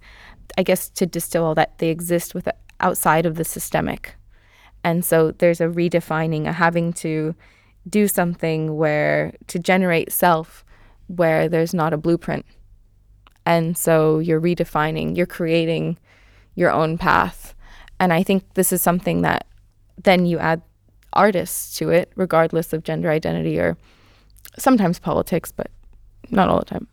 I 0.58 0.64
guess 0.64 0.90
to 0.90 1.06
distill 1.06 1.46
all 1.46 1.56
that 1.56 1.78
they 1.78 1.90
exist 1.90 2.36
with 2.36 2.48
outside 2.80 3.26
of 3.26 3.36
the 3.36 3.46
systemic 3.46 4.16
and 4.84 5.06
so 5.06 5.32
there's 5.32 5.62
a 5.62 5.68
redefining, 5.68 6.48
a 6.48 6.52
having 6.52 6.94
to 6.94 7.36
do 7.90 8.08
something 8.08 8.76
where 8.76 9.34
to 9.48 9.60
generate 9.60 10.12
self 10.12 10.66
where 11.08 11.48
there's 11.48 11.74
not 11.74 11.94
a 11.94 11.98
blueprint. 11.98 12.46
And 13.46 13.78
so 13.78 14.20
you're 14.20 14.42
redefining, 14.42 15.16
you're 15.16 15.26
creating 15.26 15.98
your 16.56 16.72
own 16.72 16.98
path. 16.98 17.56
And 18.00 18.14
I 18.14 18.24
think 18.24 18.54
this 18.54 18.72
is 18.72 18.82
something 18.82 19.22
that 19.22 19.48
then 20.02 20.26
you 20.26 20.40
add 20.40 20.62
artists 21.14 21.78
to 21.78 21.90
it, 21.90 22.12
regardless 22.16 22.74
of 22.74 22.84
gender 22.84 23.10
identity 23.10 23.60
or 23.60 23.78
sometimes 24.58 25.00
politics, 25.00 25.52
but 25.52 25.70
not 26.30 26.50
all 26.50 26.60
the 26.60 26.66
time, 26.66 26.88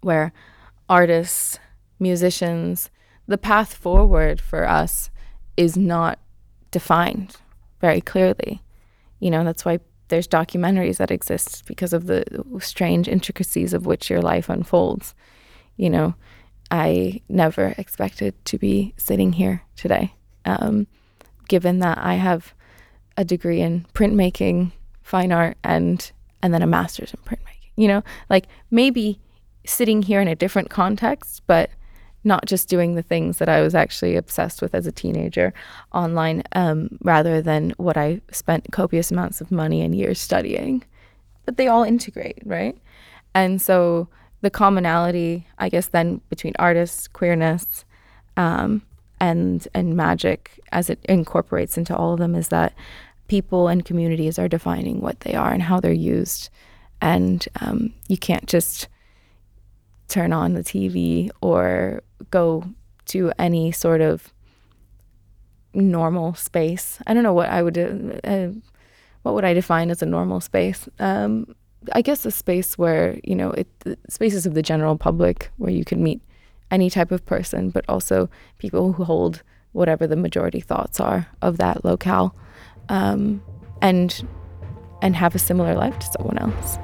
where 0.00 0.32
artists, 0.88 1.58
musicians, 1.98 2.90
the 3.26 3.38
path 3.38 3.74
forward 3.74 4.40
for 4.40 4.68
us 4.68 5.10
is 5.56 5.76
not 5.76 6.18
defined 6.70 7.36
very 7.80 8.00
clearly. 8.00 8.62
You 9.20 9.30
know, 9.30 9.44
that's 9.44 9.64
why 9.64 9.78
there's 10.08 10.28
documentaries 10.28 10.98
that 10.98 11.10
exist 11.10 11.64
because 11.66 11.92
of 11.92 12.06
the 12.06 12.24
strange 12.58 13.08
intricacies 13.08 13.72
of 13.72 13.86
which 13.86 14.10
your 14.10 14.20
life 14.20 14.48
unfolds. 14.48 15.14
You 15.76 15.90
know, 15.90 16.14
I 16.70 17.20
never 17.28 17.74
expected 17.78 18.34
to 18.46 18.58
be 18.58 18.94
sitting 18.96 19.32
here 19.32 19.62
today, 19.76 20.14
um, 20.44 20.86
given 21.48 21.78
that 21.78 21.98
I 21.98 22.14
have 22.14 22.54
a 23.16 23.24
degree 23.24 23.60
in 23.60 23.86
printmaking, 23.94 24.72
fine 25.02 25.32
art, 25.32 25.56
and 25.64 26.10
and 26.42 26.52
then 26.52 26.62
a 26.62 26.66
master's 26.66 27.14
in 27.14 27.20
printmaking. 27.20 27.70
You 27.76 27.88
know, 27.88 28.02
like 28.28 28.46
maybe 28.70 29.20
sitting 29.64 30.02
here 30.02 30.20
in 30.20 30.28
a 30.28 30.34
different 30.34 30.70
context, 30.70 31.42
but 31.46 31.70
not 32.24 32.46
just 32.46 32.68
doing 32.68 32.94
the 32.94 33.02
things 33.02 33.38
that 33.38 33.48
I 33.48 33.60
was 33.62 33.74
actually 33.74 34.16
obsessed 34.16 34.62
with 34.62 34.74
as 34.74 34.86
a 34.86 34.92
teenager 34.92 35.52
online, 35.92 36.42
um, 36.52 36.98
rather 37.02 37.42
than 37.42 37.74
what 37.78 37.96
I 37.96 38.20
spent 38.30 38.70
copious 38.70 39.10
amounts 39.10 39.40
of 39.40 39.50
money 39.50 39.82
and 39.82 39.94
years 39.94 40.20
studying. 40.20 40.84
But 41.44 41.56
they 41.56 41.66
all 41.66 41.82
integrate, 41.82 42.42
right? 42.44 42.78
And 43.34 43.60
so 43.60 44.08
the 44.40 44.50
commonality, 44.50 45.46
I 45.58 45.68
guess, 45.68 45.86
then 45.86 46.20
between 46.28 46.52
artists, 46.58 47.08
queerness, 47.08 47.84
um, 48.36 48.82
and 49.22 49.68
and 49.72 49.96
magic, 49.96 50.60
as 50.72 50.90
it 50.90 50.98
incorporates 51.08 51.78
into 51.78 51.96
all 51.96 52.12
of 52.12 52.18
them, 52.18 52.34
is 52.34 52.48
that 52.48 52.74
people 53.28 53.68
and 53.68 53.84
communities 53.84 54.36
are 54.38 54.48
defining 54.48 55.00
what 55.00 55.20
they 55.20 55.34
are 55.34 55.52
and 55.52 55.62
how 55.62 55.78
they're 55.78 55.92
used, 55.92 56.50
and 57.00 57.48
um, 57.60 57.94
you 58.08 58.18
can't 58.18 58.46
just 58.46 58.88
turn 60.08 60.32
on 60.32 60.54
the 60.54 60.64
TV 60.64 61.30
or 61.40 62.02
go 62.30 62.64
to 63.06 63.32
any 63.38 63.70
sort 63.70 64.00
of 64.00 64.32
normal 65.72 66.34
space. 66.34 66.98
I 67.06 67.14
don't 67.14 67.22
know 67.22 67.32
what 67.32 67.48
I 67.48 67.62
would 67.62 67.78
uh, 68.24 68.48
what 69.22 69.34
would 69.36 69.44
I 69.44 69.54
define 69.54 69.90
as 69.90 70.02
a 70.02 70.06
normal 70.06 70.40
space. 70.40 70.88
Um, 70.98 71.54
I 71.92 72.02
guess 72.02 72.26
a 72.26 72.32
space 72.32 72.76
where 72.76 73.20
you 73.22 73.36
know 73.36 73.52
it 73.52 73.68
spaces 74.08 74.46
of 74.46 74.54
the 74.54 74.62
general 74.62 74.96
public 74.96 75.52
where 75.58 75.70
you 75.70 75.84
can 75.84 76.02
meet 76.02 76.20
any 76.72 76.90
type 76.90 77.12
of 77.12 77.24
person, 77.24 77.70
but 77.70 77.84
also 77.88 78.28
people 78.58 78.94
who 78.94 79.04
hold 79.04 79.42
whatever 79.72 80.06
the 80.06 80.16
majority 80.16 80.60
thoughts 80.60 80.98
are 80.98 81.28
of 81.40 81.58
that 81.58 81.84
locale, 81.84 82.34
um, 82.88 83.40
and 83.80 84.26
and 85.02 85.14
have 85.14 85.34
a 85.34 85.38
similar 85.38 85.74
life 85.74 85.98
to 85.98 86.06
someone 86.06 86.38
else. 86.38 86.78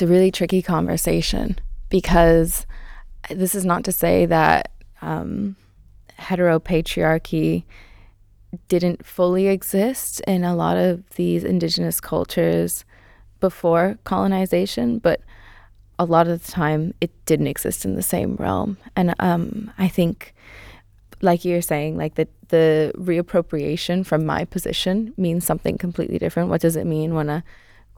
It's 0.00 0.08
a 0.08 0.10
really 0.10 0.30
tricky 0.30 0.62
conversation 0.62 1.58
because 1.90 2.64
this 3.28 3.54
is 3.54 3.66
not 3.66 3.84
to 3.84 3.92
say 3.92 4.24
that 4.24 4.72
um, 5.02 5.56
heteropatriarchy 6.18 7.64
didn't 8.68 9.04
fully 9.04 9.48
exist 9.48 10.20
in 10.20 10.42
a 10.42 10.56
lot 10.56 10.78
of 10.78 11.06
these 11.16 11.44
indigenous 11.44 12.00
cultures 12.00 12.86
before 13.40 13.98
colonization, 14.04 14.98
but 15.00 15.20
a 15.98 16.06
lot 16.06 16.26
of 16.26 16.46
the 16.46 16.50
time 16.50 16.94
it 17.02 17.10
didn't 17.26 17.48
exist 17.48 17.84
in 17.84 17.94
the 17.94 18.02
same 18.02 18.36
realm. 18.36 18.78
And 18.96 19.14
um, 19.18 19.70
I 19.76 19.88
think, 19.88 20.34
like 21.20 21.44
you're 21.44 21.60
saying, 21.60 21.98
like 21.98 22.14
the 22.14 22.26
the 22.48 22.90
reappropriation 22.96 24.06
from 24.06 24.24
my 24.24 24.46
position 24.46 25.12
means 25.18 25.44
something 25.44 25.76
completely 25.76 26.18
different. 26.18 26.48
What 26.48 26.62
does 26.62 26.76
it 26.76 26.86
mean 26.86 27.14
when 27.14 27.28
a 27.28 27.44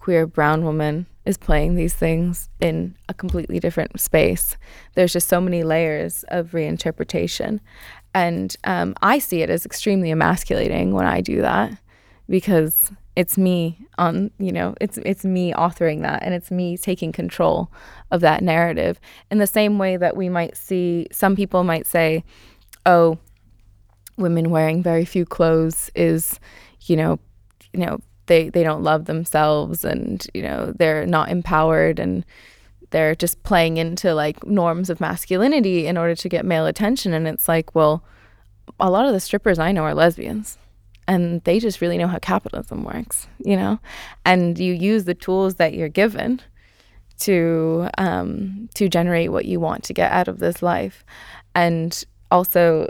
queer 0.02 0.26
brown 0.26 0.64
woman 0.64 1.06
is 1.24 1.38
playing 1.38 1.76
these 1.76 1.94
things 1.94 2.50
in 2.58 2.92
a 3.08 3.14
completely 3.14 3.60
different 3.60 4.00
space. 4.00 4.56
There's 4.94 5.12
just 5.12 5.28
so 5.28 5.40
many 5.40 5.62
layers 5.62 6.24
of 6.26 6.50
reinterpretation. 6.50 7.60
And 8.12 8.56
um, 8.64 8.96
I 9.00 9.20
see 9.20 9.42
it 9.42 9.48
as 9.48 9.64
extremely 9.64 10.10
emasculating 10.10 10.90
when 10.90 11.06
I 11.06 11.20
do 11.20 11.40
that 11.42 11.78
because 12.28 12.90
it's 13.14 13.38
me 13.38 13.78
on 13.96 14.30
you 14.38 14.50
know 14.50 14.74
it's 14.80 14.98
it's 15.04 15.22
me 15.22 15.52
authoring 15.52 16.00
that 16.00 16.22
and 16.22 16.32
it's 16.32 16.50
me 16.50 16.78
taking 16.78 17.12
control 17.12 17.70
of 18.10 18.22
that 18.22 18.42
narrative 18.42 18.98
in 19.30 19.36
the 19.36 19.46
same 19.46 19.78
way 19.78 19.98
that 19.98 20.16
we 20.16 20.30
might 20.30 20.56
see 20.56 21.06
some 21.12 21.36
people 21.36 21.62
might 21.62 21.86
say 21.86 22.24
oh 22.86 23.18
women 24.16 24.48
wearing 24.48 24.82
very 24.82 25.04
few 25.04 25.26
clothes 25.26 25.90
is 25.94 26.40
you 26.86 26.96
know 26.96 27.18
you 27.74 27.80
know 27.80 27.98
they 28.26 28.48
they 28.48 28.62
don't 28.62 28.82
love 28.82 29.06
themselves 29.06 29.84
and 29.84 30.26
you 30.34 30.42
know 30.42 30.72
they're 30.76 31.06
not 31.06 31.28
empowered 31.28 31.98
and 31.98 32.24
they're 32.90 33.14
just 33.14 33.42
playing 33.42 33.78
into 33.78 34.14
like 34.14 34.44
norms 34.46 34.90
of 34.90 35.00
masculinity 35.00 35.86
in 35.86 35.96
order 35.96 36.14
to 36.14 36.28
get 36.28 36.44
male 36.44 36.66
attention. 36.66 37.12
And 37.12 37.26
it's 37.26 37.48
like 37.48 37.74
well 37.74 38.04
a 38.78 38.90
lot 38.90 39.06
of 39.06 39.12
the 39.12 39.20
strippers 39.20 39.58
I 39.58 39.72
know 39.72 39.84
are 39.84 39.94
lesbians 39.94 40.58
and 41.08 41.42
they 41.44 41.58
just 41.58 41.80
really 41.80 41.98
know 41.98 42.06
how 42.06 42.18
capitalism 42.18 42.84
works, 42.84 43.26
you 43.38 43.56
know, 43.56 43.80
and 44.24 44.58
you 44.58 44.72
use 44.72 45.04
the 45.04 45.14
tools 45.14 45.56
that 45.56 45.74
you're 45.74 45.88
given 45.88 46.40
to 47.20 47.88
um, 47.98 48.68
to 48.74 48.88
generate 48.88 49.32
what 49.32 49.44
you 49.44 49.60
want 49.60 49.84
to 49.84 49.94
get 49.94 50.10
out 50.12 50.28
of 50.28 50.38
this 50.38 50.62
life, 50.62 51.04
and 51.54 52.04
also 52.30 52.88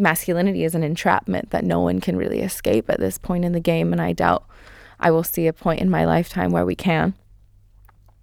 masculinity 0.00 0.64
is 0.64 0.74
an 0.74 0.82
entrapment 0.82 1.50
that 1.50 1.64
no 1.64 1.80
one 1.80 2.00
can 2.00 2.16
really 2.16 2.40
escape 2.40 2.88
at 2.88 3.00
this 3.00 3.18
point 3.18 3.44
in 3.44 3.52
the 3.52 3.60
game, 3.60 3.92
and 3.92 4.00
I 4.00 4.12
doubt 4.12 4.44
I 4.98 5.10
will 5.10 5.24
see 5.24 5.46
a 5.46 5.52
point 5.52 5.80
in 5.80 5.90
my 5.90 6.04
lifetime 6.04 6.50
where 6.50 6.66
we 6.66 6.74
can. 6.74 7.14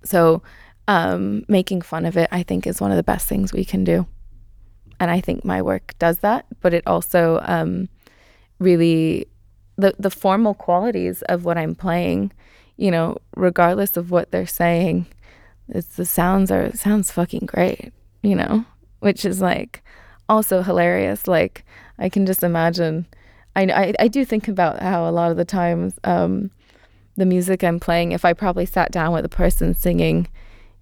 So, 0.04 0.42
um, 0.88 1.44
making 1.48 1.82
fun 1.82 2.06
of 2.06 2.18
it, 2.18 2.30
I 2.32 2.44
think, 2.44 2.66
is 2.66 2.82
one 2.82 2.92
of 2.92 2.98
the 2.98 3.04
best 3.04 3.28
things 3.28 3.54
we 3.54 3.66
can 3.66 3.84
do, 3.84 4.08
and 5.00 5.12
I 5.12 5.22
think 5.22 5.44
my 5.44 5.62
work 5.62 5.94
does 6.00 6.20
that. 6.20 6.46
But 6.62 6.74
it 6.74 6.86
also 6.88 7.42
um, 7.44 7.90
really 8.60 9.28
the 9.78 9.94
the 10.00 10.10
formal 10.10 10.54
qualities 10.54 11.22
of 11.24 11.46
what 11.46 11.58
I'm 11.58 11.76
playing, 11.76 12.32
you 12.78 12.92
know, 12.92 13.18
regardless 13.36 13.98
of 13.98 14.12
what 14.12 14.32
they're 14.32 14.48
saying, 14.48 15.08
it's 15.70 15.96
the 15.96 16.06
sounds 16.06 16.52
are 16.52 16.76
sounds 16.76 17.12
fucking 17.12 17.46
great, 17.46 17.92
you 18.22 18.36
know, 18.36 18.66
which 19.00 19.26
is 19.26 19.42
like 19.42 19.84
also 20.30 20.62
hilarious. 20.62 21.28
Like 21.28 21.66
I 22.00 22.10
can 22.10 22.26
just 22.26 22.44
imagine. 22.44 23.06
I 23.56 23.64
I, 23.64 23.94
I 24.00 24.08
do 24.08 24.26
think 24.26 24.48
about 24.48 24.82
how 24.82 25.08
a 25.08 25.12
lot 25.12 25.32
of 25.32 25.38
the 25.38 25.46
times 25.46 26.00
um, 26.04 26.52
the 27.16 27.26
music 27.26 27.64
I'm 27.64 27.80
playing, 27.80 28.12
if 28.12 28.24
I 28.26 28.34
probably 28.34 28.66
sat 28.66 28.92
down 28.92 29.14
with 29.14 29.26
a 29.26 29.30
person 29.30 29.74
singing, 29.74 30.28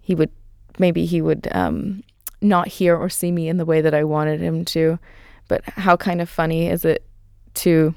he 0.00 0.14
would 0.14 0.30
maybe 0.78 1.06
he 1.06 1.20
would 1.20 1.48
um, 1.52 2.02
not 2.40 2.68
hear 2.68 2.96
or 2.96 3.08
see 3.08 3.32
me 3.32 3.48
in 3.48 3.56
the 3.56 3.64
way 3.64 3.80
that 3.80 3.94
I 3.94 4.04
wanted 4.04 4.40
him 4.40 4.64
to. 4.66 4.98
But 5.48 5.64
how 5.64 5.96
kind 5.96 6.20
of 6.20 6.28
funny 6.28 6.68
is 6.68 6.84
it 6.84 7.04
to 7.54 7.94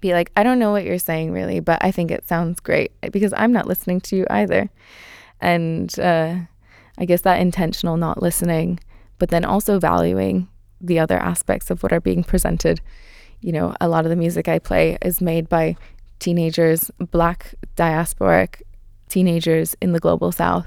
be 0.00 0.12
like, 0.12 0.30
I 0.36 0.42
don't 0.42 0.58
know 0.58 0.70
what 0.72 0.84
you're 0.84 0.98
saying 0.98 1.32
really, 1.32 1.60
but 1.60 1.82
I 1.82 1.90
think 1.90 2.10
it 2.10 2.28
sounds 2.28 2.60
great 2.60 2.92
because 3.12 3.32
I'm 3.36 3.52
not 3.52 3.66
listening 3.66 4.00
to 4.02 4.16
you 4.16 4.26
either. 4.30 4.70
And 5.40 5.98
uh, 5.98 6.36
I 6.98 7.04
guess 7.04 7.22
that 7.22 7.40
intentional 7.40 7.96
not 7.96 8.22
listening, 8.22 8.80
but 9.22 9.28
then 9.28 9.44
also 9.44 9.78
valuing 9.78 10.48
the 10.80 10.98
other 10.98 11.16
aspects 11.16 11.70
of 11.70 11.80
what 11.80 11.92
are 11.92 12.00
being 12.00 12.24
presented. 12.24 12.80
You 13.40 13.52
know, 13.52 13.76
a 13.80 13.88
lot 13.88 14.04
of 14.04 14.10
the 14.10 14.16
music 14.16 14.48
I 14.48 14.58
play 14.58 14.98
is 15.00 15.20
made 15.20 15.48
by 15.48 15.76
teenagers, 16.18 16.90
black 16.98 17.54
diasporic 17.76 18.62
teenagers 19.08 19.76
in 19.80 19.92
the 19.92 20.00
global 20.00 20.32
south 20.32 20.66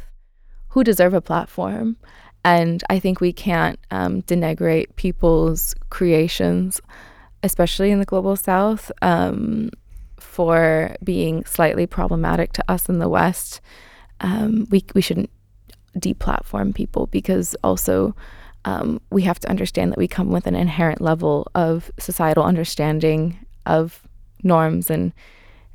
who 0.70 0.86
deserve 0.86 1.14
a 1.14 1.20
platform. 1.20 1.98
And 2.46 2.82
I 2.90 2.98
think 2.98 3.20
we 3.20 3.34
can't 3.34 3.78
um, 3.92 4.22
denigrate 4.22 4.96
people's 4.96 5.76
creations 5.90 6.80
especially 7.44 7.92
in 7.92 8.00
the 8.00 8.06
global 8.06 8.38
south, 8.38 8.90
um, 9.02 9.70
for 10.18 10.96
being 11.04 11.44
slightly 11.44 11.86
problematic 11.86 12.54
to 12.54 12.64
us 12.72 12.88
in 12.88 13.00
the 13.00 13.10
West. 13.10 13.60
Um, 14.22 14.66
we, 14.72 14.86
we 14.96 15.02
shouldn't 15.02 15.30
deplatform 16.00 16.74
people 16.74 17.08
because 17.08 17.54
also 17.66 18.16
um, 18.66 19.00
we 19.12 19.22
have 19.24 19.40
to 19.40 19.50
understand 19.50 19.92
that 19.92 19.98
we 19.98 20.08
come 20.08 20.32
with 20.32 20.48
an 20.48 20.56
inherent 20.56 21.02
level 21.02 21.48
of 21.56 21.92
societal 21.98 22.44
understanding 22.44 23.38
of 23.66 24.02
norms 24.44 24.90
and 24.90 25.14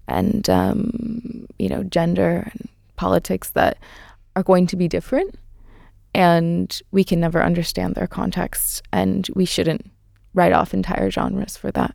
and 0.09 0.51
um, 0.51 1.47
you 1.59 1.69
know 1.69 1.83
gender 1.85 2.51
and 2.53 2.69
politics 2.97 3.51
that 3.51 3.79
are 4.37 4.43
going 4.43 4.67
to 4.67 4.77
be 4.77 4.89
different 4.89 5.35
and 6.15 6.83
we 6.91 7.05
can 7.05 7.21
never 7.21 7.43
understand 7.43 7.95
their 7.95 8.07
context 8.07 8.83
and 8.93 9.29
we 9.35 9.45
shouldn't 9.45 9.91
write 10.35 10.53
off 10.53 10.75
entire 10.75 11.11
genres 11.11 11.57
for 11.57 11.71
that. 11.73 11.95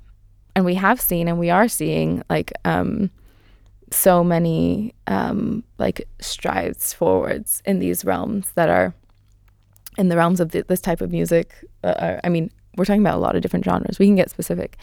And 0.56 0.66
we 0.66 0.76
have 0.76 1.02
seen 1.02 1.28
and 1.28 1.38
we 1.38 1.50
are 1.50 1.68
seeing 1.68 2.24
like 2.30 2.54
um, 2.64 3.10
so 3.92 4.24
many 4.24 4.94
um, 5.08 5.64
like 5.78 6.08
strides 6.20 6.94
forwards 6.94 7.62
in 7.66 7.80
these 7.80 8.06
realms 8.06 8.52
that 8.56 8.70
are 8.70 8.94
in 9.98 10.10
the 10.10 10.18
realms 10.18 10.40
of 10.40 10.52
the, 10.52 10.64
this 10.64 10.82
type 10.82 11.02
of 11.02 11.12
music. 11.12 11.54
Uh, 11.84 11.88
uh, 11.88 12.20
I 12.24 12.30
mean, 12.30 12.52
we're 12.78 12.86
talking 12.86 13.02
about 13.02 13.16
a 13.16 13.20
lot 13.20 13.36
of 13.36 13.42
different 13.42 13.66
genres. 13.66 14.00
We 14.00 14.08
can 14.08 14.16
get 14.16 14.30
specific. 14.30 14.78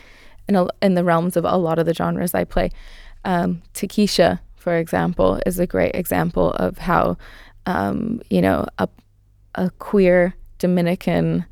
In, 0.48 0.56
a, 0.56 0.66
in 0.80 0.94
the 0.94 1.04
realms 1.04 1.36
of 1.36 1.44
a 1.44 1.56
lot 1.56 1.78
of 1.78 1.86
the 1.86 1.94
genres 1.94 2.34
I 2.34 2.44
play, 2.44 2.70
um, 3.24 3.62
Tokischa, 3.74 4.40
for 4.56 4.76
example, 4.76 5.40
is 5.46 5.58
a 5.58 5.66
great 5.66 5.94
example 5.94 6.50
of 6.52 6.78
how, 6.78 7.16
um, 7.66 8.20
you 8.28 8.40
know, 8.40 8.66
a, 8.78 8.88
a 9.54 9.70
queer 9.78 10.34
Dominican 10.58 11.44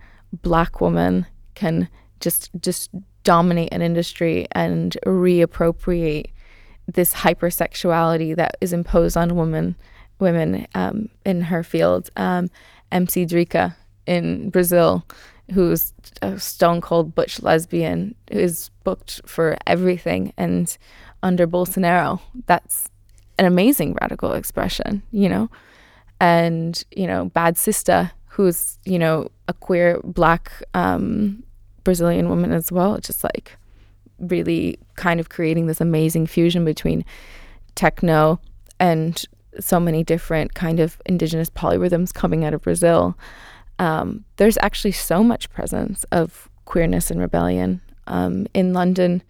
black 0.43 0.81
woman 0.81 1.27
can 1.55 1.89
just 2.21 2.51
just 2.61 2.91
dominate 3.25 3.73
an 3.73 3.83
industry 3.83 4.47
and 4.53 4.97
reappropriate 5.05 6.27
this 6.87 7.13
hypersexuality 7.13 8.35
that 8.37 8.57
is 8.61 8.73
imposed 8.73 9.17
on 9.17 9.37
women 9.37 9.77
women 10.21 10.67
um, 10.75 11.09
in 11.25 11.43
her 11.43 11.63
field. 11.63 12.11
Um, 12.17 12.51
MC 12.93 13.27
Dricka 13.27 13.75
in 14.07 14.51
Brazil, 14.51 15.05
who's 15.53 15.93
a 16.23 16.39
stone 16.39 16.81
cold 16.81 17.15
butch 17.15 17.43
lesbian, 17.43 18.15
who's 18.33 18.71
booked 18.85 19.21
for 19.27 19.57
everything. 19.67 20.33
And 20.37 20.77
under 21.23 21.47
Bolsonaro, 21.47 22.21
that's 22.47 22.89
an 23.39 23.47
amazing 23.47 23.97
radical 24.01 24.33
expression, 24.33 25.03
you 25.11 25.29
know? 25.29 25.51
And, 26.21 26.83
you 26.91 27.07
know, 27.07 27.31
Badsista, 27.35 28.11
who's, 28.27 28.79
you 28.85 28.99
know, 28.99 29.31
a 29.49 29.53
queer 29.55 30.01
black 30.05 30.53
um, 30.75 31.43
Brazilian 31.85 32.29
woman 32.29 32.53
as 32.53 32.71
well, 32.71 32.99
just 32.99 33.25
like 33.25 33.57
really 34.19 34.79
kind 34.97 35.19
of 35.19 35.31
creating 35.31 35.67
this 35.67 35.81
amazing 35.81 36.27
fusion 36.27 36.65
between 36.65 37.05
techno 37.75 38.39
and 38.79 39.25
so 39.59 39.81
many 39.81 40.05
different 40.05 40.55
kind 40.55 40.81
of 40.81 41.01
indigenous 41.07 41.51
polyrhythms 41.51 42.15
coming 42.15 42.45
out 42.45 42.55
of 42.55 42.63
Brazil. 42.63 43.17
Um, 43.79 44.25
there's 44.37 44.59
actually 44.63 44.93
so 44.93 45.25
much 45.25 45.51
presence 45.51 46.05
of 46.13 46.49
queerness 46.65 47.11
and 47.11 47.21
rebellion. 47.21 47.81
Um, 48.07 48.47
in 48.55 48.73
London, 48.73 49.23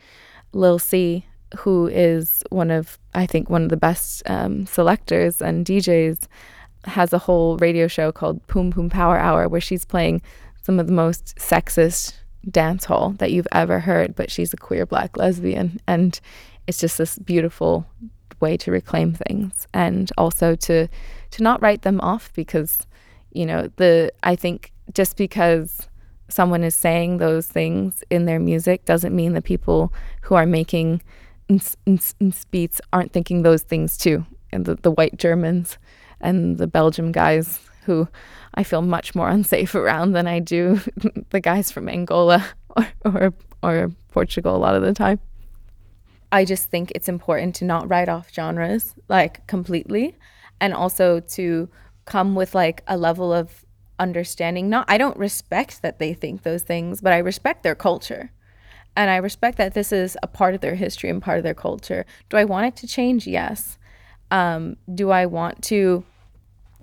Lil 0.52 0.78
C, 0.78 1.24
who 1.58 1.86
is 1.86 2.42
one 2.50 2.70
of, 2.70 2.98
I 3.14 3.26
think, 3.26 3.48
one 3.48 3.62
of 3.62 3.68
the 3.68 3.76
best 3.76 4.22
um, 4.26 4.66
selectors 4.66 5.40
and 5.40 5.64
DJs, 5.64 6.26
has 6.84 7.12
a 7.12 7.18
whole 7.18 7.56
radio 7.58 7.86
show 7.86 8.10
called 8.10 8.46
Poom 8.46 8.72
Poom 8.72 8.90
Power 8.90 9.18
Hour 9.18 9.48
where 9.48 9.60
she's 9.60 9.84
playing 9.84 10.22
some 10.62 10.80
of 10.80 10.86
the 10.86 10.92
most 10.92 11.36
sexist 11.36 12.14
dance 12.48 12.86
hall 12.86 13.10
that 13.18 13.32
you've 13.32 13.48
ever 13.52 13.80
heard, 13.80 14.14
but 14.14 14.30
she's 14.30 14.52
a 14.52 14.56
queer 14.56 14.86
black 14.86 15.16
lesbian. 15.16 15.80
And 15.86 16.18
it's 16.66 16.78
just 16.78 16.98
this 16.98 17.18
beautiful 17.18 17.86
way 18.40 18.56
to 18.56 18.70
reclaim 18.70 19.12
things 19.12 19.66
and 19.72 20.10
also 20.16 20.54
to 20.54 20.88
to 21.30 21.42
not 21.42 21.62
write 21.62 21.82
them 21.82 22.00
off 22.00 22.32
because 22.34 22.86
you 23.32 23.46
know 23.46 23.70
the 23.76 24.12
I 24.22 24.36
think 24.36 24.72
just 24.92 25.16
because 25.16 25.88
someone 26.28 26.62
is 26.62 26.74
saying 26.74 27.18
those 27.18 27.46
things 27.46 28.02
in 28.10 28.24
their 28.24 28.40
music 28.40 28.84
doesn't 28.84 29.14
mean 29.14 29.32
the 29.34 29.42
people 29.42 29.92
who 30.22 30.34
are 30.34 30.46
making 30.46 31.02
beats 32.50 32.80
aren't 32.92 33.12
thinking 33.12 33.42
those 33.42 33.62
things 33.62 33.96
too 33.96 34.24
and 34.52 34.64
the, 34.64 34.76
the 34.76 34.90
white 34.90 35.16
Germans 35.16 35.78
and 36.20 36.58
the 36.58 36.66
Belgium 36.66 37.12
guys 37.12 37.60
who 37.84 38.08
I 38.54 38.62
feel 38.62 38.82
much 38.82 39.14
more 39.14 39.28
unsafe 39.28 39.74
around 39.82 40.12
than 40.12 40.26
I 40.26 40.38
do 40.38 40.80
the 41.30 41.40
guys 41.40 41.70
from 41.70 41.88
Angola 41.88 42.44
or, 42.76 42.86
or, 43.04 43.34
or 43.62 43.90
Portugal 44.12 44.56
a 44.56 44.58
lot 44.58 44.74
of 44.74 44.82
the 44.82 44.94
time. 44.94 45.20
I 46.32 46.44
just 46.44 46.70
think 46.70 46.92
it's 46.94 47.08
important 47.08 47.54
to 47.56 47.64
not 47.64 47.88
write 47.88 48.08
off 48.08 48.32
genres 48.32 48.94
like 49.08 49.46
completely 49.46 50.16
and 50.60 50.72
also 50.74 51.20
to 51.20 51.68
come 52.04 52.34
with 52.34 52.54
like 52.54 52.82
a 52.86 52.96
level 52.96 53.32
of 53.32 53.64
understanding. 53.98 54.68
Not 54.68 54.86
I 54.88 54.98
don't 54.98 55.16
respect 55.16 55.82
that 55.82 55.98
they 55.98 56.14
think 56.14 56.42
those 56.42 56.62
things, 56.62 57.00
but 57.00 57.12
I 57.12 57.18
respect 57.18 57.62
their 57.62 57.74
culture. 57.74 58.32
And 58.96 59.10
I 59.10 59.16
respect 59.16 59.58
that 59.58 59.74
this 59.74 59.92
is 59.92 60.16
a 60.22 60.26
part 60.26 60.54
of 60.54 60.60
their 60.60 60.74
history 60.74 61.10
and 61.10 61.22
part 61.22 61.38
of 61.38 61.44
their 61.44 61.54
culture. 61.54 62.04
Do 62.28 62.36
I 62.36 62.44
want 62.44 62.66
it 62.66 62.76
to 62.76 62.86
change? 62.86 63.26
Yes. 63.26 63.78
Um, 64.30 64.76
do 64.92 65.10
I 65.10 65.26
want 65.26 65.62
to 65.64 66.04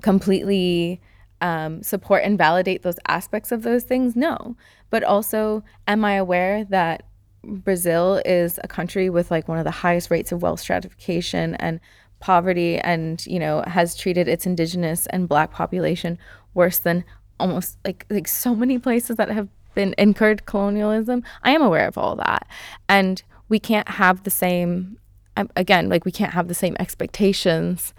completely 0.01 1.01
um, 1.41 1.83
support 1.83 2.23
and 2.23 2.37
validate 2.37 2.83
those 2.83 2.99
aspects 3.07 3.51
of 3.51 3.63
those 3.63 3.83
things? 3.83 4.15
No. 4.15 4.55
But 4.89 5.03
also, 5.03 5.63
am 5.85 6.05
I 6.05 6.13
aware 6.13 6.63
that 6.65 7.03
Brazil 7.47 8.21
is 8.25 8.59
a 8.63 8.67
country 8.67 9.09
with 9.09 9.31
like 9.31 9.47
one 9.47 9.57
of 9.57 9.63
the 9.63 9.71
highest 9.71 10.11
rates 10.11 10.31
of 10.31 10.41
wealth 10.41 10.59
stratification 10.59 11.55
and 11.55 11.79
poverty 12.19 12.77
and 12.79 13.25
you 13.27 13.39
know 13.39 13.63
has 13.67 13.95
treated 13.95 14.27
its 14.27 14.45
indigenous 14.45 15.05
and 15.07 15.29
black 15.29 15.51
population 15.51 16.17
worse 16.55 16.79
than 16.79 17.03
almost 17.39 17.77
like 17.85 18.05
like 18.09 18.27
so 18.27 18.55
many 18.55 18.77
places 18.77 19.15
that 19.15 19.29
have 19.29 19.47
been 19.75 19.93
incurred 19.97 20.45
colonialism. 20.45 21.23
I 21.43 21.51
am 21.51 21.61
aware 21.61 21.87
of 21.87 21.97
all 21.97 22.15
that. 22.15 22.47
And 22.89 23.21
we 23.47 23.59
can't 23.59 23.87
have 23.87 24.23
the 24.23 24.31
same 24.31 24.97
um, 25.37 25.49
again 25.55 25.87
like 25.87 26.03
we 26.03 26.11
can't 26.11 26.33
have 26.33 26.47
the 26.47 26.55
same 26.55 26.75
expectations 26.79 27.93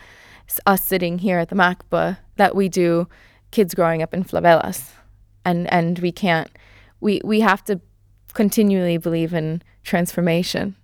us 0.67 0.83
sitting 0.83 1.19
here 1.19 1.39
at 1.39 1.51
the 1.51 1.55
macba 1.55 2.19
that 2.37 2.57
we 2.57 2.69
do 2.69 3.07
kids 3.51 3.75
growing 3.75 4.03
up 4.03 4.13
in 4.13 4.25
favelas. 4.25 4.91
And 5.45 5.73
and 5.73 5.99
we 6.01 6.13
can't 6.13 6.51
we 7.01 7.21
we 7.25 7.41
have 7.41 7.65
to 7.65 7.81
continually 8.43 8.99
believe 8.99 9.35
in 9.35 9.61
transformation 9.83 10.77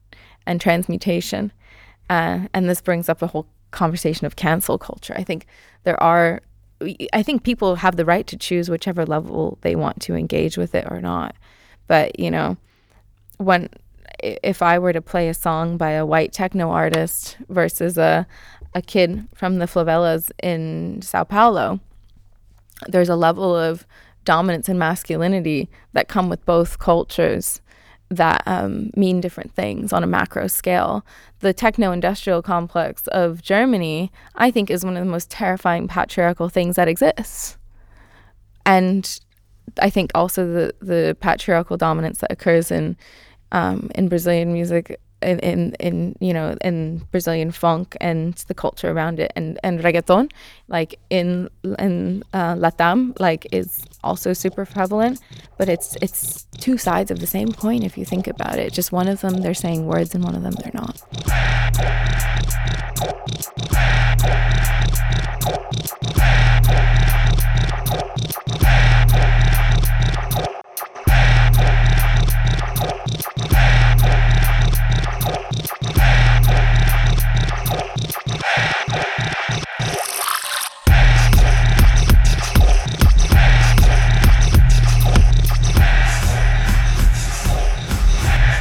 and 0.44 0.60
transmutation 0.60 1.52
uh, 2.10 2.40
and 2.52 2.68
this 2.68 2.82
brings 2.82 3.08
up 3.08 3.22
a 3.22 3.28
whole 3.28 3.46
conversation 3.70 4.26
of 4.26 4.34
cancel 4.34 4.76
culture 4.78 5.14
i 5.16 5.22
think 5.22 5.46
there 5.84 6.00
are 6.02 6.40
I 7.12 7.22
think 7.22 7.44
people 7.44 7.76
have 7.76 7.96
the 7.96 8.04
right 8.04 8.26
to 8.26 8.36
choose 8.36 8.68
whichever 8.68 9.06
level 9.06 9.58
they 9.62 9.76
want 9.76 10.02
to 10.02 10.14
engage 10.14 10.58
with 10.58 10.74
it 10.74 10.86
or 10.90 11.00
not. 11.00 11.34
But, 11.86 12.18
you 12.18 12.30
know, 12.30 12.56
when 13.38 13.68
if 14.22 14.60
I 14.62 14.78
were 14.78 14.92
to 14.92 15.00
play 15.00 15.28
a 15.28 15.34
song 15.34 15.76
by 15.76 15.92
a 15.92 16.04
white 16.04 16.32
techno 16.32 16.70
artist 16.70 17.36
versus 17.48 17.96
a 17.96 18.26
a 18.74 18.82
kid 18.82 19.28
from 19.34 19.58
the 19.60 19.66
favelas 19.66 20.32
in 20.42 21.00
Sao 21.00 21.22
Paulo, 21.24 21.78
there's 22.88 23.08
a 23.08 23.16
level 23.16 23.54
of 23.56 23.86
dominance 24.24 24.68
and 24.68 24.78
masculinity 24.78 25.68
that 25.92 26.08
come 26.08 26.28
with 26.28 26.44
both 26.44 26.78
cultures 26.78 27.60
that 28.10 28.42
um, 28.46 28.90
mean 28.96 29.20
different 29.20 29.54
things 29.54 29.92
on 29.92 30.04
a 30.04 30.06
macro 30.06 30.46
scale. 30.46 31.04
The 31.40 31.52
techno 31.52 31.92
industrial 31.92 32.42
complex 32.42 33.06
of 33.08 33.42
Germany, 33.42 34.12
I 34.34 34.50
think, 34.50 34.70
is 34.70 34.84
one 34.84 34.96
of 34.96 35.04
the 35.04 35.10
most 35.10 35.30
terrifying 35.30 35.88
patriarchal 35.88 36.48
things 36.48 36.76
that 36.76 36.88
exists. 36.88 37.56
And 38.66 39.20
I 39.80 39.90
think 39.90 40.10
also 40.14 40.46
the, 40.46 40.74
the 40.80 41.16
patriarchal 41.20 41.76
dominance 41.76 42.18
that 42.18 42.32
occurs 42.32 42.70
in 42.70 42.96
um, 43.52 43.88
in 43.94 44.08
Brazilian 44.08 44.52
music 44.52 45.00
in, 45.24 45.38
in, 45.40 45.74
in 45.80 46.16
you 46.20 46.32
know 46.32 46.56
in 46.60 46.98
Brazilian 47.10 47.50
funk 47.50 47.96
and 48.00 48.34
the 48.48 48.54
culture 48.54 48.90
around 48.90 49.18
it. 49.20 49.32
And 49.36 49.58
and 49.62 49.80
reggaeton 49.80 50.30
like 50.68 50.98
in 51.10 51.48
in 51.78 52.22
uh, 52.32 52.54
Latam 52.54 53.18
like 53.18 53.46
is 53.52 53.84
also 54.02 54.32
super 54.32 54.64
prevalent 54.66 55.20
but 55.58 55.68
it's 55.68 55.96
it's 56.02 56.46
two 56.58 56.76
sides 56.78 57.10
of 57.10 57.20
the 57.20 57.26
same 57.26 57.52
coin 57.52 57.82
if 57.82 57.96
you 57.98 58.04
think 58.04 58.26
about 58.26 58.58
it. 58.58 58.72
Just 58.72 58.92
one 58.92 59.08
of 59.08 59.20
them 59.20 59.40
they're 59.40 59.54
saying 59.54 59.86
words 59.86 60.14
and 60.14 60.24
one 60.24 60.34
of 60.34 60.42
them 60.42 60.54
they're 60.60 60.72
not 60.74 61.02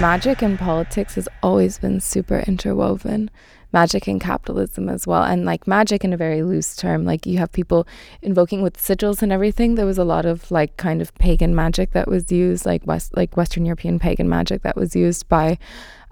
magic 0.04 0.42
and 0.42 0.60
politics 0.60 1.16
has 1.16 1.30
always 1.42 1.80
been 1.80 2.02
super 2.02 2.44
interwoven. 2.46 3.32
Magic 3.72 4.06
and 4.06 4.20
capitalism 4.20 4.90
as 4.90 5.08
well. 5.08 5.24
And 5.24 5.46
like 5.46 5.66
magic 5.66 6.04
in 6.04 6.12
a 6.12 6.18
very 6.18 6.44
loose 6.44 6.76
term 6.76 7.06
like 7.06 7.26
you 7.26 7.38
have 7.38 7.54
people 7.54 7.88
invoking 8.22 8.62
with 8.62 8.78
sigils 8.78 9.22
and 9.22 9.32
everything. 9.32 9.76
There 9.76 9.86
was 9.86 9.98
a 9.98 10.04
lot 10.04 10.26
of 10.26 10.52
like 10.52 10.76
kind 10.76 11.02
of 11.02 11.16
pagan 11.16 11.56
magic 11.56 11.92
that 11.92 12.10
was 12.10 12.30
used 12.34 12.66
like 12.66 12.86
west 12.86 13.16
like 13.16 13.38
western 13.38 13.66
european 13.66 13.98
pagan 13.98 14.28
magic 14.28 14.62
that 14.64 14.76
was 14.76 14.94
used 14.94 15.30
by 15.30 15.58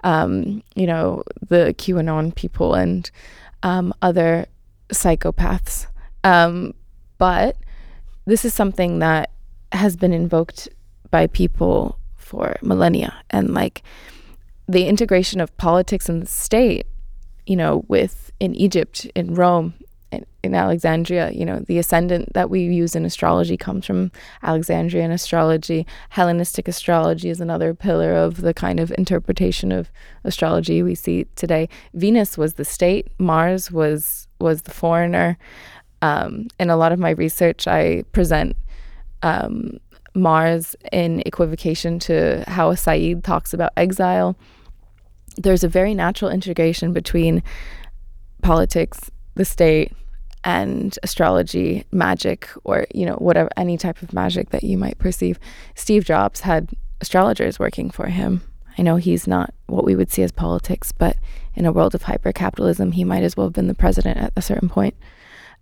um, 0.04 0.62
you 0.74 0.86
know 0.86 1.22
the 1.46 1.74
qanon 1.76 2.34
people 2.34 2.72
and 2.72 3.10
um, 3.62 3.92
other 4.00 4.46
psychopaths. 4.88 5.86
Um, 6.24 6.72
but 7.18 7.58
this 8.24 8.46
is 8.46 8.54
something 8.54 9.00
that 9.00 9.32
has 9.72 9.96
been 9.96 10.14
invoked 10.14 10.70
by 11.10 11.26
people 11.26 11.98
for 12.32 12.56
millennia. 12.62 13.12
And 13.28 13.52
like 13.52 13.82
the 14.66 14.88
integration 14.88 15.38
of 15.38 15.54
politics 15.58 16.08
and 16.08 16.22
the 16.22 16.26
state 16.26 16.86
you 17.46 17.56
know 17.56 17.84
with 17.88 18.32
in 18.40 18.54
Egypt 18.54 19.06
in 19.14 19.34
Rome 19.34 19.74
in, 20.10 20.24
in 20.42 20.54
Alexandria 20.54 21.30
you 21.30 21.44
know 21.44 21.58
the 21.58 21.78
ascendant 21.78 22.32
that 22.32 22.48
we 22.48 22.62
use 22.62 22.96
in 22.96 23.04
astrology 23.04 23.58
comes 23.58 23.84
from 23.84 24.10
Alexandrian 24.42 25.10
astrology. 25.10 25.86
Hellenistic 26.08 26.68
astrology 26.68 27.28
is 27.28 27.40
another 27.40 27.74
pillar 27.74 28.14
of 28.14 28.40
the 28.40 28.54
kind 28.54 28.80
of 28.80 28.90
interpretation 28.96 29.70
of 29.72 29.90
astrology 30.24 30.82
we 30.82 30.94
see 30.94 31.26
today. 31.36 31.68
Venus 31.92 32.38
was 32.38 32.54
the 32.54 32.64
state. 32.64 33.08
Mars 33.18 33.70
was 33.70 34.26
was 34.38 34.62
the 34.62 34.72
foreigner. 34.72 35.36
Um, 36.00 36.48
in 36.58 36.70
a 36.70 36.76
lot 36.76 36.92
of 36.92 36.98
my 36.98 37.10
research 37.10 37.68
I 37.68 38.04
present 38.12 38.56
um, 39.22 39.78
Mars 40.14 40.76
in 40.90 41.22
equivocation 41.26 41.98
to 42.00 42.44
how 42.46 42.74
Said 42.74 43.24
talks 43.24 43.54
about 43.54 43.72
exile. 43.76 44.36
There's 45.36 45.64
a 45.64 45.68
very 45.68 45.94
natural 45.94 46.30
integration 46.30 46.92
between 46.92 47.42
politics, 48.42 49.10
the 49.34 49.44
state, 49.44 49.92
and 50.44 50.98
astrology, 51.02 51.84
magic, 51.92 52.48
or 52.64 52.86
you 52.94 53.06
know 53.06 53.14
whatever 53.14 53.48
any 53.56 53.78
type 53.78 54.02
of 54.02 54.12
magic 54.12 54.50
that 54.50 54.64
you 54.64 54.76
might 54.76 54.98
perceive. 54.98 55.38
Steve 55.74 56.04
Jobs 56.04 56.40
had 56.40 56.70
astrologers 57.00 57.58
working 57.58 57.90
for 57.90 58.06
him. 58.06 58.42
I 58.76 58.82
know 58.82 58.96
he's 58.96 59.26
not 59.26 59.52
what 59.66 59.84
we 59.84 59.94
would 59.94 60.10
see 60.10 60.22
as 60.22 60.32
politics, 60.32 60.92
but 60.92 61.16
in 61.54 61.66
a 61.66 61.72
world 61.72 61.94
of 61.94 62.02
hyper 62.02 62.32
capitalism, 62.32 62.92
he 62.92 63.04
might 63.04 63.22
as 63.22 63.36
well 63.36 63.46
have 63.46 63.52
been 63.52 63.66
the 63.66 63.74
president 63.74 64.18
at 64.18 64.32
a 64.36 64.42
certain 64.42 64.68
point. 64.68 64.94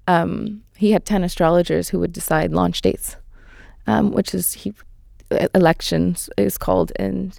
Um, 0.07 0.63
he 0.77 0.93
had 0.93 1.05
10 1.05 1.25
astrologers 1.25 1.89
who 1.89 1.99
would 1.99 2.13
decide 2.13 2.53
launch 2.53 2.81
dates 2.81 3.17
um, 3.87 4.12
which 4.12 4.35
is 4.35 4.53
he 4.53 4.72
elections 5.55 6.28
is 6.37 6.59
called. 6.59 6.93
And 6.97 7.39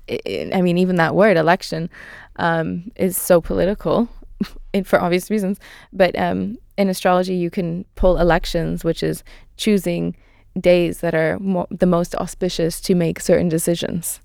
i 0.54 0.62
mean 0.62 0.78
even 0.78 0.96
that 0.96 1.16
word 1.16 1.38
election 1.38 1.90
um, 2.38 2.92
is 2.96 3.18
so 3.18 3.42
political 3.42 4.08
for 4.86 5.02
obvious 5.02 5.30
reasons. 5.30 5.60
But 5.92 6.18
um, 6.18 6.58
in 6.78 6.90
astrology 6.90 7.36
you 7.36 7.50
can 7.50 7.86
pull 7.96 8.18
elections 8.18 8.84
which 8.84 9.04
is 9.04 9.24
choosing 9.58 10.16
days 10.60 11.00
that 11.00 11.14
are 11.14 11.38
mo- 11.40 11.68
the 11.70 11.86
most 11.86 12.16
auspicious 12.16 12.82
to 12.82 12.96
make 12.96 13.20
certain 13.20 13.48
decisions 13.48 14.20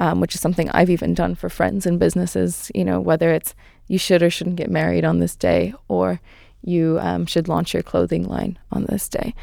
um, 0.00 0.18
which 0.20 0.34
is 0.34 0.40
something 0.40 0.68
i've 0.70 0.90
even 0.90 1.14
done 1.14 1.36
for 1.36 1.48
friends 1.48 1.86
and 1.86 2.00
businesses 2.00 2.72
you 2.74 2.84
know 2.84 2.98
whether 2.98 3.30
it's 3.30 3.54
you 3.86 3.98
should 3.98 4.20
or 4.22 4.30
shouldn't 4.30 4.56
get 4.56 4.70
married 4.70 5.04
on 5.04 5.20
this 5.20 5.36
day 5.36 5.72
or 5.86 6.20
you 6.62 6.98
um, 7.00 7.26
should 7.26 7.48
launch 7.48 7.74
your 7.74 7.82
clothing 7.82 8.24
line 8.24 8.58
on 8.70 8.84
this 8.84 9.08
day. 9.08 9.34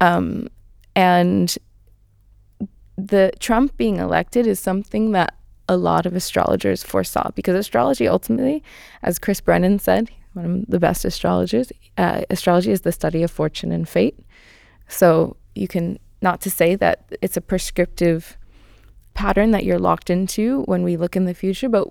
Um, 0.00 0.48
and 0.96 1.56
the 2.96 3.32
Trump 3.40 3.76
being 3.76 3.96
elected 3.96 4.46
is 4.46 4.60
something 4.60 5.12
that 5.12 5.34
a 5.68 5.76
lot 5.76 6.06
of 6.06 6.14
astrologers 6.14 6.82
foresaw 6.82 7.30
because 7.34 7.56
astrology 7.56 8.06
ultimately, 8.06 8.62
as 9.02 9.18
Chris 9.18 9.40
Brennan 9.40 9.78
said, 9.78 10.10
one 10.34 10.44
of 10.44 10.66
the 10.68 10.80
best 10.80 11.04
astrologers, 11.04 11.72
uh, 11.96 12.22
astrology 12.30 12.70
is 12.70 12.82
the 12.82 12.92
study 12.92 13.22
of 13.22 13.30
fortune 13.30 13.72
and 13.72 13.88
fate. 13.88 14.18
So 14.88 15.36
you 15.54 15.68
can 15.68 15.98
not 16.20 16.40
to 16.42 16.50
say 16.50 16.74
that 16.74 17.04
it's 17.22 17.36
a 17.36 17.40
prescriptive 17.40 18.36
pattern 19.14 19.52
that 19.52 19.64
you're 19.64 19.78
locked 19.78 20.10
into 20.10 20.62
when 20.62 20.82
we 20.82 20.96
look 20.96 21.16
in 21.16 21.24
the 21.24 21.34
future, 21.34 21.68
but 21.68 21.88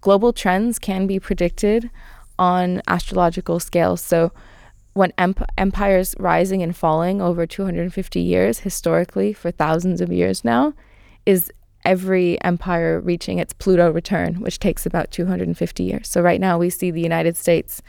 global 0.00 0.32
trends 0.32 0.78
can 0.78 1.06
be 1.06 1.20
predicted 1.20 1.90
on 2.38 2.82
astrological 2.88 3.60
scales. 3.60 4.00
So 4.00 4.32
when 4.96 5.12
emp- 5.18 5.44
empires 5.58 6.14
rising 6.18 6.62
and 6.62 6.74
falling 6.74 7.20
over 7.20 7.46
250 7.46 8.18
years 8.18 8.60
historically 8.60 9.34
for 9.34 9.50
thousands 9.50 10.00
of 10.00 10.10
years 10.10 10.42
now 10.42 10.72
is 11.26 11.52
every 11.84 12.42
empire 12.42 12.98
reaching 12.98 13.38
its 13.38 13.52
Pluto 13.52 13.90
return, 13.90 14.40
which 14.40 14.58
takes 14.58 14.86
about 14.86 15.10
250 15.10 15.84
years. 15.84 16.08
So 16.08 16.22
right 16.22 16.40
now 16.40 16.56
we 16.56 16.70
see 16.70 16.90
the 16.90 17.02
United 17.02 17.36
States 17.36 17.82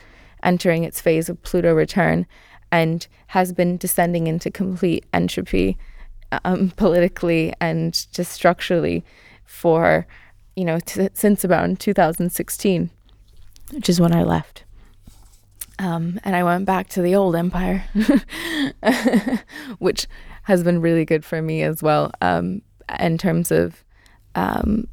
entering 0.43 0.84
its 0.84 0.99
phase 0.99 1.30
of 1.30 1.41
Pluto 1.43 1.74
return 1.74 2.28
and 2.74 3.08
has 3.28 3.53
been 3.53 3.78
descending 3.78 4.28
into 4.28 4.51
complete 4.51 5.05
entropy 5.14 5.78
um, 6.43 6.72
politically 6.76 7.53
and 7.62 8.05
just 8.12 8.34
structurally 8.34 9.05
for, 9.45 10.05
you 10.58 10.66
know, 10.66 10.80
t- 10.86 11.08
since 11.14 11.45
about 11.45 11.80
2016, 11.80 12.89
which 13.72 13.88
is 13.88 14.01
when 14.01 14.14
I 14.14 14.24
left. 14.24 14.66
Um, 15.80 16.19
and 16.23 16.36
I 16.36 16.43
went 16.43 16.65
back 16.65 16.89
to 16.89 17.01
the 17.01 17.15
old 17.15 17.36
empire, 17.36 17.84
which 19.80 20.07
has 20.43 20.63
been 20.63 20.82
really 20.82 21.05
good 21.05 21.23
for 21.23 21.41
me 21.41 21.61
as 21.61 21.84
well 21.84 22.11
um, 22.21 22.61
in 22.99 23.17
terms 23.17 23.51
of 23.51 23.84
um, 24.36 24.88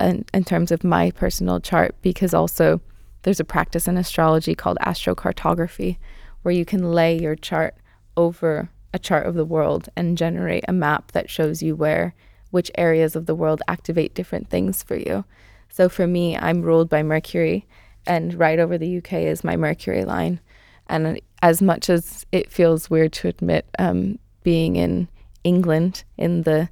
in, 0.00 0.24
in 0.32 0.44
terms 0.44 0.70
of 0.72 0.84
my 0.84 1.10
personal 1.10 1.60
chart 1.60 1.94
because 2.02 2.34
also 2.34 2.80
there's 3.22 3.40
a 3.40 3.44
practice 3.44 3.88
in 3.88 3.96
astrology 3.96 4.54
called 4.54 4.78
astrocartography 4.82 5.98
where 6.42 6.54
you 6.54 6.64
can 6.64 6.92
lay 6.92 7.18
your 7.18 7.34
chart 7.34 7.74
over 8.16 8.70
a 8.94 8.98
chart 8.98 9.26
of 9.26 9.34
the 9.34 9.44
world 9.44 9.88
and 9.96 10.16
generate 10.16 10.64
a 10.68 10.72
map 10.72 11.12
that 11.12 11.28
shows 11.28 11.62
you 11.62 11.74
where 11.74 12.14
which 12.50 12.70
areas 12.78 13.16
of 13.16 13.26
the 13.26 13.34
world 13.34 13.62
activate 13.68 14.14
different 14.14 14.48
things 14.48 14.82
for 14.82 14.96
you. 14.96 15.24
So 15.68 15.88
for 15.88 16.06
me, 16.06 16.36
I'm 16.36 16.62
ruled 16.62 16.88
by 16.88 17.02
Mercury 17.02 17.66
and 18.06 18.34
right 18.34 18.58
over 18.58 18.78
the 18.78 18.98
UK 18.98 19.14
is 19.14 19.44
my 19.44 19.56
Mercury 19.56 20.04
line. 20.04 20.40
And 20.88 21.20
as 21.42 21.60
much 21.60 21.90
as 21.90 22.26
it 22.32 22.50
feels 22.50 22.88
weird 22.88 23.12
to 23.14 23.28
admit, 23.28 23.66
um, 23.78 24.18
being 24.42 24.76
in 24.76 25.08
England 25.44 26.04
in 26.16 26.42
the 26.42 26.68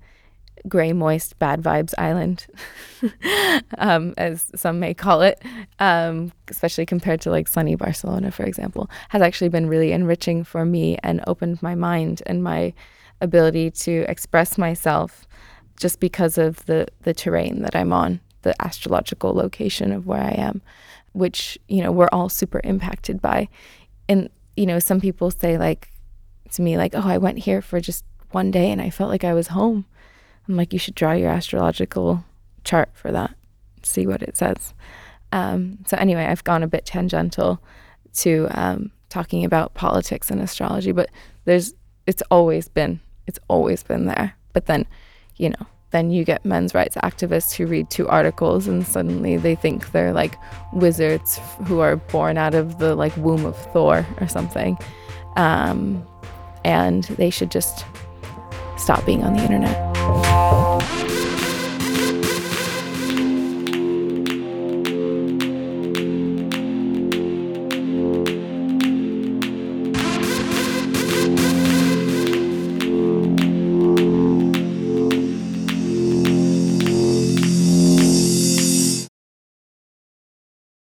grey, 0.68 0.92
moist, 0.92 1.38
bad 1.38 1.62
vibes 1.62 1.92
island, 1.98 2.46
um, 3.78 4.14
as 4.16 4.50
some 4.54 4.78
may 4.78 4.94
call 4.94 5.20
it, 5.20 5.42
um, 5.78 6.32
especially 6.48 6.86
compared 6.86 7.20
to 7.20 7.30
like 7.30 7.48
sunny 7.48 7.74
Barcelona, 7.74 8.30
for 8.30 8.44
example, 8.44 8.88
has 9.10 9.20
actually 9.20 9.48
been 9.48 9.68
really 9.68 9.92
enriching 9.92 10.44
for 10.44 10.64
me 10.64 10.96
and 11.02 11.22
opened 11.26 11.62
my 11.62 11.74
mind 11.74 12.22
and 12.26 12.42
my 12.42 12.72
ability 13.20 13.70
to 13.70 14.04
express 14.08 14.56
myself 14.56 15.26
just 15.78 16.00
because 16.00 16.38
of 16.38 16.64
the, 16.66 16.86
the 17.02 17.12
terrain 17.12 17.62
that 17.62 17.76
I'm 17.76 17.92
on, 17.92 18.20
the 18.42 18.54
astrological 18.62 19.34
location 19.34 19.92
of 19.92 20.06
where 20.06 20.22
I 20.22 20.30
am, 20.30 20.62
which, 21.14 21.58
you 21.68 21.82
know, 21.82 21.90
we're 21.92 22.08
all 22.12 22.28
super 22.28 22.60
impacted 22.64 23.22
by. 23.22 23.48
And, 24.08 24.28
you 24.56 24.66
know, 24.66 24.78
some 24.78 25.00
people 25.00 25.30
say, 25.30 25.56
like, 25.56 25.90
to 26.52 26.60
me, 26.60 26.76
like, 26.76 26.94
oh, 26.94 27.08
I 27.08 27.18
went 27.18 27.38
here 27.38 27.62
for 27.62 27.80
just 27.80 28.04
one 28.32 28.50
day 28.50 28.70
and 28.70 28.82
I 28.82 28.90
felt 28.90 29.10
like 29.10 29.24
I 29.24 29.32
was 29.32 29.48
home. 29.48 29.86
I'm 30.46 30.56
like, 30.56 30.72
you 30.72 30.78
should 30.78 30.94
draw 30.94 31.12
your 31.12 31.30
astrological 31.30 32.24
chart 32.64 32.90
for 32.92 33.10
that, 33.12 33.34
see 33.82 34.06
what 34.06 34.22
it 34.22 34.36
says. 34.36 34.74
Um, 35.32 35.78
so, 35.86 35.96
anyway, 35.96 36.26
I've 36.26 36.44
gone 36.44 36.62
a 36.62 36.68
bit 36.68 36.84
tangential 36.84 37.62
to 38.14 38.48
um, 38.50 38.90
talking 39.08 39.44
about 39.44 39.74
politics 39.74 40.30
and 40.30 40.40
astrology, 40.40 40.92
but 40.92 41.10
there's, 41.44 41.74
it's 42.06 42.22
always 42.30 42.68
been, 42.68 43.00
it's 43.26 43.38
always 43.48 43.82
been 43.82 44.06
there. 44.06 44.36
But 44.52 44.66
then, 44.66 44.86
you 45.36 45.50
know, 45.50 45.66
then 45.94 46.10
you 46.10 46.24
get 46.24 46.44
men's 46.44 46.74
rights 46.74 46.96
activists 46.96 47.54
who 47.54 47.66
read 47.66 47.88
two 47.88 48.08
articles 48.08 48.66
and 48.66 48.84
suddenly 48.84 49.36
they 49.36 49.54
think 49.54 49.92
they're 49.92 50.12
like 50.12 50.36
wizards 50.72 51.38
who 51.66 51.78
are 51.78 51.94
born 51.94 52.36
out 52.36 52.52
of 52.52 52.78
the 52.78 52.96
like 52.96 53.16
womb 53.16 53.46
of 53.46 53.56
Thor 53.72 54.04
or 54.20 54.26
something. 54.26 54.76
Um, 55.36 56.04
and 56.64 57.04
they 57.04 57.30
should 57.30 57.52
just 57.52 57.84
stop 58.76 59.06
being 59.06 59.22
on 59.22 59.34
the 59.34 59.42
internet. 59.42 61.03